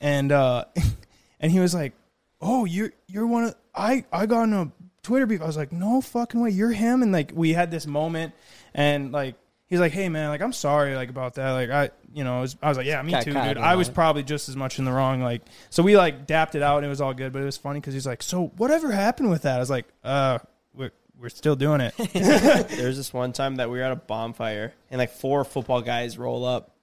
and 0.00 0.32
uh, 0.32 0.64
and 1.40 1.52
he 1.52 1.60
was 1.60 1.74
like, 1.74 1.92
"Oh, 2.40 2.64
you're 2.64 2.92
you're 3.06 3.26
one 3.26 3.44
of 3.44 3.54
I 3.74 4.06
I 4.10 4.24
got 4.24 4.44
in 4.44 4.54
a 4.54 4.72
Twitter 5.02 5.26
beef." 5.26 5.42
I 5.42 5.46
was 5.46 5.58
like, 5.58 5.70
"No 5.70 6.00
fucking 6.00 6.40
way, 6.40 6.50
you're 6.50 6.72
him." 6.72 7.02
And 7.02 7.12
like 7.12 7.32
we 7.34 7.52
had 7.52 7.70
this 7.70 7.86
moment, 7.86 8.32
and 8.72 9.12
like 9.12 9.34
he's 9.72 9.80
like, 9.80 9.92
"Hey 9.92 10.10
man, 10.10 10.28
like 10.28 10.42
I'm 10.42 10.52
sorry 10.52 10.94
like 10.94 11.08
about 11.08 11.34
that. 11.36 11.52
Like 11.52 11.70
I 11.70 11.90
you 12.12 12.24
know 12.24 12.36
I 12.36 12.40
was, 12.42 12.56
I 12.62 12.68
was 12.68 12.76
like, 12.76 12.86
yeah, 12.86 13.00
me 13.00 13.12
Got 13.12 13.22
too, 13.22 13.32
dude. 13.32 13.56
I 13.56 13.74
was 13.74 13.88
it. 13.88 13.94
probably 13.94 14.22
just 14.22 14.50
as 14.50 14.54
much 14.54 14.78
in 14.78 14.84
the 14.84 14.92
wrong. 14.92 15.22
Like 15.22 15.40
so 15.70 15.82
we 15.82 15.96
like 15.96 16.26
dapped 16.26 16.54
it 16.54 16.62
out 16.62 16.76
and 16.76 16.86
it 16.86 16.90
was 16.90 17.00
all 17.00 17.14
good, 17.14 17.32
but 17.32 17.40
it 17.40 17.46
was 17.46 17.56
funny 17.56 17.80
because 17.80 17.94
he's 17.94 18.06
like, 18.06 18.22
"So 18.22 18.48
whatever 18.58 18.92
happened 18.92 19.30
with 19.30 19.42
that?" 19.42 19.56
I 19.56 19.60
was 19.60 19.70
like, 19.70 19.86
"Uh." 20.04 20.38
We're, 20.74 20.90
we're 21.20 21.28
still 21.28 21.54
doing 21.54 21.82
it. 21.82 21.94
There's 22.14 22.96
this 22.96 23.12
one 23.12 23.34
time 23.34 23.56
that 23.56 23.68
we 23.70 23.76
were 23.76 23.84
at 23.84 23.92
a 23.92 23.96
bonfire 23.96 24.72
and 24.90 24.98
like 24.98 25.10
four 25.10 25.44
football 25.44 25.82
guys 25.82 26.16
roll 26.16 26.46
up, 26.46 26.74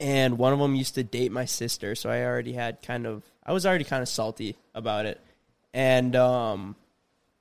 and 0.00 0.38
one 0.38 0.54
of 0.54 0.58
them 0.58 0.74
used 0.74 0.94
to 0.94 1.04
date 1.04 1.30
my 1.30 1.44
sister, 1.44 1.94
so 1.94 2.08
I 2.08 2.24
already 2.24 2.54
had 2.54 2.80
kind 2.80 3.06
of 3.06 3.22
I 3.44 3.52
was 3.52 3.66
already 3.66 3.84
kind 3.84 4.00
of 4.02 4.08
salty 4.08 4.56
about 4.74 5.04
it, 5.04 5.20
and 5.74 6.16
um, 6.16 6.74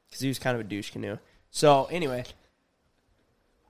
because 0.10 0.20
he 0.20 0.28
was 0.28 0.40
kind 0.40 0.56
of 0.56 0.62
a 0.62 0.66
douche 0.66 0.92
canoe. 0.92 1.18
So 1.52 1.86
anyway, 1.86 2.26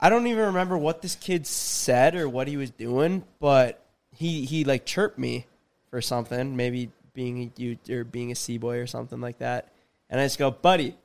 I 0.02 0.10
don't 0.10 0.26
even 0.28 0.45
remember 0.45 0.78
what 0.78 1.02
this 1.02 1.16
kid 1.16 1.45
said 1.45 2.16
or 2.16 2.28
what 2.28 2.47
he 2.47 2.58
was 2.58 2.72
doing, 2.72 3.24
but 3.39 3.84
he 4.12 4.45
he 4.45 4.64
like 4.64 4.86
chirped 4.86 5.18
me 5.20 5.45
for 5.89 6.02
something, 6.02 6.56
maybe 6.56 6.89
being 7.14 7.52
a 7.58 7.62
you 7.62 7.78
or 7.89 8.04
being 8.04 8.32
a 8.32 8.36
CBoy 8.36 8.82
or 8.82 8.88
something 8.88 9.22
like 9.22 9.39
that, 9.39 9.72
and 10.10 10.20
I 10.20 10.26
just 10.26 10.39
go, 10.39 10.49
buddy, 10.52 10.95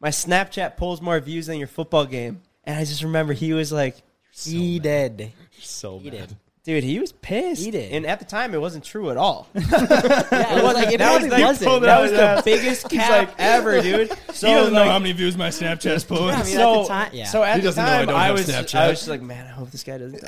my 0.00 0.08
Snapchat 0.10 0.76
pulls 0.76 1.00
more 1.00 1.18
views 1.20 1.46
than 1.46 1.58
your 1.58 1.68
football 1.68 2.04
game. 2.04 2.42
And 2.64 2.76
I 2.76 2.84
just 2.84 3.02
remember 3.02 3.32
he 3.32 3.52
was 3.52 3.72
like, 3.72 3.96
He 4.32 4.78
did. 4.80 5.32
So 5.60 5.98
He 5.98 6.10
bad. 6.10 6.28
did. 6.28 6.36
Dude, 6.66 6.84
he 6.84 6.98
was 6.98 7.12
pissed. 7.12 7.64
He 7.64 7.70
did. 7.70 7.92
And 7.92 8.04
at 8.04 8.18
the 8.18 8.24
time, 8.26 8.52
it 8.52 8.60
wasn't 8.60 8.84
true 8.84 9.10
at 9.10 9.16
all. 9.16 9.48
Yeah, 9.56 10.58
it 10.58 10.64
was 10.64 10.74
like 10.74 10.92
it 10.94 10.98
that 10.98 11.22
was 11.22 11.30
like- 11.30 11.42
wasn't. 11.42 11.82
that 11.82 12.00
was 12.00 12.10
the 12.10 12.22
ass. 12.22 12.44
biggest 12.44 12.90
cap 12.90 13.34
ever, 13.38 13.80
dude. 13.80 14.10
So 14.32 14.48
he 14.48 14.54
doesn't 14.54 14.74
like, 14.74 14.84
know 14.84 14.90
how 14.90 14.98
many 14.98 15.12
views 15.12 15.36
my 15.36 15.48
Snapchat's 15.48 16.04
pulling. 16.04 16.28
Yeah, 16.28 16.40
I 16.40 16.44
mean, 16.44 16.54
so, 16.56 16.74
at 16.74 16.82
the 16.82 16.88
time- 16.88 17.10
yeah. 17.14 17.24
so 17.26 17.42
at 17.42 17.54
He 17.54 17.60
the 17.62 17.66
doesn't 17.68 17.84
I 17.84 18.04
time, 18.04 18.14
I, 18.14 18.30
was 18.32 18.46
Snapchat. 18.48 18.74
I 18.74 18.88
was 18.90 18.98
just 18.98 19.08
like, 19.08 19.22
man, 19.22 19.46
I 19.46 19.50
hope 19.50 19.70
this 19.70 19.82
guy 19.84 19.98
doesn't. 19.98 20.22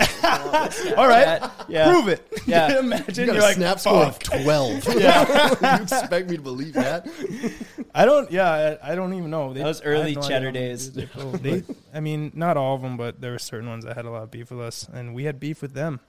all 0.97 1.09
right, 1.09 1.43
yeah. 1.68 1.91
prove 1.91 2.09
it. 2.09 2.26
Yeah. 2.47 2.78
Imagine 2.78 3.14
You 3.20 3.26
got 3.26 3.32
you're 3.34 3.43
a 3.43 3.47
like, 3.47 3.57
snap 3.57 3.80
score 3.80 4.05
of 4.05 4.14
fuck. 4.22 4.43
12. 4.43 4.84
you 4.95 5.82
expect 5.82 6.30
me 6.30 6.36
to 6.36 6.43
believe 6.43 6.72
that? 6.74 7.07
I 7.95 8.05
don't. 8.05 8.30
Yeah, 8.30 8.78
I, 8.82 8.93
I 8.93 8.95
don't 8.95 9.12
even 9.14 9.30
know. 9.30 9.53
They, 9.53 9.61
That 9.61 9.66
was 9.66 9.82
early 9.82 10.14
no 10.14 10.22
cheddar 10.22 10.53
days. 10.53 10.89
views 10.89 10.95
they 10.95 11.07
pulled. 11.20 11.43
They- 11.43 11.64
I 11.93 12.01
mean, 12.01 12.30
not 12.34 12.57
all 12.57 12.74
of 12.76 12.82
them, 12.82 12.97
but 12.97 13.20
there 13.20 13.32
were 13.32 13.39
certain 13.39 13.68
ones 13.68 13.84
that 13.84 13.97
had 13.97 14.05
a 14.05 14.11
lot 14.11 14.22
of 14.22 14.30
beef 14.30 14.51
with 14.51 14.61
us, 14.61 14.89
and 14.93 15.14
we 15.14 15.24
had 15.24 15.41
beef 15.41 15.61
with 15.62 15.74
them. 15.74 16.01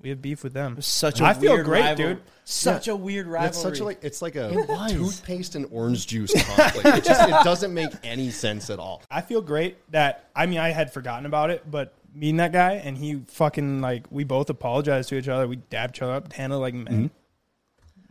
We 0.00 0.10
have 0.10 0.22
beef 0.22 0.44
with 0.44 0.52
them. 0.52 0.80
Such 0.80 1.20
a 1.20 1.24
I 1.24 1.34
feel 1.34 1.54
weird 1.54 1.66
great, 1.66 1.80
rival- 1.80 1.96
dude. 2.14 2.22
Such 2.44 2.86
a 2.88 2.94
weird 2.94 3.26
rivalry. 3.26 3.48
It's 3.48 3.58
such 3.60 3.80
a 3.80 3.84
like 3.84 3.98
it's 4.04 4.22
like 4.22 4.36
a 4.36 4.50
It 4.56 4.90
toothpaste 4.90 5.54
and 5.56 5.66
orange 5.72 6.06
juice 6.06 6.32
conflict. 6.32 6.86
it 6.86 7.04
just 7.04 7.28
it 7.28 7.44
doesn't 7.44 7.74
make 7.74 7.90
any 8.04 8.30
sense 8.30 8.70
at 8.70 8.78
all. 8.78 9.02
I 9.10 9.20
feel 9.22 9.40
great 9.42 9.76
that 9.90 10.30
I 10.36 10.46
mean 10.46 10.58
I 10.58 10.68
had 10.70 10.92
forgotten 10.92 11.26
about 11.26 11.50
it, 11.50 11.68
but 11.70 11.94
meeting 12.14 12.36
that 12.36 12.52
guy 12.52 12.74
and 12.74 12.96
he 12.96 13.22
fucking 13.26 13.80
like 13.80 14.06
we 14.10 14.22
both 14.24 14.50
apologized 14.50 15.08
to 15.08 15.16
each 15.16 15.28
other. 15.28 15.48
We 15.48 15.56
dabbed 15.56 15.96
each 15.96 16.02
other 16.02 16.12
up, 16.14 16.32
handled 16.32 16.62
like 16.62 16.74
men. 16.74 16.86
Mm-hmm. 16.86 17.06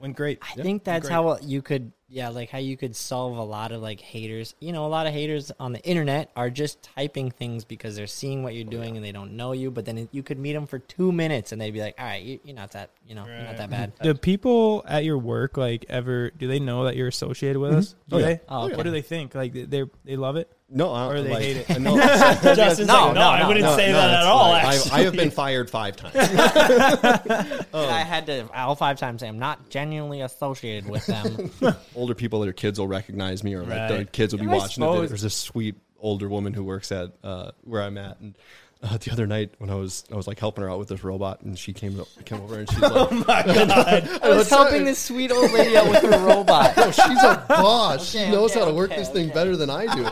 Went 0.01 0.15
great. 0.15 0.39
I 0.43 0.61
think 0.61 0.83
that's 0.83 1.07
great. 1.07 1.13
how 1.13 1.37
you 1.41 1.61
could, 1.63 1.91
yeah, 2.09 2.29
like 2.29 2.49
how 2.49 2.57
you 2.57 2.77
could 2.77 2.95
solve 2.95 3.37
a 3.37 3.43
lot 3.43 3.73
of 3.73 3.81
like 3.81 3.99
haters. 3.99 4.55
You 4.59 4.71
know, 4.71 4.85
a 4.85 4.87
lot 4.87 5.07
of 5.07 5.13
haters 5.13 5.51
on 5.59 5.73
the 5.73 5.81
internet 5.83 6.31
are 6.37 6.49
just 6.49 6.81
typing 6.81 7.31
things 7.31 7.65
because 7.65 7.97
they're 7.97 8.07
seeing 8.07 8.43
what 8.43 8.55
you're 8.55 8.67
oh, 8.67 8.71
doing 8.71 8.95
and 8.95 9.05
they 9.05 9.11
don't 9.11 9.33
know 9.33 9.51
you. 9.51 9.71
But 9.71 9.85
then 9.85 10.07
you 10.11 10.23
could 10.23 10.39
meet 10.39 10.53
them 10.53 10.67
for 10.67 10.79
two 10.79 11.11
minutes 11.11 11.51
and 11.51 11.59
they'd 11.59 11.71
be 11.71 11.81
like, 11.81 11.95
"All 11.99 12.05
right, 12.05 12.23
you, 12.23 12.39
you're 12.45 12.55
not 12.55 12.71
that, 12.71 12.91
you 13.05 13.13
know, 13.13 13.25
you're 13.25 13.43
not 13.43 13.57
that 13.57 13.69
bad." 13.69 13.93
Do 14.01 14.13
people 14.13 14.85
at 14.87 15.03
your 15.03 15.17
work 15.17 15.57
like 15.57 15.85
ever? 15.89 16.31
Do 16.31 16.47
they 16.47 16.59
know 16.59 16.85
that 16.85 16.95
you're 16.95 17.09
associated 17.09 17.59
with 17.59 17.71
mm-hmm. 17.71 17.79
us? 17.79 17.95
Do 18.07 18.15
Oh, 18.15 18.19
yeah. 18.19 18.25
they? 18.25 18.41
Oh, 18.47 18.65
okay. 18.65 18.75
What 18.75 18.83
do 18.83 18.91
they 18.91 19.01
think? 19.01 19.35
Like 19.35 19.51
they 19.53 19.63
they 19.63 19.83
they 20.05 20.15
love 20.15 20.37
it, 20.37 20.49
No, 20.69 20.91
I, 20.91 21.05
or 21.07 21.21
they 21.21 21.29
like, 21.29 21.41
hate 21.43 21.57
it? 21.69 21.79
No, 21.79 21.95
Justin's 21.97 22.87
No, 22.89 23.05
like, 23.07 23.15
no, 23.15 23.21
I 23.21 23.39
no, 23.41 23.47
wouldn't 23.47 23.65
no, 23.65 23.75
say 23.77 23.87
no, 23.91 23.97
that 23.97 24.09
at 24.09 24.17
it's 24.19 24.25
all. 24.27 24.49
like, 24.51 24.63
actually, 24.65 24.91
I, 24.91 24.95
I 24.97 25.01
have 25.03 25.13
been 25.13 25.31
fired 25.31 25.69
five 25.69 25.95
times. 25.95 26.15
I 27.73 28.03
had 28.05 28.25
to 28.27 28.49
all 28.53 28.75
five 28.75 28.97
times 28.99 29.21
say 29.21 29.27
I'm 29.27 29.39
not 29.39 29.69
genuinely 29.69 30.21
associated 30.21 30.89
with 30.89 31.05
them. 31.05 31.51
older 31.95 32.15
people, 32.15 32.39
that 32.41 32.47
their 32.47 32.53
kids 32.53 32.79
will 32.79 32.87
recognize 32.87 33.43
me, 33.43 33.53
or 33.53 33.63
like 33.63 33.87
the 33.89 33.95
Right. 33.97 34.11
kids 34.11 34.33
will 34.33 34.39
be 34.39 34.45
Yeah, 34.45 34.51
I 34.53 34.57
watching. 34.57 34.81
The 34.81 34.87
video. 34.87 35.01
suppose. 35.03 35.09
There's 35.09 35.23
a 35.23 35.29
sweet 35.29 35.75
older 35.99 36.27
woman 36.27 36.53
who 36.53 36.63
works 36.63 36.91
at 36.91 37.11
uh, 37.23 37.51
where 37.63 37.81
I'm 37.81 37.97
at, 37.97 38.19
and 38.19 38.35
uh, 38.83 38.97
the 39.01 39.11
other 39.11 39.25
night 39.27 39.53
when 39.57 39.69
I 39.69 39.75
was 39.75 40.03
I 40.11 40.15
was 40.15 40.27
like 40.27 40.39
helping 40.39 40.63
her 40.63 40.69
out 40.69 40.79
with 40.79 40.87
this 40.89 41.03
robot, 41.03 41.41
and 41.41 41.57
she 41.57 41.73
came 41.73 42.01
came 42.25 42.41
over 42.41 42.59
and 42.59 42.69
she's 42.69 42.79
like, 42.81 42.91
oh 42.93 43.09
my 43.27 43.43
god! 43.45 44.09
I 44.21 44.29
was 44.29 44.49
helping 44.49 44.83
this 44.85 44.99
sweet 44.99 45.31
old 45.31 45.51
lady 45.51 45.75
out 45.77 45.89
with 45.89 46.03
her 46.03 46.25
robot. 46.25 46.73
"Oh, 46.77 46.91
she's 46.91 47.23
a 47.23 47.45
boss. 47.47 48.15
Okay, 48.15 48.25
she 48.25 48.31
knows 48.31 48.51
okay, 48.51 48.59
how 48.59 48.65
to 48.67 48.73
work 48.73 48.91
okay, 48.91 48.99
this 48.99 49.09
thing 49.09 49.29
better 49.29 49.55
than 49.55 49.69
I 49.69 49.85
do." 49.95 50.05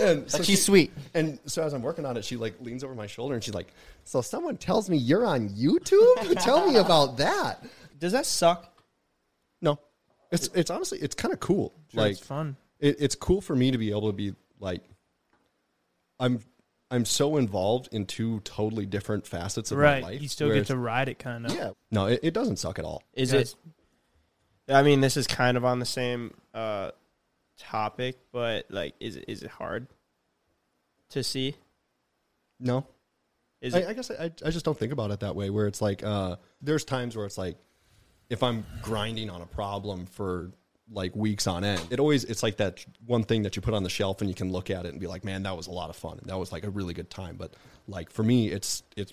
and 0.00 0.30
so 0.30 0.38
But 0.38 0.46
she- 0.46 0.52
she's 0.52 0.64
sweet. 0.64 0.92
And 1.14 1.38
so 1.46 1.62
as 1.62 1.72
I'm 1.72 1.82
working 1.82 2.06
on 2.06 2.16
it, 2.16 2.24
she 2.24 2.36
like 2.36 2.54
leans 2.60 2.84
over 2.84 2.94
my 2.94 3.06
shoulder 3.06 3.34
and 3.34 3.42
she's 3.42 3.54
like, 3.54 3.72
"So 4.04 4.20
someone 4.20 4.56
tells 4.56 4.88
me 4.90 4.96
you're 4.96 5.24
on 5.26 5.48
YouTube? 5.50 6.40
Tell 6.42 6.66
me 6.70 6.76
about 6.78 7.16
that." 7.18 7.64
Does 7.98 8.12
that 8.12 8.26
suck? 8.26 8.72
No, 9.60 9.78
it's 10.30 10.48
it's 10.54 10.70
honestly 10.70 10.98
it's 11.00 11.14
kind 11.14 11.34
of 11.34 11.40
cool. 11.40 11.74
Sure, 11.92 12.02
like 12.02 12.12
it's 12.12 12.26
fun. 12.26 12.56
it, 12.78 12.96
it's 12.98 13.14
cool 13.14 13.40
for 13.40 13.54
me 13.54 13.70
to 13.70 13.78
be 13.78 13.90
able 13.90 14.06
to 14.08 14.12
be 14.16 14.34
like, 14.58 14.82
I'm 16.18 16.40
I'm 16.90 17.04
so 17.04 17.36
involved 17.36 17.88
in 17.92 18.04
two 18.06 18.40
totally 18.40 18.84
different 18.86 19.26
facets 19.26 19.70
of 19.70 19.78
Right, 19.78 20.02
my 20.02 20.08
life. 20.10 20.22
you 20.22 20.28
still 20.28 20.48
where 20.48 20.54
get 20.56 20.62
it's- 20.62 20.68
to 20.74 20.76
ride 20.76 21.08
it, 21.08 21.18
kind 21.18 21.46
of. 21.46 21.54
yeah. 21.54 21.70
No, 21.90 22.06
it, 22.06 22.20
it 22.22 22.34
doesn't 22.34 22.56
suck 22.58 22.78
at 22.78 22.84
all. 22.84 23.02
Is 23.14 23.32
it? 23.32 23.54
I 24.68 24.82
mean, 24.82 25.00
this 25.00 25.16
is 25.16 25.26
kind 25.26 25.56
of 25.56 25.64
on 25.64 25.78
the 25.78 25.86
same 25.86 26.34
uh, 26.54 26.90
topic, 27.58 28.18
but 28.32 28.66
like, 28.70 28.94
is 29.00 29.16
it 29.16 29.24
is 29.28 29.42
it 29.42 29.50
hard 29.50 29.86
to 31.10 31.22
see? 31.22 31.54
No, 32.58 32.86
Is 33.60 33.74
I, 33.74 33.78
it? 33.78 33.88
I 33.88 33.92
guess 33.94 34.10
I, 34.10 34.24
I 34.44 34.50
just 34.50 34.64
don't 34.64 34.78
think 34.78 34.92
about 34.92 35.10
it 35.12 35.20
that 35.20 35.34
way. 35.34 35.48
Where 35.50 35.66
it's 35.66 35.80
like, 35.80 36.04
uh, 36.04 36.36
there's 36.60 36.84
times 36.84 37.16
where 37.16 37.24
it's 37.24 37.38
like, 37.38 37.56
if 38.28 38.42
I'm 38.42 38.66
grinding 38.82 39.30
on 39.30 39.40
a 39.40 39.46
problem 39.46 40.06
for 40.06 40.52
like 40.92 41.14
weeks 41.14 41.46
on 41.46 41.64
end, 41.64 41.86
it 41.90 42.00
always 42.00 42.24
it's 42.24 42.42
like 42.42 42.56
that 42.58 42.84
one 43.06 43.22
thing 43.22 43.42
that 43.44 43.56
you 43.56 43.62
put 43.62 43.74
on 43.74 43.82
the 43.82 43.90
shelf 43.90 44.20
and 44.20 44.28
you 44.28 44.34
can 44.34 44.50
look 44.50 44.70
at 44.70 44.86
it 44.86 44.90
and 44.90 45.00
be 45.00 45.06
like, 45.06 45.24
man, 45.24 45.42
that 45.44 45.56
was 45.56 45.66
a 45.66 45.70
lot 45.70 45.90
of 45.90 45.96
fun. 45.96 46.20
That 46.24 46.38
was 46.38 46.52
like 46.52 46.64
a 46.64 46.70
really 46.70 46.94
good 46.94 47.10
time. 47.10 47.36
But 47.36 47.54
like 47.86 48.10
for 48.10 48.22
me, 48.22 48.48
it's 48.48 48.82
it's 48.96 49.12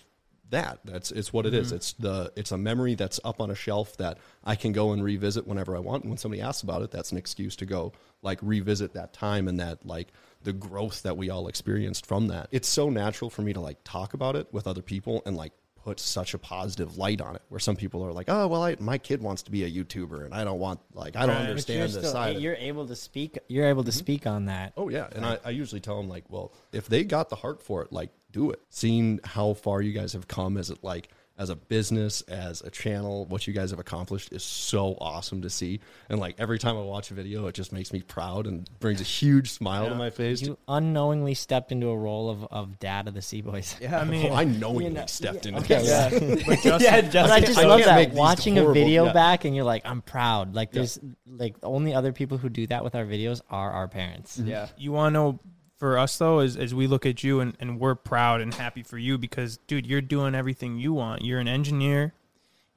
that 0.50 0.80
that's 0.86 1.12
it's 1.12 1.34
what 1.34 1.46
it 1.46 1.54
is. 1.54 1.68
Mm-hmm. 1.68 1.76
It's 1.76 1.94
the 1.94 2.32
it's 2.36 2.52
a 2.52 2.58
memory 2.58 2.96
that's 2.96 3.20
up 3.24 3.42
on 3.42 3.52
a 3.52 3.56
shelf 3.56 3.98
that 3.98 4.18
I 4.44 4.56
can 4.56 4.72
go 4.72 4.92
and 4.92 5.04
revisit 5.04 5.46
whenever 5.46 5.76
I 5.76 5.80
want. 5.80 6.04
And 6.04 6.12
when 6.12 6.18
somebody 6.18 6.42
asks 6.42 6.64
about 6.64 6.82
it, 6.82 6.92
that's 6.92 7.12
an 7.12 7.18
excuse 7.18 7.56
to 7.58 7.66
go 7.66 7.94
like 8.22 8.40
revisit 8.42 8.94
that 8.94 9.14
time 9.14 9.48
and 9.48 9.60
that 9.60 9.86
like 9.86 10.08
the 10.44 10.54
growth 10.54 11.04
that 11.04 11.18
we 11.18 11.30
all 11.30 11.48
experienced 11.48 12.06
from 12.06 12.28
that. 12.28 12.48
It's 12.52 12.68
so 12.68 12.90
natural 12.90 13.30
for 13.30 13.42
me 13.42 13.54
to 13.54 13.60
like 13.60 13.78
talk 13.84 14.14
about 14.14 14.36
it 14.36 14.48
with 14.54 14.68
other 14.68 14.82
people 14.82 15.22
and 15.26 15.36
like 15.36 15.54
put 15.88 16.00
such 16.02 16.34
a 16.34 16.38
positive 16.38 16.98
light 16.98 17.22
on 17.22 17.38
it 17.38 17.42
where 17.48 17.62
some 17.62 17.78
people 17.78 18.04
are 18.06 18.12
like 18.12 18.28
oh 18.28 18.46
well 18.48 18.62
I, 18.64 18.76
my 18.80 18.98
kid 18.98 19.22
wants 19.22 19.44
to 19.44 19.52
be 19.52 19.64
a 19.64 19.72
youtuber 19.72 20.26
and 20.26 20.34
i 20.34 20.44
don't 20.44 20.60
want 20.60 20.82
like 20.94 21.16
i 21.16 21.26
don't 21.26 21.38
Right. 21.38 21.50
Understand 21.52 21.84
this 21.84 21.92
still, 21.94 22.12
side 22.12 22.38
you're 22.38 22.56
able 22.56 22.88
to 22.88 22.96
speak. 22.96 23.38
You're 23.48 23.68
able 23.68 23.84
to 23.84 23.92
mm-hmm. 23.92 23.98
speak 23.98 24.28
on 24.28 24.46
that. 24.46 24.74
Oh 24.78 24.90
yeah, 24.90 25.08
and 25.14 25.26
I, 25.26 25.40
I 25.46 25.50
usually 25.52 25.82
tell 25.82 25.98
them 25.98 26.10
like, 26.10 26.26
well, 26.30 26.54
if 26.72 26.88
they 26.88 27.04
got 27.04 27.30
the 27.30 27.36
heart 27.36 27.64
for 27.64 27.82
it, 27.84 27.92
like 27.92 28.10
do 28.32 28.52
it. 28.52 28.62
Seeing 28.70 29.20
how 29.24 29.54
far 29.54 29.82
you 29.82 29.94
guys 29.94 30.14
have 30.14 30.28
come 30.28 30.58
is 30.58 30.70
it 30.70 30.84
like 30.84 31.10
as 31.38 31.50
a 31.50 31.56
business, 31.56 32.22
as 32.22 32.62
a 32.62 32.72
channel, 32.72 33.26
what 33.26 33.46
you 33.46 33.54
guys 33.54 33.70
have 33.70 33.80
accomplished 33.80 34.34
is 34.34 34.44
so 34.44 34.98
awesome 35.00 35.44
to 35.44 35.50
see. 35.50 35.80
And 36.10 36.20
like 36.20 36.36
every 36.40 36.58
time 36.58 36.76
I 36.76 36.82
watch 36.82 37.12
a 37.12 37.14
video, 37.14 37.46
it 37.48 37.54
just 37.54 37.72
makes 37.72 37.94
me 37.94 38.02
proud 38.02 38.48
and 38.48 38.68
brings 38.80 39.02
a 39.02 39.04
huge 39.04 39.52
smile 39.52 39.88
to 39.90 39.96
my 39.96 40.10
face. 40.10 40.42
You 40.42 40.58
unknowingly 40.68 41.36
stepped 41.36 41.72
into 41.72 41.88
a 41.90 41.98
role 41.98 42.30
of, 42.30 42.44
of 42.50 42.80
dad 42.80 43.08
of 43.08 43.14
the 43.14 43.20
CBoys. 43.20 43.80
yeah, 43.80 44.00
I 44.00 44.04
mean, 44.06 44.32
oh, 44.32 44.36
I 44.36 44.46
knowingly 44.46 44.86
You 44.86 44.90
know, 44.92 45.06
stepped 45.06 45.46
yeah, 45.46 45.58
into 45.58 45.62
okay, 45.74 45.84
this. 45.84 45.88
yeah. 45.88 46.44
but 46.48 46.60
Justin, 46.64 47.10
But 47.12 47.32
I 47.32 47.40
just 47.40 47.60
I 47.60 47.66
love 47.66 47.84
that 47.84 48.10
these 48.10 48.18
watching 48.18 48.58
a 48.58 48.72
video 48.72 49.06
yeah. 49.06 49.14
back 49.14 49.46
and 49.46 49.56
you're 49.56 49.66
like, 49.66 49.84
I'm 49.86 50.02
proud. 50.02 50.56
Like 50.56 50.72
there's 50.72 51.00
like 51.28 51.60
the 51.60 51.68
only 51.68 51.94
other 51.94 52.14
people 52.14 52.38
who 52.40 52.50
do 52.50 52.66
that 52.68 52.84
with 52.84 52.96
our 52.96 53.06
videos 53.06 53.42
are 53.50 53.72
our 53.72 53.88
parents. 53.88 54.40
yeah. 54.40 54.68
you 54.78 54.92
want 54.92 55.14
to 55.14 55.20
know 55.20 55.40
for 55.78 55.98
us 55.98 56.18
though 56.18 56.40
is 56.40 56.58
as 56.58 56.74
we 56.74 56.88
look 56.88 57.06
at 57.06 57.24
you 57.24 57.40
and, 57.40 57.56
and 57.60 57.80
we're 57.80 57.96
proud 57.96 58.42
and 58.42 58.54
happy 58.54 58.84
for 58.84 58.98
you 58.98 59.18
because 59.18 59.58
dude 59.68 59.86
you're 59.88 60.02
doing 60.02 60.34
everything 60.36 60.78
you 60.78 60.92
want 60.94 61.22
you're 61.24 61.40
an 61.40 61.48
engineer 61.48 62.14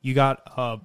you 0.03 0.13
got 0.15 0.43
a 0.57 0.79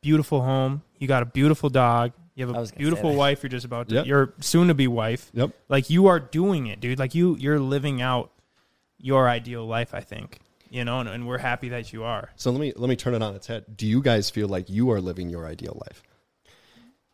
beautiful 0.00 0.42
home 0.42 0.82
you 0.98 1.06
got 1.08 1.22
a 1.22 1.26
beautiful 1.26 1.70
dog 1.70 2.12
you 2.34 2.44
have 2.46 2.54
I 2.54 2.58
a 2.58 2.60
was 2.62 2.70
gonna 2.70 2.78
say 2.78 2.82
beautiful 2.82 3.14
wife 3.14 3.42
you're 3.42 3.50
just 3.50 3.64
about 3.64 3.88
to 3.90 3.94
Yep. 3.96 4.06
your 4.06 4.34
soon 4.40 4.68
to 4.68 4.74
be 4.74 4.88
wife 4.88 5.30
Yep. 5.34 5.50
like 5.68 5.88
you 5.90 6.08
are 6.08 6.18
doing 6.18 6.66
it 6.66 6.80
dude 6.80 6.98
like 6.98 7.14
you 7.14 7.36
you're 7.36 7.60
living 7.60 8.02
out 8.02 8.32
your 8.98 9.28
ideal 9.28 9.64
life 9.66 9.94
i 9.94 10.00
think 10.00 10.38
you 10.70 10.84
know 10.84 11.00
and, 11.00 11.08
and 11.08 11.26
we're 11.28 11.38
happy 11.38 11.68
that 11.70 11.92
you 11.92 12.02
are 12.02 12.30
So 12.36 12.50
let 12.50 12.60
me 12.60 12.72
let 12.76 12.88
me 12.88 12.96
turn 12.96 13.14
it 13.14 13.22
on 13.22 13.34
its 13.36 13.46
head. 13.46 13.64
Do 13.76 13.86
you 13.86 14.00
guys 14.02 14.30
feel 14.30 14.48
like 14.48 14.68
you 14.70 14.90
are 14.90 15.00
living 15.00 15.28
your 15.28 15.46
ideal 15.46 15.80
life? 15.86 16.02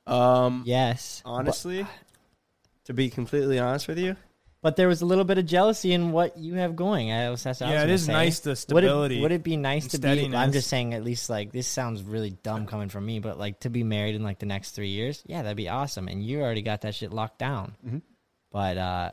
Um, 0.06 0.62
Yes. 0.64 1.22
honestly, 1.24 1.86
to 2.84 2.94
be 2.94 3.10
completely 3.10 3.58
honest 3.58 3.88
with 3.88 3.98
you, 3.98 4.16
But 4.60 4.74
there 4.74 4.88
was 4.88 5.02
a 5.02 5.06
little 5.06 5.22
bit 5.24 5.38
of 5.38 5.46
jealousy 5.46 5.92
in 5.92 6.10
what 6.10 6.36
you 6.36 6.54
have 6.54 6.74
going. 6.74 7.12
I 7.12 7.30
was, 7.30 7.44
that's 7.44 7.60
what 7.60 7.68
I 7.68 7.72
Yeah, 7.74 7.82
was 7.84 7.90
it 7.90 7.94
is 7.94 8.04
say. 8.06 8.12
nice, 8.12 8.40
the 8.40 8.50
Would 8.50 8.58
stability 8.58 9.18
it, 9.18 9.22
would 9.22 9.30
it 9.30 9.44
be 9.44 9.56
nice 9.56 9.86
to 9.88 9.98
be? 9.98 10.34
I'm 10.34 10.50
just 10.50 10.68
saying, 10.68 10.94
at 10.94 11.04
least 11.04 11.30
like 11.30 11.52
this 11.52 11.68
sounds 11.68 12.02
really 12.02 12.30
dumb 12.30 12.66
coming 12.66 12.88
from 12.88 13.06
me, 13.06 13.20
but 13.20 13.38
like 13.38 13.60
to 13.60 13.70
be 13.70 13.84
married 13.84 14.16
in 14.16 14.24
like 14.24 14.40
the 14.40 14.46
next 14.46 14.72
three 14.72 14.88
years, 14.88 15.22
yeah, 15.26 15.42
that'd 15.42 15.56
be 15.56 15.68
awesome. 15.68 16.08
And 16.08 16.24
you 16.24 16.40
already 16.40 16.62
got 16.62 16.80
that 16.80 16.96
shit 16.96 17.12
locked 17.12 17.38
down. 17.38 17.76
Mm-hmm. 17.86 17.98
But 18.50 18.78
uh, 18.78 19.10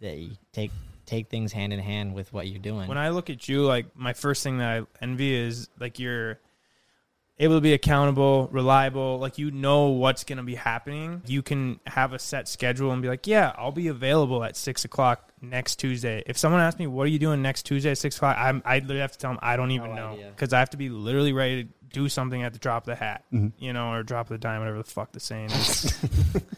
you 0.00 0.30
take 0.52 0.70
take 1.04 1.28
things 1.28 1.52
hand 1.52 1.72
in 1.72 1.78
hand 1.78 2.14
with 2.14 2.32
what 2.32 2.48
you're 2.48 2.58
doing. 2.58 2.88
when 2.88 2.98
I 2.98 3.10
look 3.10 3.28
at 3.30 3.48
you, 3.48 3.64
like 3.66 3.94
my 3.96 4.12
first 4.14 4.42
thing 4.42 4.58
that 4.58 4.78
I 4.82 4.86
envy 5.04 5.34
is 5.34 5.68
like 5.78 5.98
you're 5.98 6.38
able 7.38 7.56
to 7.56 7.60
be 7.60 7.72
accountable, 7.74 8.48
reliable. 8.50 9.18
Like 9.18 9.38
you 9.38 9.50
know 9.50 9.88
what's 9.88 10.24
going 10.24 10.38
to 10.38 10.42
be 10.42 10.54
happening. 10.54 11.22
You 11.26 11.42
can 11.42 11.80
have 11.86 12.12
a 12.12 12.18
set 12.18 12.48
schedule 12.48 12.92
and 12.92 13.02
be 13.02 13.08
like, 13.08 13.26
yeah, 13.26 13.52
I'll 13.58 13.72
be 13.72 13.88
available 13.88 14.42
at 14.44 14.56
six 14.56 14.84
o'clock 14.84 15.30
next 15.42 15.76
Tuesday. 15.76 16.22
If 16.26 16.38
someone 16.38 16.60
asks 16.60 16.78
me, 16.78 16.86
what 16.86 17.04
are 17.04 17.10
you 17.10 17.18
doing 17.18 17.42
next 17.42 17.64
Tuesday 17.64 17.90
at 17.90 17.98
six 17.98 18.16
o'clock? 18.16 18.36
I'm, 18.38 18.62
I 18.64 18.78
literally 18.78 19.00
have 19.00 19.12
to 19.12 19.18
tell 19.18 19.30
them 19.32 19.38
I 19.42 19.56
don't 19.56 19.70
even 19.70 19.94
No 19.94 20.14
know 20.16 20.30
because 20.30 20.52
I 20.52 20.58
have 20.60 20.70
to 20.70 20.76
be 20.78 20.88
literally 20.88 21.32
ready 21.32 21.64
to 21.64 21.70
do 21.92 22.08
something 22.08 22.42
at 22.42 22.52
the 22.52 22.58
drop 22.58 22.82
of 22.82 22.86
the 22.86 22.94
hat, 22.96 23.24
Mm-hmm. 23.32 23.62
you 23.62 23.72
know, 23.72 23.90
or 23.92 24.02
drop 24.02 24.26
of 24.26 24.30
the 24.30 24.38
dime, 24.38 24.60
whatever 24.60 24.78
the 24.78 24.84
fuck 24.84 25.12
the 25.12 25.20
saying 25.20 25.50
is. 25.50 25.96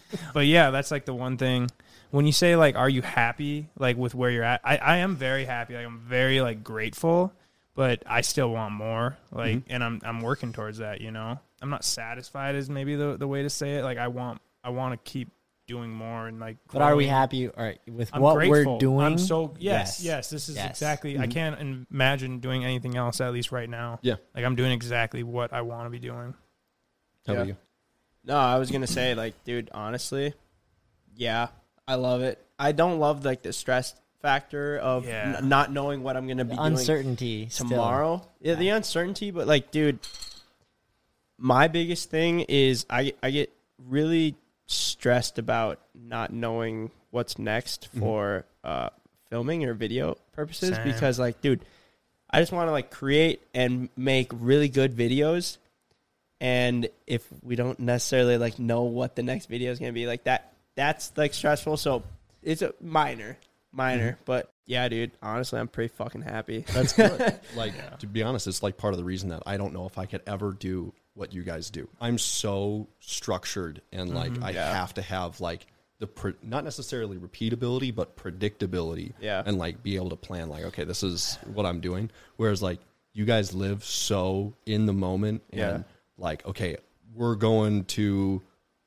but 0.35 0.47
yeah, 0.47 0.71
that's 0.71 0.91
like 0.91 1.05
the 1.05 1.15
one 1.15 1.37
thing. 1.37 1.69
When 2.11 2.25
you 2.25 2.33
say 2.33 2.57
like, 2.57 2.77
are 2.77 2.89
you 2.89 3.03
happy 3.03 3.69
like 3.79 3.97
with 3.97 4.15
where 4.15 4.31
you're 4.31 4.43
at? 4.45 4.61
I, 4.65 4.79
I 4.79 4.97
am 4.99 5.17
very 5.17 5.45
happy. 5.45 5.75
Like 5.75 5.85
I'm 5.87 5.99
very 6.01 6.41
like 6.41 6.65
grateful, 6.65 7.33
but 7.79 8.03
I 8.07 8.23
still 8.23 8.51
want 8.51 8.75
more. 8.75 9.17
Like, 9.31 9.59
mm-hmm. 9.59 9.73
and 9.73 9.85
I'm 9.85 10.01
I'm 10.05 10.21
working 10.21 10.53
towards 10.53 10.79
that. 10.79 11.01
You 11.01 11.13
know, 11.13 11.39
I'm 11.63 11.71
not 11.71 11.85
satisfied 11.85 12.57
is 12.57 12.69
maybe 12.69 12.97
the 12.97 13.17
the 13.17 13.29
way 13.29 13.45
to 13.45 13.51
say 13.51 13.77
it. 13.77 13.85
Like 13.85 13.99
I 13.99 14.09
want 14.09 14.41
I 14.65 14.71
want 14.71 14.95
to 14.95 15.11
keep 15.11 15.31
doing 15.69 15.89
more 15.89 16.27
and 16.27 16.41
like. 16.41 16.57
but 16.73 16.83
are 16.83 16.97
we 16.97 17.07
happy 17.07 17.47
or 17.47 17.75
with 17.87 18.11
I'm 18.13 18.21
what 18.21 18.35
grateful. 18.35 18.73
we're 18.73 18.79
doing? 18.81 19.07
I'm 19.07 19.17
so 19.17 19.55
yes, 19.61 20.01
Yes. 20.01 20.05
yes. 20.05 20.31
This 20.31 20.49
is 20.49 20.57
Yes. 20.57 20.71
exactly. 20.71 21.17
I 21.17 21.23
mm-hmm. 21.23 21.31
can't 21.31 21.87
imagine 21.89 22.41
doing 22.41 22.65
anything 22.65 22.97
else. 22.97 23.21
At 23.21 23.33
least 23.33 23.53
right 23.53 23.71
now. 23.71 24.01
Yeah. 24.03 24.17
Like 24.35 24.45
I'm 24.45 24.57
doing 24.57 24.73
exactly 24.73 25.23
what 25.23 25.53
I 25.53 25.61
want 25.61 25.87
to 25.87 25.91
be 25.91 26.01
doing. 26.01 26.35
How 27.29 27.33
Yeah. 27.33 27.39
about 27.39 27.47
you? 27.47 27.57
no, 28.25 28.39
I 28.39 28.59
was 28.59 28.73
gonna 28.73 28.89
say 28.89 29.15
like, 29.15 29.45
dude, 29.45 29.71
honestly, 29.73 30.35
yeah, 31.15 31.51
I 31.87 31.95
love 31.95 32.23
it. 32.23 32.45
I 32.59 32.73
don't 32.73 32.99
love 32.99 33.25
like 33.25 33.43
the 33.43 33.53
stress 33.53 33.95
factor 34.21 34.79
of 34.79 35.07
Yeah. 35.07 35.37
n- 35.39 35.49
not 35.49 35.73
knowing 35.73 36.03
what 36.03 36.17
I'm 36.17 36.27
gonna 36.27 36.45
be 36.45 36.51
The 36.51 36.57
doing 36.57 36.73
uncertainty 36.73 37.49
still. 37.51 37.69
tomorrow. 37.69 38.27
Yeah, 38.41 38.55
the 38.55 38.71
uncertainty, 38.71 39.31
but 39.31 39.47
like, 39.47 39.71
dude, 39.71 39.99
my 41.39 41.69
biggest 41.69 42.11
thing 42.11 42.41
is 42.49 42.85
I 42.91 43.15
I 43.23 43.31
get 43.31 43.53
really 43.79 44.35
stressed 44.67 45.39
about 45.39 45.81
not 45.95 46.33
knowing 46.33 46.91
what's 47.11 47.39
next 47.39 47.89
for 47.99 48.45
uh, 48.65 48.91
filming 49.31 49.65
or 49.65 49.73
video 49.75 50.17
purposes 50.33 50.77
Same. 50.77 50.85
because, 50.85 51.19
like, 51.19 51.41
dude, 51.41 51.65
I 52.29 52.41
just 52.41 52.53
want 52.53 52.69
to 52.69 52.73
like 52.73 52.91
create 52.91 53.41
and 53.55 53.89
make 53.97 54.31
really 54.35 54.69
good 54.69 54.95
videos. 54.95 55.57
And 56.41 56.89
if 57.07 57.27
we 57.43 57.57
don't 57.57 57.81
necessarily 57.81 58.37
like 58.37 58.59
know 58.59 58.83
what 58.83 59.17
the 59.17 59.23
next 59.23 59.47
video 59.47 59.71
is 59.73 59.79
gonna 59.79 59.93
be, 59.93 60.07
like 60.07 60.25
that, 60.25 60.53
that's 60.75 61.13
like 61.17 61.35
stressful. 61.35 61.77
So 61.79 62.03
it's 62.43 62.63
a 62.63 62.75
minor, 62.81 63.39
minor, 63.79 64.19
but 64.27 64.53
yeah, 64.67 64.87
dude. 64.91 65.13
Honestly, 65.23 65.59
I'm 65.59 65.69
pretty 65.69 65.95
fucking 65.95 66.21
happy. 66.21 66.65
That's 66.75 66.93
good. 66.93 67.41
like 67.57 67.99
to 68.01 68.07
be 68.07 68.23
honest, 68.23 68.47
it's 68.47 68.63
like 68.63 68.77
part 68.77 68.93
of 68.93 68.99
the 68.99 69.05
reason 69.05 69.31
that 69.31 69.43
I 69.47 69.57
don't 69.57 69.73
know 69.73 69.87
if 69.87 69.97
I 69.97 70.05
could 70.05 70.21
ever 70.27 70.53
do 70.53 70.93
what 71.15 71.33
you 71.33 71.43
guys 71.43 71.71
do. 71.71 71.89
I'm 72.01 72.19
so 72.19 72.87
structured 73.01 73.81
and 73.93 74.15
like 74.15 74.33
Mm-hmm. 74.33 74.45
I 74.45 74.53
have 74.53 74.93
to 74.95 75.03
have 75.03 75.41
like 75.41 75.67
the 75.99 76.07
pre- 76.07 76.35
not 76.43 76.63
necessarily 76.63 77.17
repeatability 77.17 77.93
but 77.95 78.17
predictability. 78.17 79.15
Yeah. 79.21 79.43
And 79.45 79.59
like 79.59 79.83
be 79.83 79.97
able 79.97 80.11
to 80.11 80.17
plan 80.17 80.49
like 80.49 80.65
okay, 80.65 80.85
this 80.85 81.03
is 81.03 81.39
what 81.55 81.65
I'm 81.67 81.81
doing. 81.81 82.11
Whereas 82.37 82.63
like 82.63 82.79
you 83.15 83.25
guys 83.25 83.55
live 83.55 83.85
so 83.85 84.55
in 84.67 84.87
the 84.87 84.93
moment 84.93 85.43
and 85.51 85.59
Yeah. 85.61 85.83
like 86.19 86.47
okay, 86.47 86.77
we're 87.15 87.35
going 87.37 87.85
to 87.87 88.43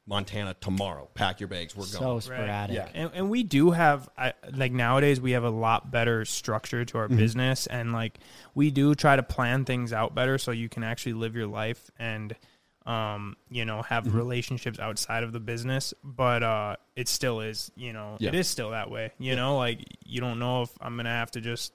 Montana 0.07 0.55
tomorrow. 0.59 1.07
Pack 1.13 1.39
your 1.39 1.47
bags. 1.47 1.75
We're 1.75 1.81
going. 1.83 1.91
So 1.93 1.99
going. 1.99 2.21
sporadic. 2.21 2.75
Yeah. 2.75 2.89
And, 2.93 3.11
and 3.13 3.29
we 3.29 3.43
do 3.43 3.71
have 3.71 4.09
I, 4.17 4.33
like 4.53 4.71
nowadays 4.71 5.21
we 5.21 5.31
have 5.31 5.43
a 5.43 5.49
lot 5.49 5.91
better 5.91 6.25
structure 6.25 6.83
to 6.85 6.97
our 6.97 7.07
business 7.07 7.67
and 7.67 7.93
like 7.93 8.17
we 8.55 8.71
do 8.71 8.95
try 8.95 9.15
to 9.15 9.23
plan 9.23 9.63
things 9.65 9.93
out 9.93 10.15
better 10.15 10.37
so 10.37 10.51
you 10.51 10.69
can 10.69 10.83
actually 10.83 11.13
live 11.13 11.35
your 11.35 11.47
life 11.47 11.91
and 11.99 12.35
um 12.87 13.35
you 13.51 13.63
know 13.63 13.83
have 13.83 14.15
relationships 14.15 14.79
outside 14.79 15.23
of 15.23 15.31
the 15.33 15.39
business 15.39 15.93
but 16.03 16.41
uh 16.41 16.75
it 16.95 17.07
still 17.07 17.39
is 17.39 17.71
you 17.75 17.93
know 17.93 18.15
it 18.19 18.33
Yeah. 18.33 18.39
is 18.39 18.47
still 18.47 18.71
that 18.71 18.89
way 18.89 19.11
you 19.19 19.35
know 19.35 19.55
like 19.57 19.83
you 20.03 20.19
don't 20.19 20.39
know 20.39 20.63
if 20.63 20.71
i'm 20.81 20.97
gonna 20.97 21.09
have 21.09 21.29
to 21.31 21.41
just 21.41 21.73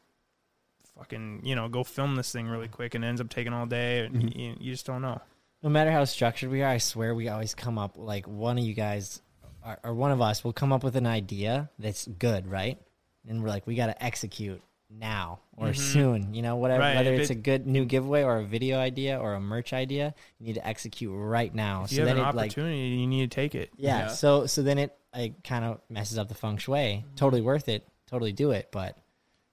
fucking 0.98 1.42
you 1.44 1.54
know 1.54 1.68
go 1.68 1.84
film 1.84 2.16
this 2.16 2.32
thing 2.32 2.48
really 2.48 2.66
quick 2.66 2.96
and 2.96 3.04
it 3.04 3.06
ends 3.06 3.20
up 3.20 3.28
taking 3.28 3.52
all 3.52 3.66
day 3.66 4.04
and 4.06 4.34
you, 4.34 4.56
you 4.58 4.72
just 4.72 4.84
don't 4.84 5.00
know 5.02 5.20
No 5.66 5.70
matter 5.70 5.90
how 5.90 6.04
structured 6.04 6.48
we 6.48 6.62
are, 6.62 6.70
I 6.70 6.78
swear 6.78 7.12
we 7.12 7.28
always 7.28 7.52
come 7.52 7.76
up 7.76 7.94
like 7.96 8.28
one 8.28 8.56
of 8.56 8.62
you 8.62 8.72
guys 8.72 9.20
or, 9.66 9.76
or 9.82 9.94
one 9.94 10.12
of 10.12 10.20
us 10.20 10.44
will 10.44 10.52
come 10.52 10.72
up 10.72 10.84
with 10.84 10.94
an 10.94 11.08
idea 11.08 11.70
that's 11.76 12.06
good, 12.06 12.46
right? 12.46 12.80
And 13.28 13.42
we're 13.42 13.48
like, 13.48 13.66
we 13.66 13.74
got 13.74 13.86
to 13.86 14.00
execute 14.00 14.62
now 14.88 15.40
or 15.56 15.70
mm-hmm. 15.70 15.82
soon, 15.82 16.34
you 16.34 16.42
know, 16.42 16.54
whatever. 16.54 16.82
Right, 16.82 16.94
Whether 16.94 17.14
if 17.14 17.22
it's 17.22 17.30
it- 17.30 17.38
a 17.38 17.40
good 17.40 17.66
new 17.66 17.84
giveaway 17.84 18.22
or 18.22 18.36
a 18.36 18.44
video 18.44 18.78
idea 18.78 19.18
or 19.18 19.34
a 19.34 19.40
merch 19.40 19.72
idea, 19.72 20.14
you 20.38 20.46
need 20.46 20.54
to 20.54 20.64
execute 20.64 21.12
right 21.12 21.52
now. 21.52 21.82
if 21.82 21.90
you 21.90 21.98
have 21.98 22.06
then 22.06 22.18
an 22.18 22.28
it 22.28 22.36
like 22.36 22.50
opportunity 22.52 22.78
you 22.78 23.08
need 23.08 23.28
to 23.28 23.34
take 23.34 23.56
it 23.56 23.70
yeah, 23.76 24.02
Yeah. 24.02 24.06
So 24.06 24.46
so 24.46 24.62
then 24.62 24.78
it 24.78 24.96
like 25.12 25.42
kind 25.42 25.64
of 25.64 25.80
messes 25.90 26.16
up 26.16 26.28
the 26.28 26.36
feng 26.36 26.58
shui. 26.58 26.78
Mm-hmm. 26.78 27.16
Totally 27.16 27.42
worth 27.42 27.68
it. 27.68 27.84
Totally 28.06 28.32
do 28.32 28.52
it, 28.52 28.68
but 28.70 28.96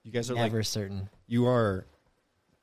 You 0.03 0.11
guys 0.11 0.29
are 0.29 0.35
never 0.35 0.57
like 0.57 0.65
certain. 0.67 1.09
you 1.25 1.47
are 1.47 1.87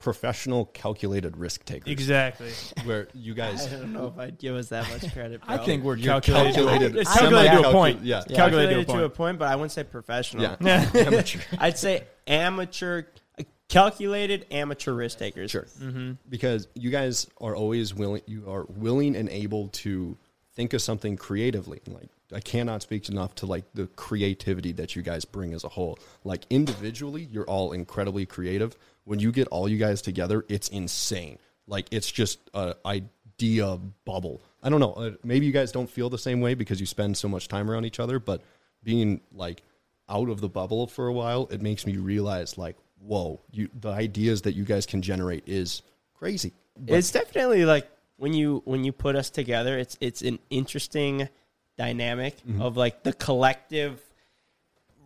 professional 0.01 0.65
calculated 0.67 1.37
risk 1.37 1.65
takers. 1.65 1.93
exactly 1.93 2.51
Where 2.85 3.07
you 3.15 3.35
guys 3.35 3.67
I 3.73 3.77
don't 3.77 3.93
know 3.93 4.07
if 4.09 4.19
I'd 4.19 4.39
give 4.39 4.57
us 4.57 4.69
that 4.71 4.89
much 4.91 5.13
credit. 5.13 5.45
Bro. 5.47 5.55
i 5.55 5.59
think 5.59 5.85
we're 5.85 5.97
You're 5.97 6.15
calculated, 6.21 6.55
calculated- 6.55 6.97
it's 6.97 7.11
I- 7.11 7.19
calculated 7.21 7.51
to 7.51 7.59
a 7.59 7.63
Semi-calcul- 7.63 7.73
point 7.73 8.03
yeah. 8.05 8.23
calculated, 8.23 8.37
calculated 8.37 8.89
to 8.89 9.05
a 9.05 9.09
point 9.09 9.15
point, 9.15 9.39
but 9.39 9.49
I 9.49 9.57
wouldn't 9.57 9.73
say 9.73 9.85
professional. 9.85 10.43
yeah, 10.61 10.91
amateur. 10.95 11.41
I'd 11.59 11.79
say 11.79 12.05
amateur, 12.27 13.03
uh, 13.39 13.43
calculated 13.69 14.47
amateur 14.51 14.93
risk 14.95 15.19
takers. 15.19 15.51
Sure. 15.51 15.67
Mm-hmm. 15.81 16.13
Because 16.29 16.67
you 16.75 16.91
guys 16.91 17.27
are 17.41 17.55
always 17.55 17.95
willing, 17.95 18.23
you 18.27 18.51
are 18.51 18.65
willing 18.71 19.15
and 19.17 19.29
able 19.29 19.69
to 19.69 20.17
think 20.55 20.73
of 20.73 20.81
something 20.81 21.17
creatively. 21.19 21.81
Like 21.87 22.09
I 22.33 22.41
cannot 22.41 22.81
speak 22.83 23.09
enough 23.11 23.35
to 23.37 23.47
like 23.47 23.65
the 23.75 23.87
creativity 23.89 24.73
that 24.73 24.97
you 24.97 25.03
guys 25.03 25.25
bring 25.27 25.53
as 25.53 25.63
a 25.65 25.69
whole. 25.69 25.99
Like 26.25 26.47
individually, 26.49 27.29
you're 27.31 27.45
all 27.45 27.73
incredibly 27.73 28.25
creative. 28.25 28.77
When 29.11 29.19
you 29.19 29.33
get 29.33 29.49
all 29.49 29.69
you 29.69 29.77
guys 29.77 30.03
together, 30.03 30.45
it's 30.49 30.69
insane. 30.69 31.41
Like 31.67 31.89
it's 31.91 32.09
just 32.13 32.39
a 32.55 32.77
idea 32.87 33.77
bubble. 34.05 34.41
I 34.63 34.69
don't 34.69 34.79
know. 34.79 34.93
uh, 34.93 35.11
Maybe 35.25 35.47
you 35.47 35.53
guys 35.53 35.73
don't 35.73 35.91
feel 35.91 36.09
the 36.11 36.17
same 36.17 36.41
way 36.41 36.55
because 36.55 36.79
you 36.79 36.87
spend 36.87 37.17
so 37.17 37.27
much 37.27 37.49
time 37.49 37.69
around 37.69 37.87
each 37.87 37.99
other. 37.99 38.21
But 38.21 38.43
being 38.85 39.21
like 39.33 39.65
out 40.09 40.29
of 40.29 40.41
the 40.41 40.49
bubble 40.49 40.87
for 40.87 41.09
a 41.09 41.13
while, 41.13 41.49
it 41.51 41.61
makes 41.61 41.87
me 41.87 41.97
realize 41.97 42.57
like, 42.57 42.77
whoa, 43.01 43.41
you 43.51 43.69
the 43.81 43.91
ideas 43.91 44.43
that 44.43 44.55
you 44.55 44.63
guys 44.65 44.87
can 44.87 45.03
generate 45.03 45.43
is 45.49 45.83
crazy. 46.15 46.53
But 46.79 46.95
It's 46.99 47.11
definitely 47.11 47.65
like 47.65 47.91
when 48.17 48.33
you 48.33 48.63
when 48.65 48.85
you 48.85 48.93
put 48.93 49.17
us 49.17 49.29
together, 49.29 49.77
it's 49.77 49.99
it's 50.01 50.23
an 50.23 50.39
interesting 50.51 51.29
dynamic 51.77 52.37
of 52.61 52.77
like 52.77 53.03
the 53.03 53.13
collective 53.13 54.01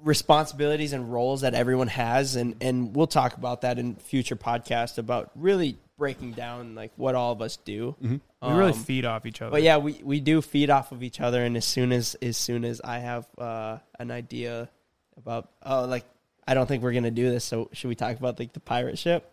responsibilities 0.04 0.92
and 0.92 1.12
roles 1.12 1.40
that 1.40 1.54
everyone 1.54 1.88
has 1.88 2.36
and 2.36 2.54
and 2.60 2.94
we'll 2.94 3.06
talk 3.06 3.36
about 3.36 3.62
that 3.62 3.78
in 3.78 3.94
future 3.96 4.36
podcasts 4.36 4.98
about 4.98 5.30
really 5.34 5.78
breaking 5.96 6.32
down 6.32 6.74
like 6.74 6.92
what 6.96 7.14
all 7.14 7.32
of 7.32 7.40
us 7.40 7.56
do. 7.64 7.96
we 8.02 8.20
really 8.42 8.72
Um, 8.72 8.78
feed 8.78 9.04
off 9.06 9.24
each 9.24 9.40
other 9.40 9.50
But 9.50 9.62
yeah, 9.62 9.78
we, 9.78 10.00
we 10.04 10.20
do 10.20 10.42
feed 10.42 10.68
off 10.68 10.92
of 10.92 11.02
each 11.02 11.20
other, 11.20 11.42
and 11.42 11.56
as 11.56 11.64
soon 11.64 11.90
as 11.92 12.14
as 12.20 12.36
soon 12.36 12.64
as 12.64 12.80
I 12.82 12.98
have 12.98 13.26
uh, 13.38 13.78
an 13.98 14.10
idea 14.10 14.68
about 15.16 15.48
oh 15.62 15.86
like 15.86 16.04
I 16.46 16.52
don't 16.52 16.66
think 16.66 16.82
we're 16.82 16.92
gonna 16.92 17.10
do 17.10 17.30
this, 17.30 17.44
so 17.44 17.70
should 17.72 17.88
we 17.88 17.94
talk 17.94 18.18
about 18.18 18.38
like 18.38 18.52
the 18.52 18.60
pirate 18.60 18.98
ship? 18.98 19.30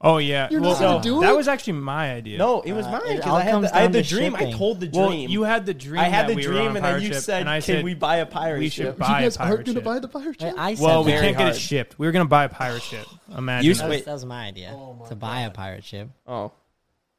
Oh 0.00 0.18
yeah, 0.18 0.46
You're 0.48 0.60
well, 0.60 0.70
not 0.74 0.80
gonna 0.80 1.02
do 1.02 1.20
that 1.22 1.32
it? 1.32 1.36
was 1.36 1.48
actually 1.48 1.72
my 1.72 2.12
idea. 2.12 2.38
No, 2.38 2.60
it 2.60 2.72
was 2.72 2.86
Uh, 2.86 2.92
mine 2.92 3.00
it 3.06 3.16
because 3.16 3.30
all 3.32 3.36
I 3.36 3.42
had 3.42 3.50
comes 3.50 3.68
the, 3.70 3.74
I 3.76 3.80
had 3.80 3.84
down 3.86 3.92
the 3.92 4.02
to 4.04 4.08
dream. 4.08 4.34
I 4.36 4.38
shipping. 4.38 4.54
told 4.56 4.78
the 4.80 4.86
dream. 4.86 5.02
well, 5.06 5.12
you 5.14 5.42
had 5.42 5.66
the 5.66 5.74
dream. 5.74 6.00
I 6.00 6.04
had 6.04 6.28
that 6.28 6.28
the 6.28 6.34
we 6.36 6.46
were 6.46 6.52
dream, 6.52 6.60
on 6.60 6.64
a 6.66 6.68
and 6.68 6.76
then 6.76 6.82
pirate 6.84 7.02
you 7.02 7.12
ship, 7.14 7.22
said, 7.22 7.40
and 7.40 7.50
I 7.50 7.54
"Can 7.56 7.62
said, 7.62 7.84
we 7.84 7.94
buy 7.94 8.16
a 8.18 8.26
pirate 8.26 8.58
we 8.60 8.68
ship?" 8.68 8.94
should 8.96 9.02
You 9.02 9.08
guys 9.08 9.36
a 9.36 9.40
aren't 9.40 9.50
pirate 9.50 9.56
going 9.56 9.64
to 9.64 9.72
ship. 9.80 9.84
buy 9.84 9.98
the 9.98 10.06
pirate 10.08 10.40
ship? 10.40 10.54
I, 10.56 10.70
I 10.70 10.74
said 10.74 10.84
well, 10.84 11.02
we 11.02 11.10
very 11.10 11.24
can't 11.24 11.36
get 11.38 11.42
hard. 11.46 11.56
it 11.56 11.58
shipped. 11.58 11.98
We 11.98 12.06
were 12.06 12.12
gonna 12.12 12.26
buy 12.26 12.44
a 12.44 12.48
pirate 12.48 12.82
ship. 12.82 13.06
Imagine. 13.36 13.66
You 13.66 13.74
that. 13.74 13.78
That 13.80 13.88
was, 13.88 13.96
Wait. 13.96 14.04
that 14.04 14.12
was 14.12 14.24
my 14.24 14.46
idea 14.46 14.78
to 15.08 15.16
buy 15.16 15.40
a 15.40 15.50
pirate 15.50 15.82
ship. 15.84 16.08
Oh, 16.28 16.52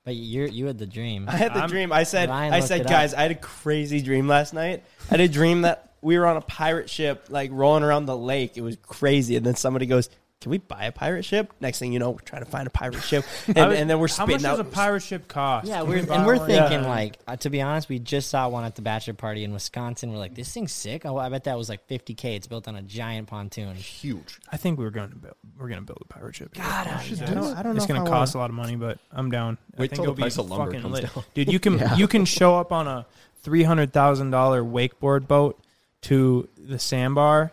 But 0.05 0.15
you 0.15 0.45
you 0.45 0.67
had 0.67 0.77
the 0.77 0.88
dream. 0.88 1.25
I 1.27 1.36
had 1.36 1.53
the 1.53 1.59
I'm- 1.59 1.69
dream. 1.69 1.91
I 1.91 2.03
said, 2.03 2.30
Ryan 2.30 2.53
I 2.53 2.57
looked 2.59 2.67
said, 2.69 2.82
up. 2.82 2.88
guys, 2.88 3.13
I 3.13 3.23
had 3.23 3.32
a 3.32 3.36
crazy 3.36 4.01
dream 4.01 4.30
last 4.30 4.53
night. 4.53 4.86
I 5.07 5.15
had 5.15 5.19
a 5.19 5.27
dream 5.27 5.63
that 5.63 5.91
we 6.01 6.17
were 6.17 6.25
on 6.25 6.38
a 6.38 6.41
pirate 6.41 6.89
ship, 6.89 7.25
like 7.30 7.49
rolling 7.51 7.84
around 7.84 8.05
the 8.05 8.15
lake. 8.15 8.55
It 8.55 8.61
was 8.61 8.77
crazy, 8.84 9.36
and 9.36 9.45
then 9.45 9.55
somebody 9.55 9.86
goes. 9.86 10.09
Can 10.41 10.51
we 10.51 10.57
buy 10.57 10.85
a 10.85 10.91
pirate 10.93 11.25
ship? 11.25 11.51
Next 11.59 11.79
thing 11.79 11.91
you 11.91 11.99
know, 11.99 12.11
we're 12.11 12.19
trying 12.19 12.45
to 12.45 12.49
find 12.49 12.65
a 12.65 12.69
pirate 12.69 13.03
ship, 13.03 13.25
and, 13.47 13.57
was- 13.57 13.77
and 13.77 13.89
then 13.89 13.99
we're 13.99 14.07
how 14.07 14.23
spitting 14.25 14.35
much 14.41 14.43
does 14.43 14.59
a 14.59 14.63
pirate 14.63 15.01
ship 15.01 15.27
cost? 15.27 15.67
Yeah, 15.67 15.81
we're 15.81 16.01
we 16.03 16.09
and 16.09 16.25
we're 16.25 16.37
one? 16.37 16.47
thinking 16.47 16.81
Yeah. 16.83 16.87
like 16.89 17.17
uh, 17.27 17.35
to 17.35 17.49
be 17.49 17.61
honest, 17.61 17.89
we 17.89 17.99
just 17.99 18.29
saw 18.29 18.47
one 18.47 18.63
at 18.63 18.75
the 18.75 18.81
bachelor 18.81 19.15
party 19.15 19.43
in 19.43 19.51
Wisconsin. 19.51 20.13
We're 20.13 20.17
like, 20.17 20.35
this 20.35 20.49
thing's 20.53 20.71
sick. 20.71 21.05
Oh, 21.05 21.17
I 21.17 21.27
bet 21.27 21.43
that 21.43 21.57
was 21.57 21.67
like 21.67 21.85
50k. 21.89 22.37
It's 22.37 22.47
built 22.47 22.69
on 22.69 22.77
a 22.77 22.81
giant 22.81 23.27
pontoon. 23.27 23.75
huge. 23.75 24.39
I 24.49 24.55
think 24.55 24.79
we 24.79 24.85
were 24.85 24.91
gonna 24.91 25.09
build. 25.09 25.35
We're 25.57 25.67
gonna 25.67 25.81
build 25.81 25.99
a 26.01 26.05
pirate 26.05 26.35
ship. 26.35 26.53
God, 26.53 26.63
I, 26.87 27.01
I- 27.01 27.07
don't, 27.09 27.17
do 27.17 27.23
it. 27.23 27.57
I 27.57 27.61
don't 27.63 27.73
know. 27.73 27.77
It's 27.77 27.85
gonna 27.85 28.09
cost 28.09 28.33
a 28.33 28.37
lot 28.37 28.49
of 28.49 28.55
money, 28.55 28.77
but 28.77 28.97
I'm 29.11 29.29
down. 29.29 29.57
I 29.77 29.81
Wait 29.81 29.89
think 29.89 29.95
till 29.95 30.03
it'll 30.03 30.15
the 30.15 30.21
price 30.21 30.37
be 30.37 30.41
of 30.43 30.49
lumber 30.49 30.71
comes 30.79 30.85
lit. 30.93 31.13
down. 31.13 31.23
dude. 31.33 31.51
You 31.51 31.59
can 31.59 31.81
you 31.97 32.07
can 32.07 32.23
show 32.23 32.57
up 32.57 32.71
on 32.71 32.87
a 32.87 33.05
three 33.43 33.63
hundred 33.63 33.91
thousand 33.91 34.29
dollar 34.31 34.63
wakeboard 34.63 35.27
boat 35.27 35.59
to 36.03 36.47
the 36.57 36.79
sandbar, 36.79 37.51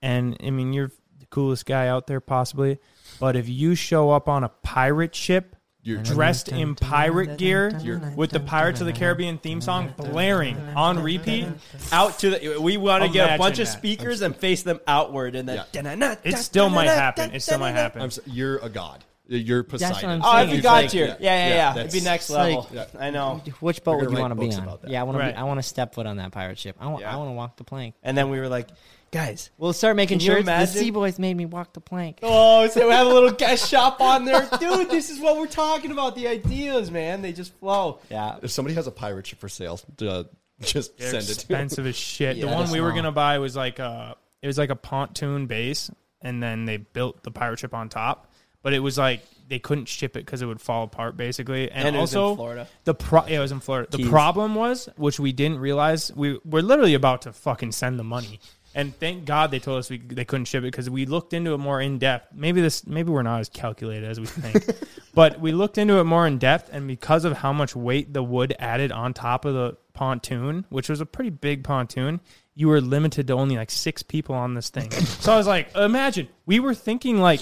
and 0.00 0.34
I 0.42 0.48
mean 0.48 0.72
you're 0.72 0.88
the 0.88 0.94
coolest 1.32 1.66
guy 1.66 1.88
out 1.88 2.06
there 2.06 2.20
possibly. 2.20 2.78
But 3.18 3.34
if 3.34 3.48
you 3.48 3.74
show 3.74 4.10
up 4.10 4.28
on 4.28 4.44
a 4.44 4.48
pirate 4.48 5.14
ship, 5.16 5.56
You're 5.82 6.00
dressed 6.02 6.48
in 6.48 6.76
pirate 6.76 7.38
gear 7.38 7.72
with 8.14 8.30
the 8.30 8.38
Pirates 8.38 8.80
of 8.80 8.86
the 8.86 8.92
Caribbean 8.92 9.38
theme 9.38 9.60
song 9.60 9.92
blaring 9.96 10.56
on 10.76 11.02
repeat, 11.02 11.48
out 11.90 12.20
to 12.20 12.30
the. 12.30 12.58
We 12.60 12.76
want 12.76 13.02
to 13.02 13.08
get 13.10 13.22
a 13.22 13.24
Imagine 13.24 13.38
bunch 13.38 13.58
of 13.58 13.66
speakers 13.68 14.22
and 14.22 14.36
face 14.36 14.62
them 14.62 14.78
outward, 14.86 15.34
and 15.34 15.48
then 15.48 15.64
Yeah. 15.72 16.16
it 16.22 16.36
still 16.38 16.68
might 16.70 16.86
happen. 16.86 17.32
It 17.34 17.42
still 17.42 17.58
might 17.58 17.72
happen. 17.72 18.00
I'm, 18.02 18.06
s- 18.08 18.20
you're 18.26 18.58
a 18.58 18.68
god. 18.68 19.02
You're 19.28 19.62
what 19.62 19.70
Poseidon. 19.70 20.10
I'm 20.10 20.22
Oh, 20.22 20.32
saying. 20.32 20.44
if 20.44 20.50
you 20.50 20.56
It's 20.58 20.62
got 20.62 20.72
like- 20.82 20.90
tier, 20.90 21.06
Yeah. 21.06 21.14
yeah, 21.18 21.18
yeah, 21.20 21.48
yeah. 21.48 21.74
Yeah, 21.74 21.80
It'd 21.80 21.92
be 21.92 22.00
next 22.02 22.24
it's 22.24 22.30
like- 22.30 22.54
level. 22.54 22.68
Yeah. 22.72 22.84
I 22.98 23.10
know. 23.10 23.40
Which 23.60 23.82
boat 23.82 24.00
would 24.00 24.10
you 24.10 24.18
want 24.18 24.32
to 24.32 24.40
be 24.40 24.52
on? 24.54 24.78
Yeah, 24.86 25.00
I 25.00 25.04
want 25.04 25.18
to. 25.18 25.38
I 25.38 25.44
want 25.44 25.58
to 25.58 25.62
step 25.62 25.94
foot 25.94 26.06
on 26.06 26.16
that 26.18 26.32
pirate 26.32 26.58
ship. 26.58 26.76
I 26.80 26.86
want. 26.88 27.00
Yeah. 27.00 27.12
I 27.12 27.16
want 27.16 27.28
to 27.28 27.32
walk 27.34 27.56
the 27.56 27.64
plank. 27.64 27.94
And 28.02 28.16
then 28.18 28.30
we 28.30 28.38
were 28.40 28.48
like, 28.48 28.68
guys, 29.12 29.50
We'll 29.58 29.72
start 29.72 29.94
making 29.94 30.18
Can 30.18 30.26
you 30.26 30.32
shirts. 30.32 30.46
The 30.46 30.52
imagine? 30.52 30.82
Sea 30.82 30.90
Boys 30.90 31.18
made 31.18 31.36
me 31.36 31.44
walk 31.46 31.72
the 31.74 31.80
plank. 31.80 32.18
oh, 32.22 32.66
so 32.68 32.88
we 32.88 32.92
have 32.92 33.06
a 33.06 33.10
little 33.12 33.30
guest 33.30 33.68
shop 33.68 34.00
on 34.00 34.24
there, 34.24 34.48
dude. 34.60 34.90
This 34.90 35.10
is 35.10 35.20
what 35.20 35.36
we're 35.36 35.46
talking 35.46 35.92
about. 35.92 36.16
The 36.16 36.26
ideas, 36.28 36.90
man, 36.90 37.22
they 37.22 37.32
just 37.32 37.54
flow. 37.58 38.00
Yeah. 38.10 38.38
If 38.42 38.50
somebody 38.50 38.74
has 38.74 38.86
a 38.86 38.90
pirate 38.90 39.26
ship 39.26 39.38
for 39.38 39.48
sale, 39.48 39.78
uh, 40.00 40.24
just 40.60 40.98
They're 40.98 41.10
send 41.10 41.22
it 41.24 41.26
to 41.26 41.32
expensive 41.32 41.86
as 41.86 41.94
shit. 41.96 42.40
the 42.40 42.46
Yeah, 42.46 42.54
one 42.54 42.70
we 42.70 42.80
were 42.80 42.92
gonna 42.92 43.12
buy 43.12 43.38
was 43.38 43.54
like 43.54 43.78
a 43.78 44.16
it 44.40 44.46
was 44.46 44.58
like 44.58 44.70
a 44.70 44.76
pontoon 44.76 45.46
base, 45.46 45.90
and 46.22 46.42
then 46.42 46.64
they 46.64 46.78
built 46.78 47.22
the 47.22 47.30
pirate 47.30 47.58
ship 47.60 47.74
on 47.74 47.88
top. 47.88 48.28
But 48.62 48.72
it 48.72 48.78
was 48.78 48.96
like 48.96 49.22
they 49.48 49.58
couldn't 49.58 49.86
ship 49.86 50.16
it 50.16 50.24
because 50.24 50.40
it 50.40 50.46
would 50.46 50.60
fall 50.60 50.84
apart 50.84 51.16
basically. 51.16 51.68
And, 51.70 51.88
And 51.88 51.96
it 51.96 52.00
was 52.00 52.14
in 52.14 52.20
also 52.20 52.36
Florida. 52.36 52.68
the 52.84 52.94
pro 52.94 53.26
yeah, 53.26 53.38
it 53.38 53.40
was 53.40 53.52
in 53.52 53.60
Florida. 53.60 53.88
The 53.94 54.08
problem 54.08 54.54
was, 54.54 54.88
which 54.96 55.18
we 55.20 55.32
didn't 55.32 55.58
realize, 55.58 56.12
we 56.14 56.38
were 56.44 56.62
literally 56.62 56.94
about 56.94 57.22
to 57.22 57.32
fucking 57.32 57.72
send 57.72 57.98
the 57.98 58.04
money. 58.04 58.38
And 58.74 58.96
thank 58.98 59.24
God 59.24 59.50
they 59.50 59.58
told 59.58 59.78
us 59.78 59.90
we 59.90 59.98
they 59.98 60.24
couldn't 60.24 60.46
ship 60.46 60.64
it 60.64 60.68
because 60.68 60.88
we 60.88 61.04
looked 61.06 61.34
into 61.34 61.52
it 61.52 61.58
more 61.58 61.80
in 61.80 61.98
depth. 61.98 62.32
Maybe 62.34 62.60
this 62.60 62.86
maybe 62.86 63.10
we're 63.10 63.22
not 63.22 63.40
as 63.40 63.48
calculated 63.48 64.08
as 64.08 64.18
we 64.18 64.26
think, 64.26 64.64
but 65.14 65.40
we 65.40 65.52
looked 65.52 65.78
into 65.78 65.98
it 65.98 66.04
more 66.04 66.26
in 66.26 66.38
depth, 66.38 66.70
and 66.72 66.88
because 66.88 67.24
of 67.24 67.38
how 67.38 67.52
much 67.52 67.76
weight 67.76 68.12
the 68.14 68.22
wood 68.22 68.54
added 68.58 68.90
on 68.90 69.12
top 69.12 69.44
of 69.44 69.54
the 69.54 69.76
pontoon, 69.92 70.64
which 70.70 70.88
was 70.88 71.00
a 71.00 71.06
pretty 71.06 71.30
big 71.30 71.64
pontoon, 71.64 72.20
you 72.54 72.68
were 72.68 72.80
limited 72.80 73.26
to 73.26 73.34
only 73.34 73.56
like 73.56 73.70
six 73.70 74.02
people 74.02 74.34
on 74.34 74.54
this 74.54 74.70
thing. 74.70 74.90
so 74.90 75.32
I 75.32 75.36
was 75.36 75.46
like, 75.46 75.74
imagine 75.76 76.28
we 76.46 76.60
were 76.60 76.74
thinking 76.74 77.20
like, 77.20 77.40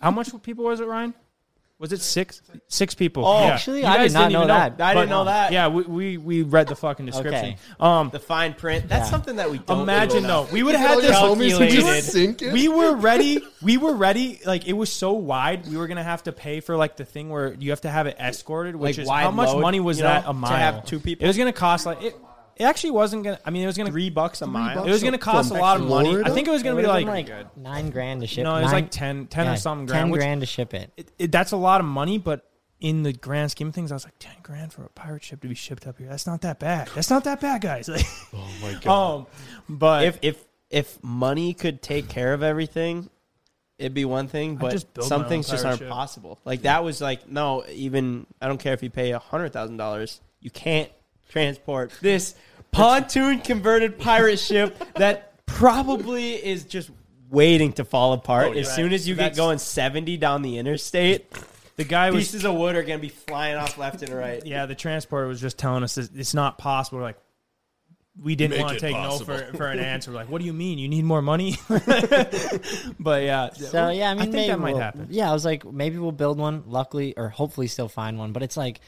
how 0.00 0.10
much 0.10 0.30
people 0.42 0.64
was 0.64 0.80
it, 0.80 0.86
Ryan? 0.86 1.14
Was 1.82 1.92
it 1.92 2.00
six? 2.00 2.40
Six 2.68 2.94
people. 2.94 3.26
Oh, 3.26 3.40
yeah. 3.44 3.54
actually, 3.54 3.80
You 3.80 3.86
I 3.86 3.98
did 4.04 4.12
not 4.12 4.28
didn't 4.28 4.32
know 4.34 4.46
that. 4.46 4.80
I 4.80 4.94
didn't 4.94 5.08
know 5.08 5.24
that. 5.24 5.50
Yeah, 5.50 5.66
we, 5.66 5.82
we 5.82 6.16
we 6.16 6.42
read 6.42 6.68
the 6.68 6.76
fucking 6.76 7.06
description. 7.06 7.44
Okay. 7.54 7.56
Um, 7.80 8.08
The 8.10 8.20
fine 8.20 8.54
print. 8.54 8.88
That's 8.88 9.06
Yeah. 9.06 9.10
something 9.10 9.34
that 9.34 9.50
we 9.50 9.58
don't 9.58 9.80
Imagine 9.80 10.22
do 10.22 10.28
though, 10.28 10.46
we 10.52 10.62
would 10.62 10.76
have 10.76 10.90
had 10.90 10.98
this 11.00 11.16
homies 11.16 11.58
would 11.58 11.70
calculated. 11.72 12.52
We 12.52 12.68
were 12.68 12.94
ready. 12.94 13.42
We 13.62 13.78
were 13.78 13.94
ready. 13.94 14.38
Like 14.46 14.68
it 14.68 14.74
was 14.74 14.92
so 14.92 15.14
wide, 15.14 15.66
we 15.68 15.76
were 15.76 15.88
gonna 15.88 16.04
have 16.04 16.22
to 16.22 16.32
pay 16.32 16.60
for 16.60 16.76
like 16.76 16.96
the 16.96 17.04
thing 17.04 17.30
where 17.30 17.54
you 17.54 17.70
have 17.70 17.80
to 17.80 17.90
have 17.90 18.06
it 18.06 18.16
escorted, 18.20 18.76
which 18.76 18.96
Like 18.98 19.02
is 19.02 19.10
how 19.10 19.32
much 19.32 19.48
load, 19.48 19.60
money 19.62 19.80
was 19.80 19.96
you 19.98 20.04
know, 20.04 20.10
that 20.10 20.22
a 20.22 20.26
to 20.28 20.32
mile? 20.34 20.56
have 20.56 20.84
two 20.86 21.00
people? 21.00 21.24
It 21.24 21.26
was 21.26 21.36
gonna 21.36 21.52
cost 21.52 21.84
like 21.84 22.00
it. 22.00 22.14
It 22.56 22.64
actually 22.64 22.90
wasn't 22.92 23.24
gonna. 23.24 23.40
I 23.44 23.50
mean, 23.50 23.62
it 23.62 23.66
was 23.66 23.76
gonna 23.76 23.90
Three 23.90 24.10
bucks 24.10 24.42
a 24.42 24.46
mile. 24.46 24.76
bucks 24.76 24.88
It 24.88 24.90
was 24.90 25.02
gonna 25.02 25.18
cost 25.18 25.50
a 25.50 25.54
lot 25.54 25.80
of 25.80 25.86
money. 25.88 26.08
I 26.10 26.12
Florida? 26.12 26.34
think 26.34 26.48
it 26.48 26.50
was 26.50 26.62
gonna 26.62 26.78
It 26.78 26.82
be 26.82 26.86
like, 26.88 27.06
like 27.06 27.56
nine 27.56 27.90
grand 27.90 28.20
to 28.20 28.26
ship. 28.26 28.40
It. 28.40 28.44
No, 28.44 28.56
it 28.56 28.62
was 28.62 28.72
nine- 28.72 28.82
like 28.82 28.90
10, 28.90 29.26
10 29.26 29.46
yeah, 29.46 29.52
or 29.52 29.56
something 29.56 29.86
Ten 29.86 29.94
grand. 29.94 30.10
which- 30.12 30.18
grand 30.20 30.40
to 30.42 30.46
ship 30.46 30.74
it. 30.74 30.92
it, 30.96 31.10
it, 31.18 31.32
that's 31.32 31.52
a 31.52 31.56
lot 31.56 31.80
of 31.80 31.86
money, 31.86 32.18
but 32.18 32.48
in 32.80 33.02
the 33.04 33.12
grand 33.12 33.50
scheme 33.50 33.68
of 33.68 33.74
things, 33.74 33.92
I 33.92 33.94
was 33.94 34.04
like, 34.04 34.18
ten 34.18 34.34
grand 34.42 34.72
for 34.72 34.84
a 34.84 34.88
pirate 34.88 35.22
ship 35.22 35.40
to 35.42 35.48
be 35.48 35.54
shipped 35.54 35.86
up 35.86 35.98
here. 35.98 36.08
That's 36.08 36.26
not 36.26 36.40
that 36.42 36.58
bad. 36.58 36.88
That's 36.94 37.10
not 37.10 37.22
that 37.24 37.40
bad, 37.40 37.60
guys. 37.60 37.88
Like, 37.88 38.04
Oh 38.34 38.48
my 38.60 38.74
god. 38.82 39.16
um, 39.20 39.26
but 39.68 40.04
if 40.04 40.18
if 40.22 40.44
if 40.68 41.02
money 41.02 41.54
could 41.54 41.80
take 41.80 42.08
care 42.08 42.34
of 42.34 42.42
everything, 42.42 43.08
it'd 43.78 43.94
be 43.94 44.04
one 44.04 44.26
thing. 44.28 44.56
But 44.56 44.72
just 44.72 44.92
build 44.94 45.04
my 45.04 45.08
some 45.08 45.22
own 45.22 45.28
things 45.28 45.48
just 45.48 45.62
pirate 45.62 45.70
aren't 45.74 45.78
ship. 45.80 45.88
possible. 45.90 46.38
Like 46.44 46.62
that 46.62 46.82
was 46.82 47.00
like 47.00 47.28
no, 47.28 47.64
even 47.70 48.26
I 48.40 48.48
don't 48.48 48.58
care 48.58 48.74
if 48.74 48.82
you 48.82 48.90
pay 48.90 49.12
a 49.12 49.18
hundred 49.20 49.52
thousand 49.52 49.76
dollars, 49.76 50.20
you 50.40 50.50
can't 50.50 50.90
transport 51.32 51.90
this 52.02 52.34
pontoon 52.72 53.40
converted 53.40 53.98
pirate 53.98 54.38
ship 54.50 54.76
that 54.96 55.32
probably 55.46 56.34
is 56.34 56.64
just 56.64 56.90
waiting 57.30 57.72
to 57.72 57.84
fall 57.84 58.12
apart 58.12 58.48
Oh, 58.48 58.52
as 58.52 58.66
right. 58.68 58.76
soon 58.76 58.92
as 58.92 59.08
you 59.08 59.14
That's- 59.14 59.36
get 59.36 59.42
going 59.42 59.58
seventy 59.58 60.18
down 60.18 60.42
the 60.42 60.58
interstate. 60.58 61.32
the 61.76 61.84
guy 61.84 62.10
was 62.10 62.24
Pieces 62.24 62.44
of 62.44 62.54
wood 62.54 62.76
are 62.76 62.82
gonna 62.82 62.98
be 62.98 63.08
flying 63.08 63.56
off 63.56 63.78
left 63.78 64.02
and 64.02 64.12
right. 64.12 64.44
yeah, 64.46 64.66
the 64.66 64.74
transporter 64.74 65.26
was 65.26 65.40
just 65.40 65.56
telling 65.58 65.82
us 65.82 65.96
it's 65.96 66.34
not 66.34 66.58
possible. 66.58 66.98
We're 66.98 67.04
like, 67.04 67.18
we 68.22 68.36
didn't 68.36 68.58
Make 68.58 68.60
want 68.66 68.74
to 68.74 68.80
take 68.80 68.94
possible. 68.94 69.34
no 69.34 69.40
for, 69.52 69.56
for 69.56 69.66
an 69.68 69.78
answer. 69.94 70.10
We're 70.10 70.18
like, 70.18 70.28
what 70.28 70.40
do 70.40 70.44
you 70.46 70.52
mean? 70.52 70.76
You 70.78 70.86
need 70.90 71.04
more 71.06 71.22
money? 71.22 71.56
but 73.00 73.22
yeah, 73.22 73.50
So 73.54 73.88
yeah, 73.88 74.10
I 74.10 74.14
mean, 74.14 74.24
think 74.24 74.32
maybe 74.34 74.48
that 74.48 74.58
might 74.60 74.72
we'll- 74.72 74.82
happen. 74.82 75.06
Yeah, 75.10 75.30
I 75.30 75.32
was 75.32 75.46
like, 75.46 75.64
maybe 75.64 75.96
we'll 75.98 76.12
build 76.12 76.38
one. 76.38 76.64
Luckily, 76.66 77.14
or 77.16 77.30
hopefully, 77.30 77.66
still 77.68 77.88
find 77.88 78.18
one. 78.18 78.32
But 78.32 78.42
it's 78.42 78.56
like, 78.56 78.80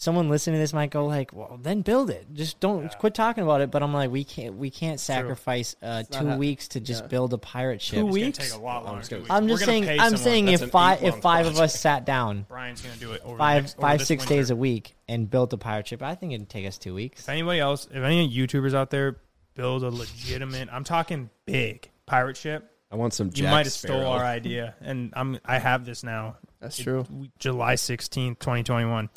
someone 0.00 0.28
listening 0.28 0.54
to 0.54 0.60
this 0.60 0.72
might 0.72 0.90
go 0.90 1.04
like, 1.06 1.32
well, 1.32 1.58
then 1.60 1.82
build 1.82 2.08
it. 2.08 2.24
Just 2.32 2.60
don't 2.60 2.88
quit 2.98 3.14
talking 3.14 3.42
about 3.42 3.60
it. 3.60 3.70
But 3.72 3.82
I'm 3.82 3.92
like, 3.92 4.10
we 4.12 4.22
can't, 4.22 4.54
we 4.56 4.70
can't 4.70 5.00
sacrifice 5.00 5.74
uh, 5.82 6.04
two 6.04 6.28
how- 6.28 6.36
weeks 6.36 6.68
to 6.68 6.80
just 6.80 7.08
build 7.08 7.32
a 7.34 7.38
pirate 7.38 7.82
ship. 7.82 7.98
Two 7.98 8.06
It's 8.06 8.14
weeks? 8.14 8.38
take 8.38 8.52
a 8.54 8.62
lot 8.62 8.84
longer. 8.84 9.00
just 9.00 9.10
gonna- 9.10 9.22
We're 9.24 9.34
I'm 9.34 9.48
just 9.48 9.64
saying. 9.64 10.00
I'm 10.00 10.16
saying 10.16 10.48
if 10.48 10.70
five 10.70 10.98
if 10.98 11.04
eight-month 11.06 11.22
five 11.22 11.46
of 11.46 11.58
us 11.58 11.78
sat 11.78 12.06
down 12.06 12.46
Brian's 12.48 12.80
gonna 12.80 12.94
do 12.96 13.12
it 13.12 13.22
over 13.24 13.36
five 13.36 13.64
next, 13.64 13.74
over 13.76 13.82
five 13.88 14.02
six 14.06 14.22
winter. 14.22 14.34
days 14.34 14.50
a 14.50 14.56
week 14.56 14.94
and 15.08 15.28
built 15.28 15.52
a 15.52 15.58
pirate 15.58 15.88
ship, 15.88 16.00
I 16.02 16.14
think 16.14 16.32
it'd 16.32 16.48
take 16.48 16.66
us 16.66 16.78
two 16.78 16.94
weeks. 16.94 17.22
If 17.22 17.28
anybody 17.28 17.58
else, 17.58 17.86
if 17.90 17.96
any 18.04 18.30
YouTubers 18.32 18.74
out 18.74 18.90
there 18.90 19.16
build 19.56 19.82
a 19.82 19.90
legitimate, 19.90 20.68
I'm 20.70 20.84
talking 20.84 21.28
big 21.44 21.90
pirate 22.06 22.36
ship, 22.36 22.70
I 22.92 22.94
want 22.96 23.14
some. 23.14 23.32
you 23.34 23.42
might 23.44 23.66
have 23.66 23.72
stole 23.72 24.06
our 24.06 24.24
idea, 24.24 24.76
and 24.80 25.12
I'm 25.16 25.40
I 25.44 25.58
have 25.58 25.84
this 25.84 26.04
now. 26.04 26.36
That's 26.60 26.78
It- 26.78 26.84
true. 26.84 27.04
we- 27.10 27.30
July 27.40 27.74
16th, 27.74 28.38
2021. 28.38 29.10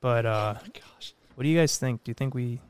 But 0.00 0.26
uh, 0.26 0.54
gosh. 0.72 1.14
what 1.34 1.44
do 1.44 1.48
you 1.48 1.58
guys 1.58 1.76
think? 1.78 2.04
Do 2.04 2.10
you 2.10 2.14
think 2.14 2.34
we 2.34 2.60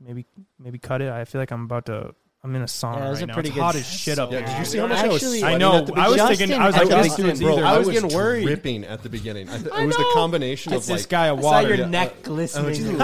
maybe 0.00 0.24
maybe 0.58 0.78
cut 0.78 1.00
it? 1.02 1.10
I 1.10 1.24
feel 1.24 1.40
like 1.40 1.50
I'm 1.50 1.64
about 1.64 1.86
to. 1.86 2.14
I'm 2.44 2.54
in 2.54 2.62
a 2.62 2.66
sauna 2.66 2.98
Yeah, 2.98 3.08
right 3.10 3.22
a 3.22 3.26
now. 3.26 3.34
pretty 3.34 3.48
It's 3.48 3.54
good- 3.56 3.60
hot 3.62 3.74
as 3.74 3.86
shit 3.90 4.18
up 4.20 4.30
Yeah, 4.30 4.38
there. 4.38 4.46
did 4.46 4.58
you 4.60 4.64
see 4.66 4.78
how 4.78 4.86
much 4.86 4.98
I 4.98 5.08
was 5.08 5.42
I 5.42 5.56
know. 5.58 5.84
I 5.96 6.06
was 6.06 6.16
Justin- 6.16 6.36
thinking. 6.36 6.58
I 6.60 6.66
was 6.68 6.76
like, 6.76 6.88
Justin- 6.88 7.26
this 7.26 7.38
dude's 7.38 7.40
bro, 7.40 7.52
either. 7.54 7.64
I 7.66 7.78
was, 7.78 7.88
getting 7.88 8.14
worried. 8.14 8.46
Ripping 8.46 8.84
at 8.84 9.02
the 9.02 9.08
beginning. 9.08 9.48
I 9.48 9.56
th- 9.58 9.66
it 9.66 9.86
was 9.86 9.96
the 9.96 10.10
combination 10.14 10.72
It's 10.72 10.88
of 10.88 10.96
like 10.96 11.08
guy 11.08 11.26
of 11.26 11.38
I 11.40 11.42
saw 11.42 11.50
water. 11.50 11.68
your 11.68 11.76
Yeah. 11.78 11.86
neck 11.86 12.22
glistening. 12.22 12.96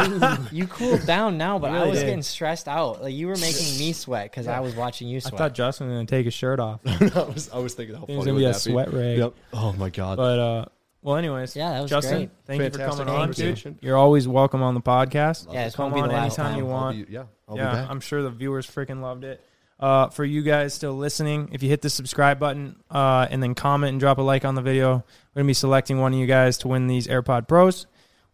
you 0.53 0.69
cooled 0.69 1.07
down 1.07 1.39
now, 1.39 1.59
but 1.59 1.73
I 1.73 1.87
was 1.89 1.99
did. 1.99 2.05
getting 2.05 2.23
stressed 2.23 2.69
out. 2.69 3.03
Like 3.03 3.15
you 3.15 3.27
were 3.27 3.35
making 3.37 3.79
me 3.81 3.93
sweat 3.93 4.31
because 4.31 4.47
I 4.47 4.61
was 4.61 4.77
watching 4.77 5.09
you 5.09 5.21
sweat. 5.21 5.35
I 5.35 5.39
thought 5.39 5.55
Justin 5.55 5.89
was 5.89 5.95
gonna 5.97 6.07
take 6.07 6.27
his 6.27 6.35
shirt 6.35 6.61
off, 6.61 6.79
I 6.87 7.25
was 7.25 7.51
I 7.53 7.59
was 7.59 7.75
thinking 7.75 7.97
how 7.97 8.05
It 8.05 8.07
funny 8.09 8.19
was 8.19 8.27
gonna 8.27 8.39
be 8.39 8.45
a 8.45 8.55
sweat 8.55 8.93
rag. 8.93 9.19
Yep. 9.19 9.35
Oh 9.55 9.73
my 9.73 9.91
god. 9.91 10.19
but 10.19 10.39
uh. 10.39 10.65
Well, 11.03 11.17
anyways, 11.17 11.57
Yeah, 11.57 11.73
that 11.73 11.81
was 11.83 11.91
Justin. 11.91 12.17
great. 12.19 12.31
Thank 12.47 12.63
you 12.63 12.71
for 12.71 12.79
coming 12.79 13.09
on, 13.09 13.33
dude. 13.33 13.79
You're 13.81 13.97
always 13.97 14.29
welcome 14.29 14.63
on 14.63 14.75
the 14.75 14.81
podcast. 14.81 15.53
Yeah, 15.53 15.65
this 15.65 15.75
come 15.75 15.91
won't 15.91 16.05
be 16.05 16.09
the 16.09 16.17
on 16.17 16.25
anytime 16.25 16.53
time. 16.53 16.59
you 16.59 16.65
I'll 16.67 16.73
want. 16.73 17.07
be, 17.09 17.13
yeah, 17.13 17.25
I'll 17.49 17.57
yeah, 17.57 17.71
be 17.71 17.77
back. 17.77 17.91
I'm 17.91 18.01
sure 18.01 18.23
the 18.23 18.31
viewers 18.31 18.67
freaking 18.71 19.01
loved 19.03 19.25
it. 19.25 19.45
Uh, 19.81 20.09
for 20.11 20.25
you 20.25 20.43
guys 20.43 20.73
still 20.75 20.93
listening, 20.95 21.49
if 21.51 21.61
you 21.61 21.69
hit 21.69 21.83
the 21.83 21.91
subscribe 21.91 22.39
button 22.39 22.77
uh, 22.89 23.27
and 23.29 23.43
then 23.43 23.57
comment 23.57 23.91
and 23.91 23.99
drop 23.99 24.19
a 24.19 24.23
like 24.23 24.45
on 24.45 24.55
the 24.55 24.63
video, 24.63 25.05
we're 25.35 25.41
gonna 25.41 25.49
be 25.49 25.55
selecting 25.55 25.99
one 25.99 26.13
of 26.13 26.19
you 26.21 26.27
guys 26.27 26.57
to 26.59 26.69
win 26.69 26.87
these 26.87 27.09
AirPod 27.09 27.49
Pros. 27.49 27.87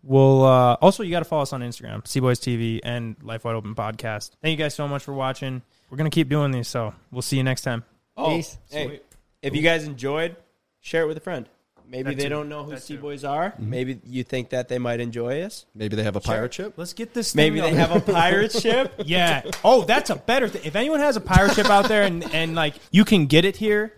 We'll 0.02 0.44
uh, 0.44 0.74
also 0.82 1.02
you 1.02 1.10
got 1.10 1.20
to 1.20 1.24
follow 1.24 1.42
us 1.42 1.54
on 1.54 1.62
Instagram, 1.62 2.04
CBoys 2.04 2.38
TV 2.38 2.80
and 2.82 3.16
Life 3.22 3.44
Wide 3.44 3.54
Open 3.54 3.74
Podcast. 3.74 4.32
Thank 4.42 4.58
you 4.58 4.62
guys 4.62 4.74
so 4.74 4.86
much 4.86 5.02
for 5.04 5.14
watching. 5.14 5.62
We're 5.88 5.96
gonna 5.96 6.10
keep 6.10 6.28
doing 6.28 6.50
these, 6.50 6.68
so 6.68 6.92
we'll 7.10 7.22
see 7.22 7.38
you 7.38 7.44
next 7.44 7.62
time. 7.62 7.82
Oh, 8.14 8.36
Peace. 8.36 8.58
hey, 8.70 9.00
if 9.40 9.56
you 9.56 9.62
guys 9.62 9.84
enjoyed, 9.84 10.36
share 10.80 11.04
it 11.04 11.06
with 11.06 11.16
a 11.16 11.20
friend. 11.20 11.48
Maybe 11.90 12.10
That 12.10 12.16
they 12.18 12.24
too. 12.24 12.28
don't 12.28 12.48
know 12.50 12.64
who 12.64 12.72
That 12.72 12.82
Sea 12.82 12.96
too. 12.96 13.00
Boys 13.00 13.24
are. 13.24 13.50
Mm-hmm. 13.52 13.70
Maybe 13.70 14.00
you 14.04 14.22
think 14.22 14.50
that 14.50 14.68
they 14.68 14.78
might 14.78 15.00
enjoy 15.00 15.40
us. 15.42 15.64
Maybe 15.74 15.96
they 15.96 16.02
have 16.02 16.16
a 16.16 16.20
pirate 16.20 16.52
ship. 16.52 16.74
Let's 16.76 16.92
get 16.92 17.14
this. 17.14 17.34
Maybe 17.34 17.60
thing 17.60 17.74
they 17.76 17.80
up. 17.80 17.88
have 17.90 18.08
a 18.08 18.12
pirate 18.12 18.52
ship. 18.60 18.92
Yeah. 19.06 19.42
Oh, 19.64 19.84
that's 19.84 20.10
a 20.10 20.16
better 20.16 20.48
thing. 20.48 20.62
If 20.64 20.76
anyone 20.76 21.00
has 21.00 21.16
a 21.16 21.20
pirate 21.20 21.54
ship 21.54 21.70
out 21.70 21.88
there 21.88 22.02
and, 22.02 22.22
and 22.34 22.54
like 22.54 22.74
you 22.90 23.04
can 23.06 23.24
get 23.26 23.44
it 23.46 23.56
here, 23.56 23.94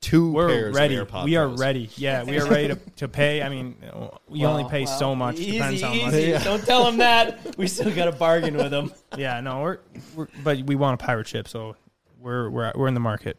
Two 0.00 0.32
we're 0.32 0.48
pairs 0.48 0.74
ready. 0.74 0.96
of 0.96 1.06
AirPod 1.08 1.24
We 1.24 1.36
are 1.36 1.46
ready. 1.46 1.88
Yeah, 1.94 2.24
we 2.24 2.36
are 2.38 2.44
ready 2.48 2.68
to, 2.68 2.76
to 2.96 3.08
pay. 3.08 3.40
I 3.40 3.48
mean, 3.48 3.76
we 4.28 4.44
only 4.44 4.64
pay 4.68 4.84
so 4.84 5.14
much. 5.14 5.36
Easy, 5.38 5.52
Depends 5.52 5.80
how 5.80 5.94
much. 5.94 6.14
easy. 6.14 6.44
Don't 6.44 6.64
tell 6.66 6.84
them 6.84 6.96
that. 6.98 7.56
We 7.56 7.68
still 7.68 7.94
got 7.94 8.08
a 8.08 8.12
bargain 8.12 8.56
with 8.56 8.70
them. 8.72 8.92
Yeah, 9.16 9.40
no, 9.40 9.60
we're, 9.60 9.78
we're 10.16 10.26
but 10.42 10.58
we 10.62 10.74
want 10.74 11.00
a 11.00 11.04
pirate 11.04 11.28
ship, 11.28 11.46
so 11.46 11.76
we're 12.18 12.48
we're 12.50 12.72
we're 12.74 12.88
in 12.88 12.94
the 12.94 13.00
market. 13.00 13.36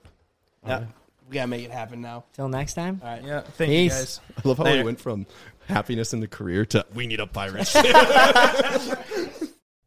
Yeah, 0.66 0.86
we 1.30 1.36
gotta 1.36 1.48
make 1.48 1.66
it 1.66 1.72
happen 1.72 2.02
now. 2.02 2.26
Till 2.34 2.48
next 2.48 2.74
time. 2.74 3.00
All 3.04 3.10
right. 3.10 3.24
Yeah, 3.24 3.42
thank 3.42 3.70
Peace. 3.70 3.84
you 3.84 3.90
guys. 3.90 4.20
I 4.38 4.48
love 4.48 4.58
how 4.58 4.66
we 4.66 4.84
went 4.84 5.00
from 5.00 5.26
happiness 5.68 6.14
in 6.14 6.20
the 6.20 6.28
career 6.28 6.66
to 6.68 6.86
we 6.94 7.08
need 7.08 7.20
a 7.20 7.28
pirate. 7.28 7.68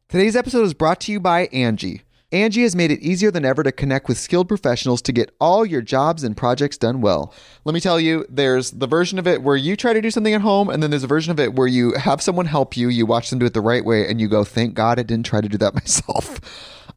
Today's 0.09 0.37
episode 0.37 0.63
is 0.63 0.75
brought 0.75 1.01
to 1.03 1.13
you 1.13 1.21
by 1.21 1.49
Angi. 1.49 2.03
Angi 2.33 2.63
has 2.63 2.75
made 2.75 2.91
it 2.91 3.01
easier 3.01 3.31
than 3.31 3.45
ever 3.45 3.63
to 3.63 3.71
connect 3.71 4.09
with 4.09 4.19
skilled 4.19 4.49
professionals 4.49 5.01
to 5.03 5.13
get 5.13 5.35
all 5.41 5.65
your 5.65 5.81
jobs 5.81 6.25
and 6.25 6.37
projects 6.37 6.77
done 6.77 7.01
well. 7.01 7.33
Let 7.65 7.73
me 7.73 7.81
tell 7.81 8.01
you, 8.01 8.27
there's 8.29 8.73
the 8.73 8.89
version 8.89 9.19
of 9.19 9.29
it 9.29 9.43
where 9.43 9.57
you 9.57 9.77
try 9.77 9.93
to 9.93 10.01
do 10.01 10.11
something 10.11 10.35
at 10.35 10.41
home, 10.41 10.69
and 10.69 10.83
then 10.83 10.91
there's 10.91 11.05
a 11.05 11.09
version 11.09 11.31
of 11.31 11.39
it 11.39 11.55
where 11.55 11.69
you 11.69 11.93
have 11.95 12.21
someone 12.21 12.47
help 12.47 12.77
you, 12.77 12.89
you 12.89 13.07
watch 13.07 13.31
them 13.31 13.39
do 13.39 13.47
it 13.47 13.55
the 13.55 13.61
right 13.61 13.85
way, 13.85 14.09
and 14.09 14.21
you 14.21 14.29
go, 14.29 14.43
thank 14.43 14.75
God 14.75 14.99
I 14.99 15.05
didn't 15.05 15.27
try 15.27 15.41
to 15.41 15.49
do 15.49 15.59
that 15.59 15.75
myself. 15.75 16.41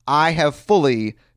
I 0.07 0.31
have 0.31 0.55
fully 0.55 1.15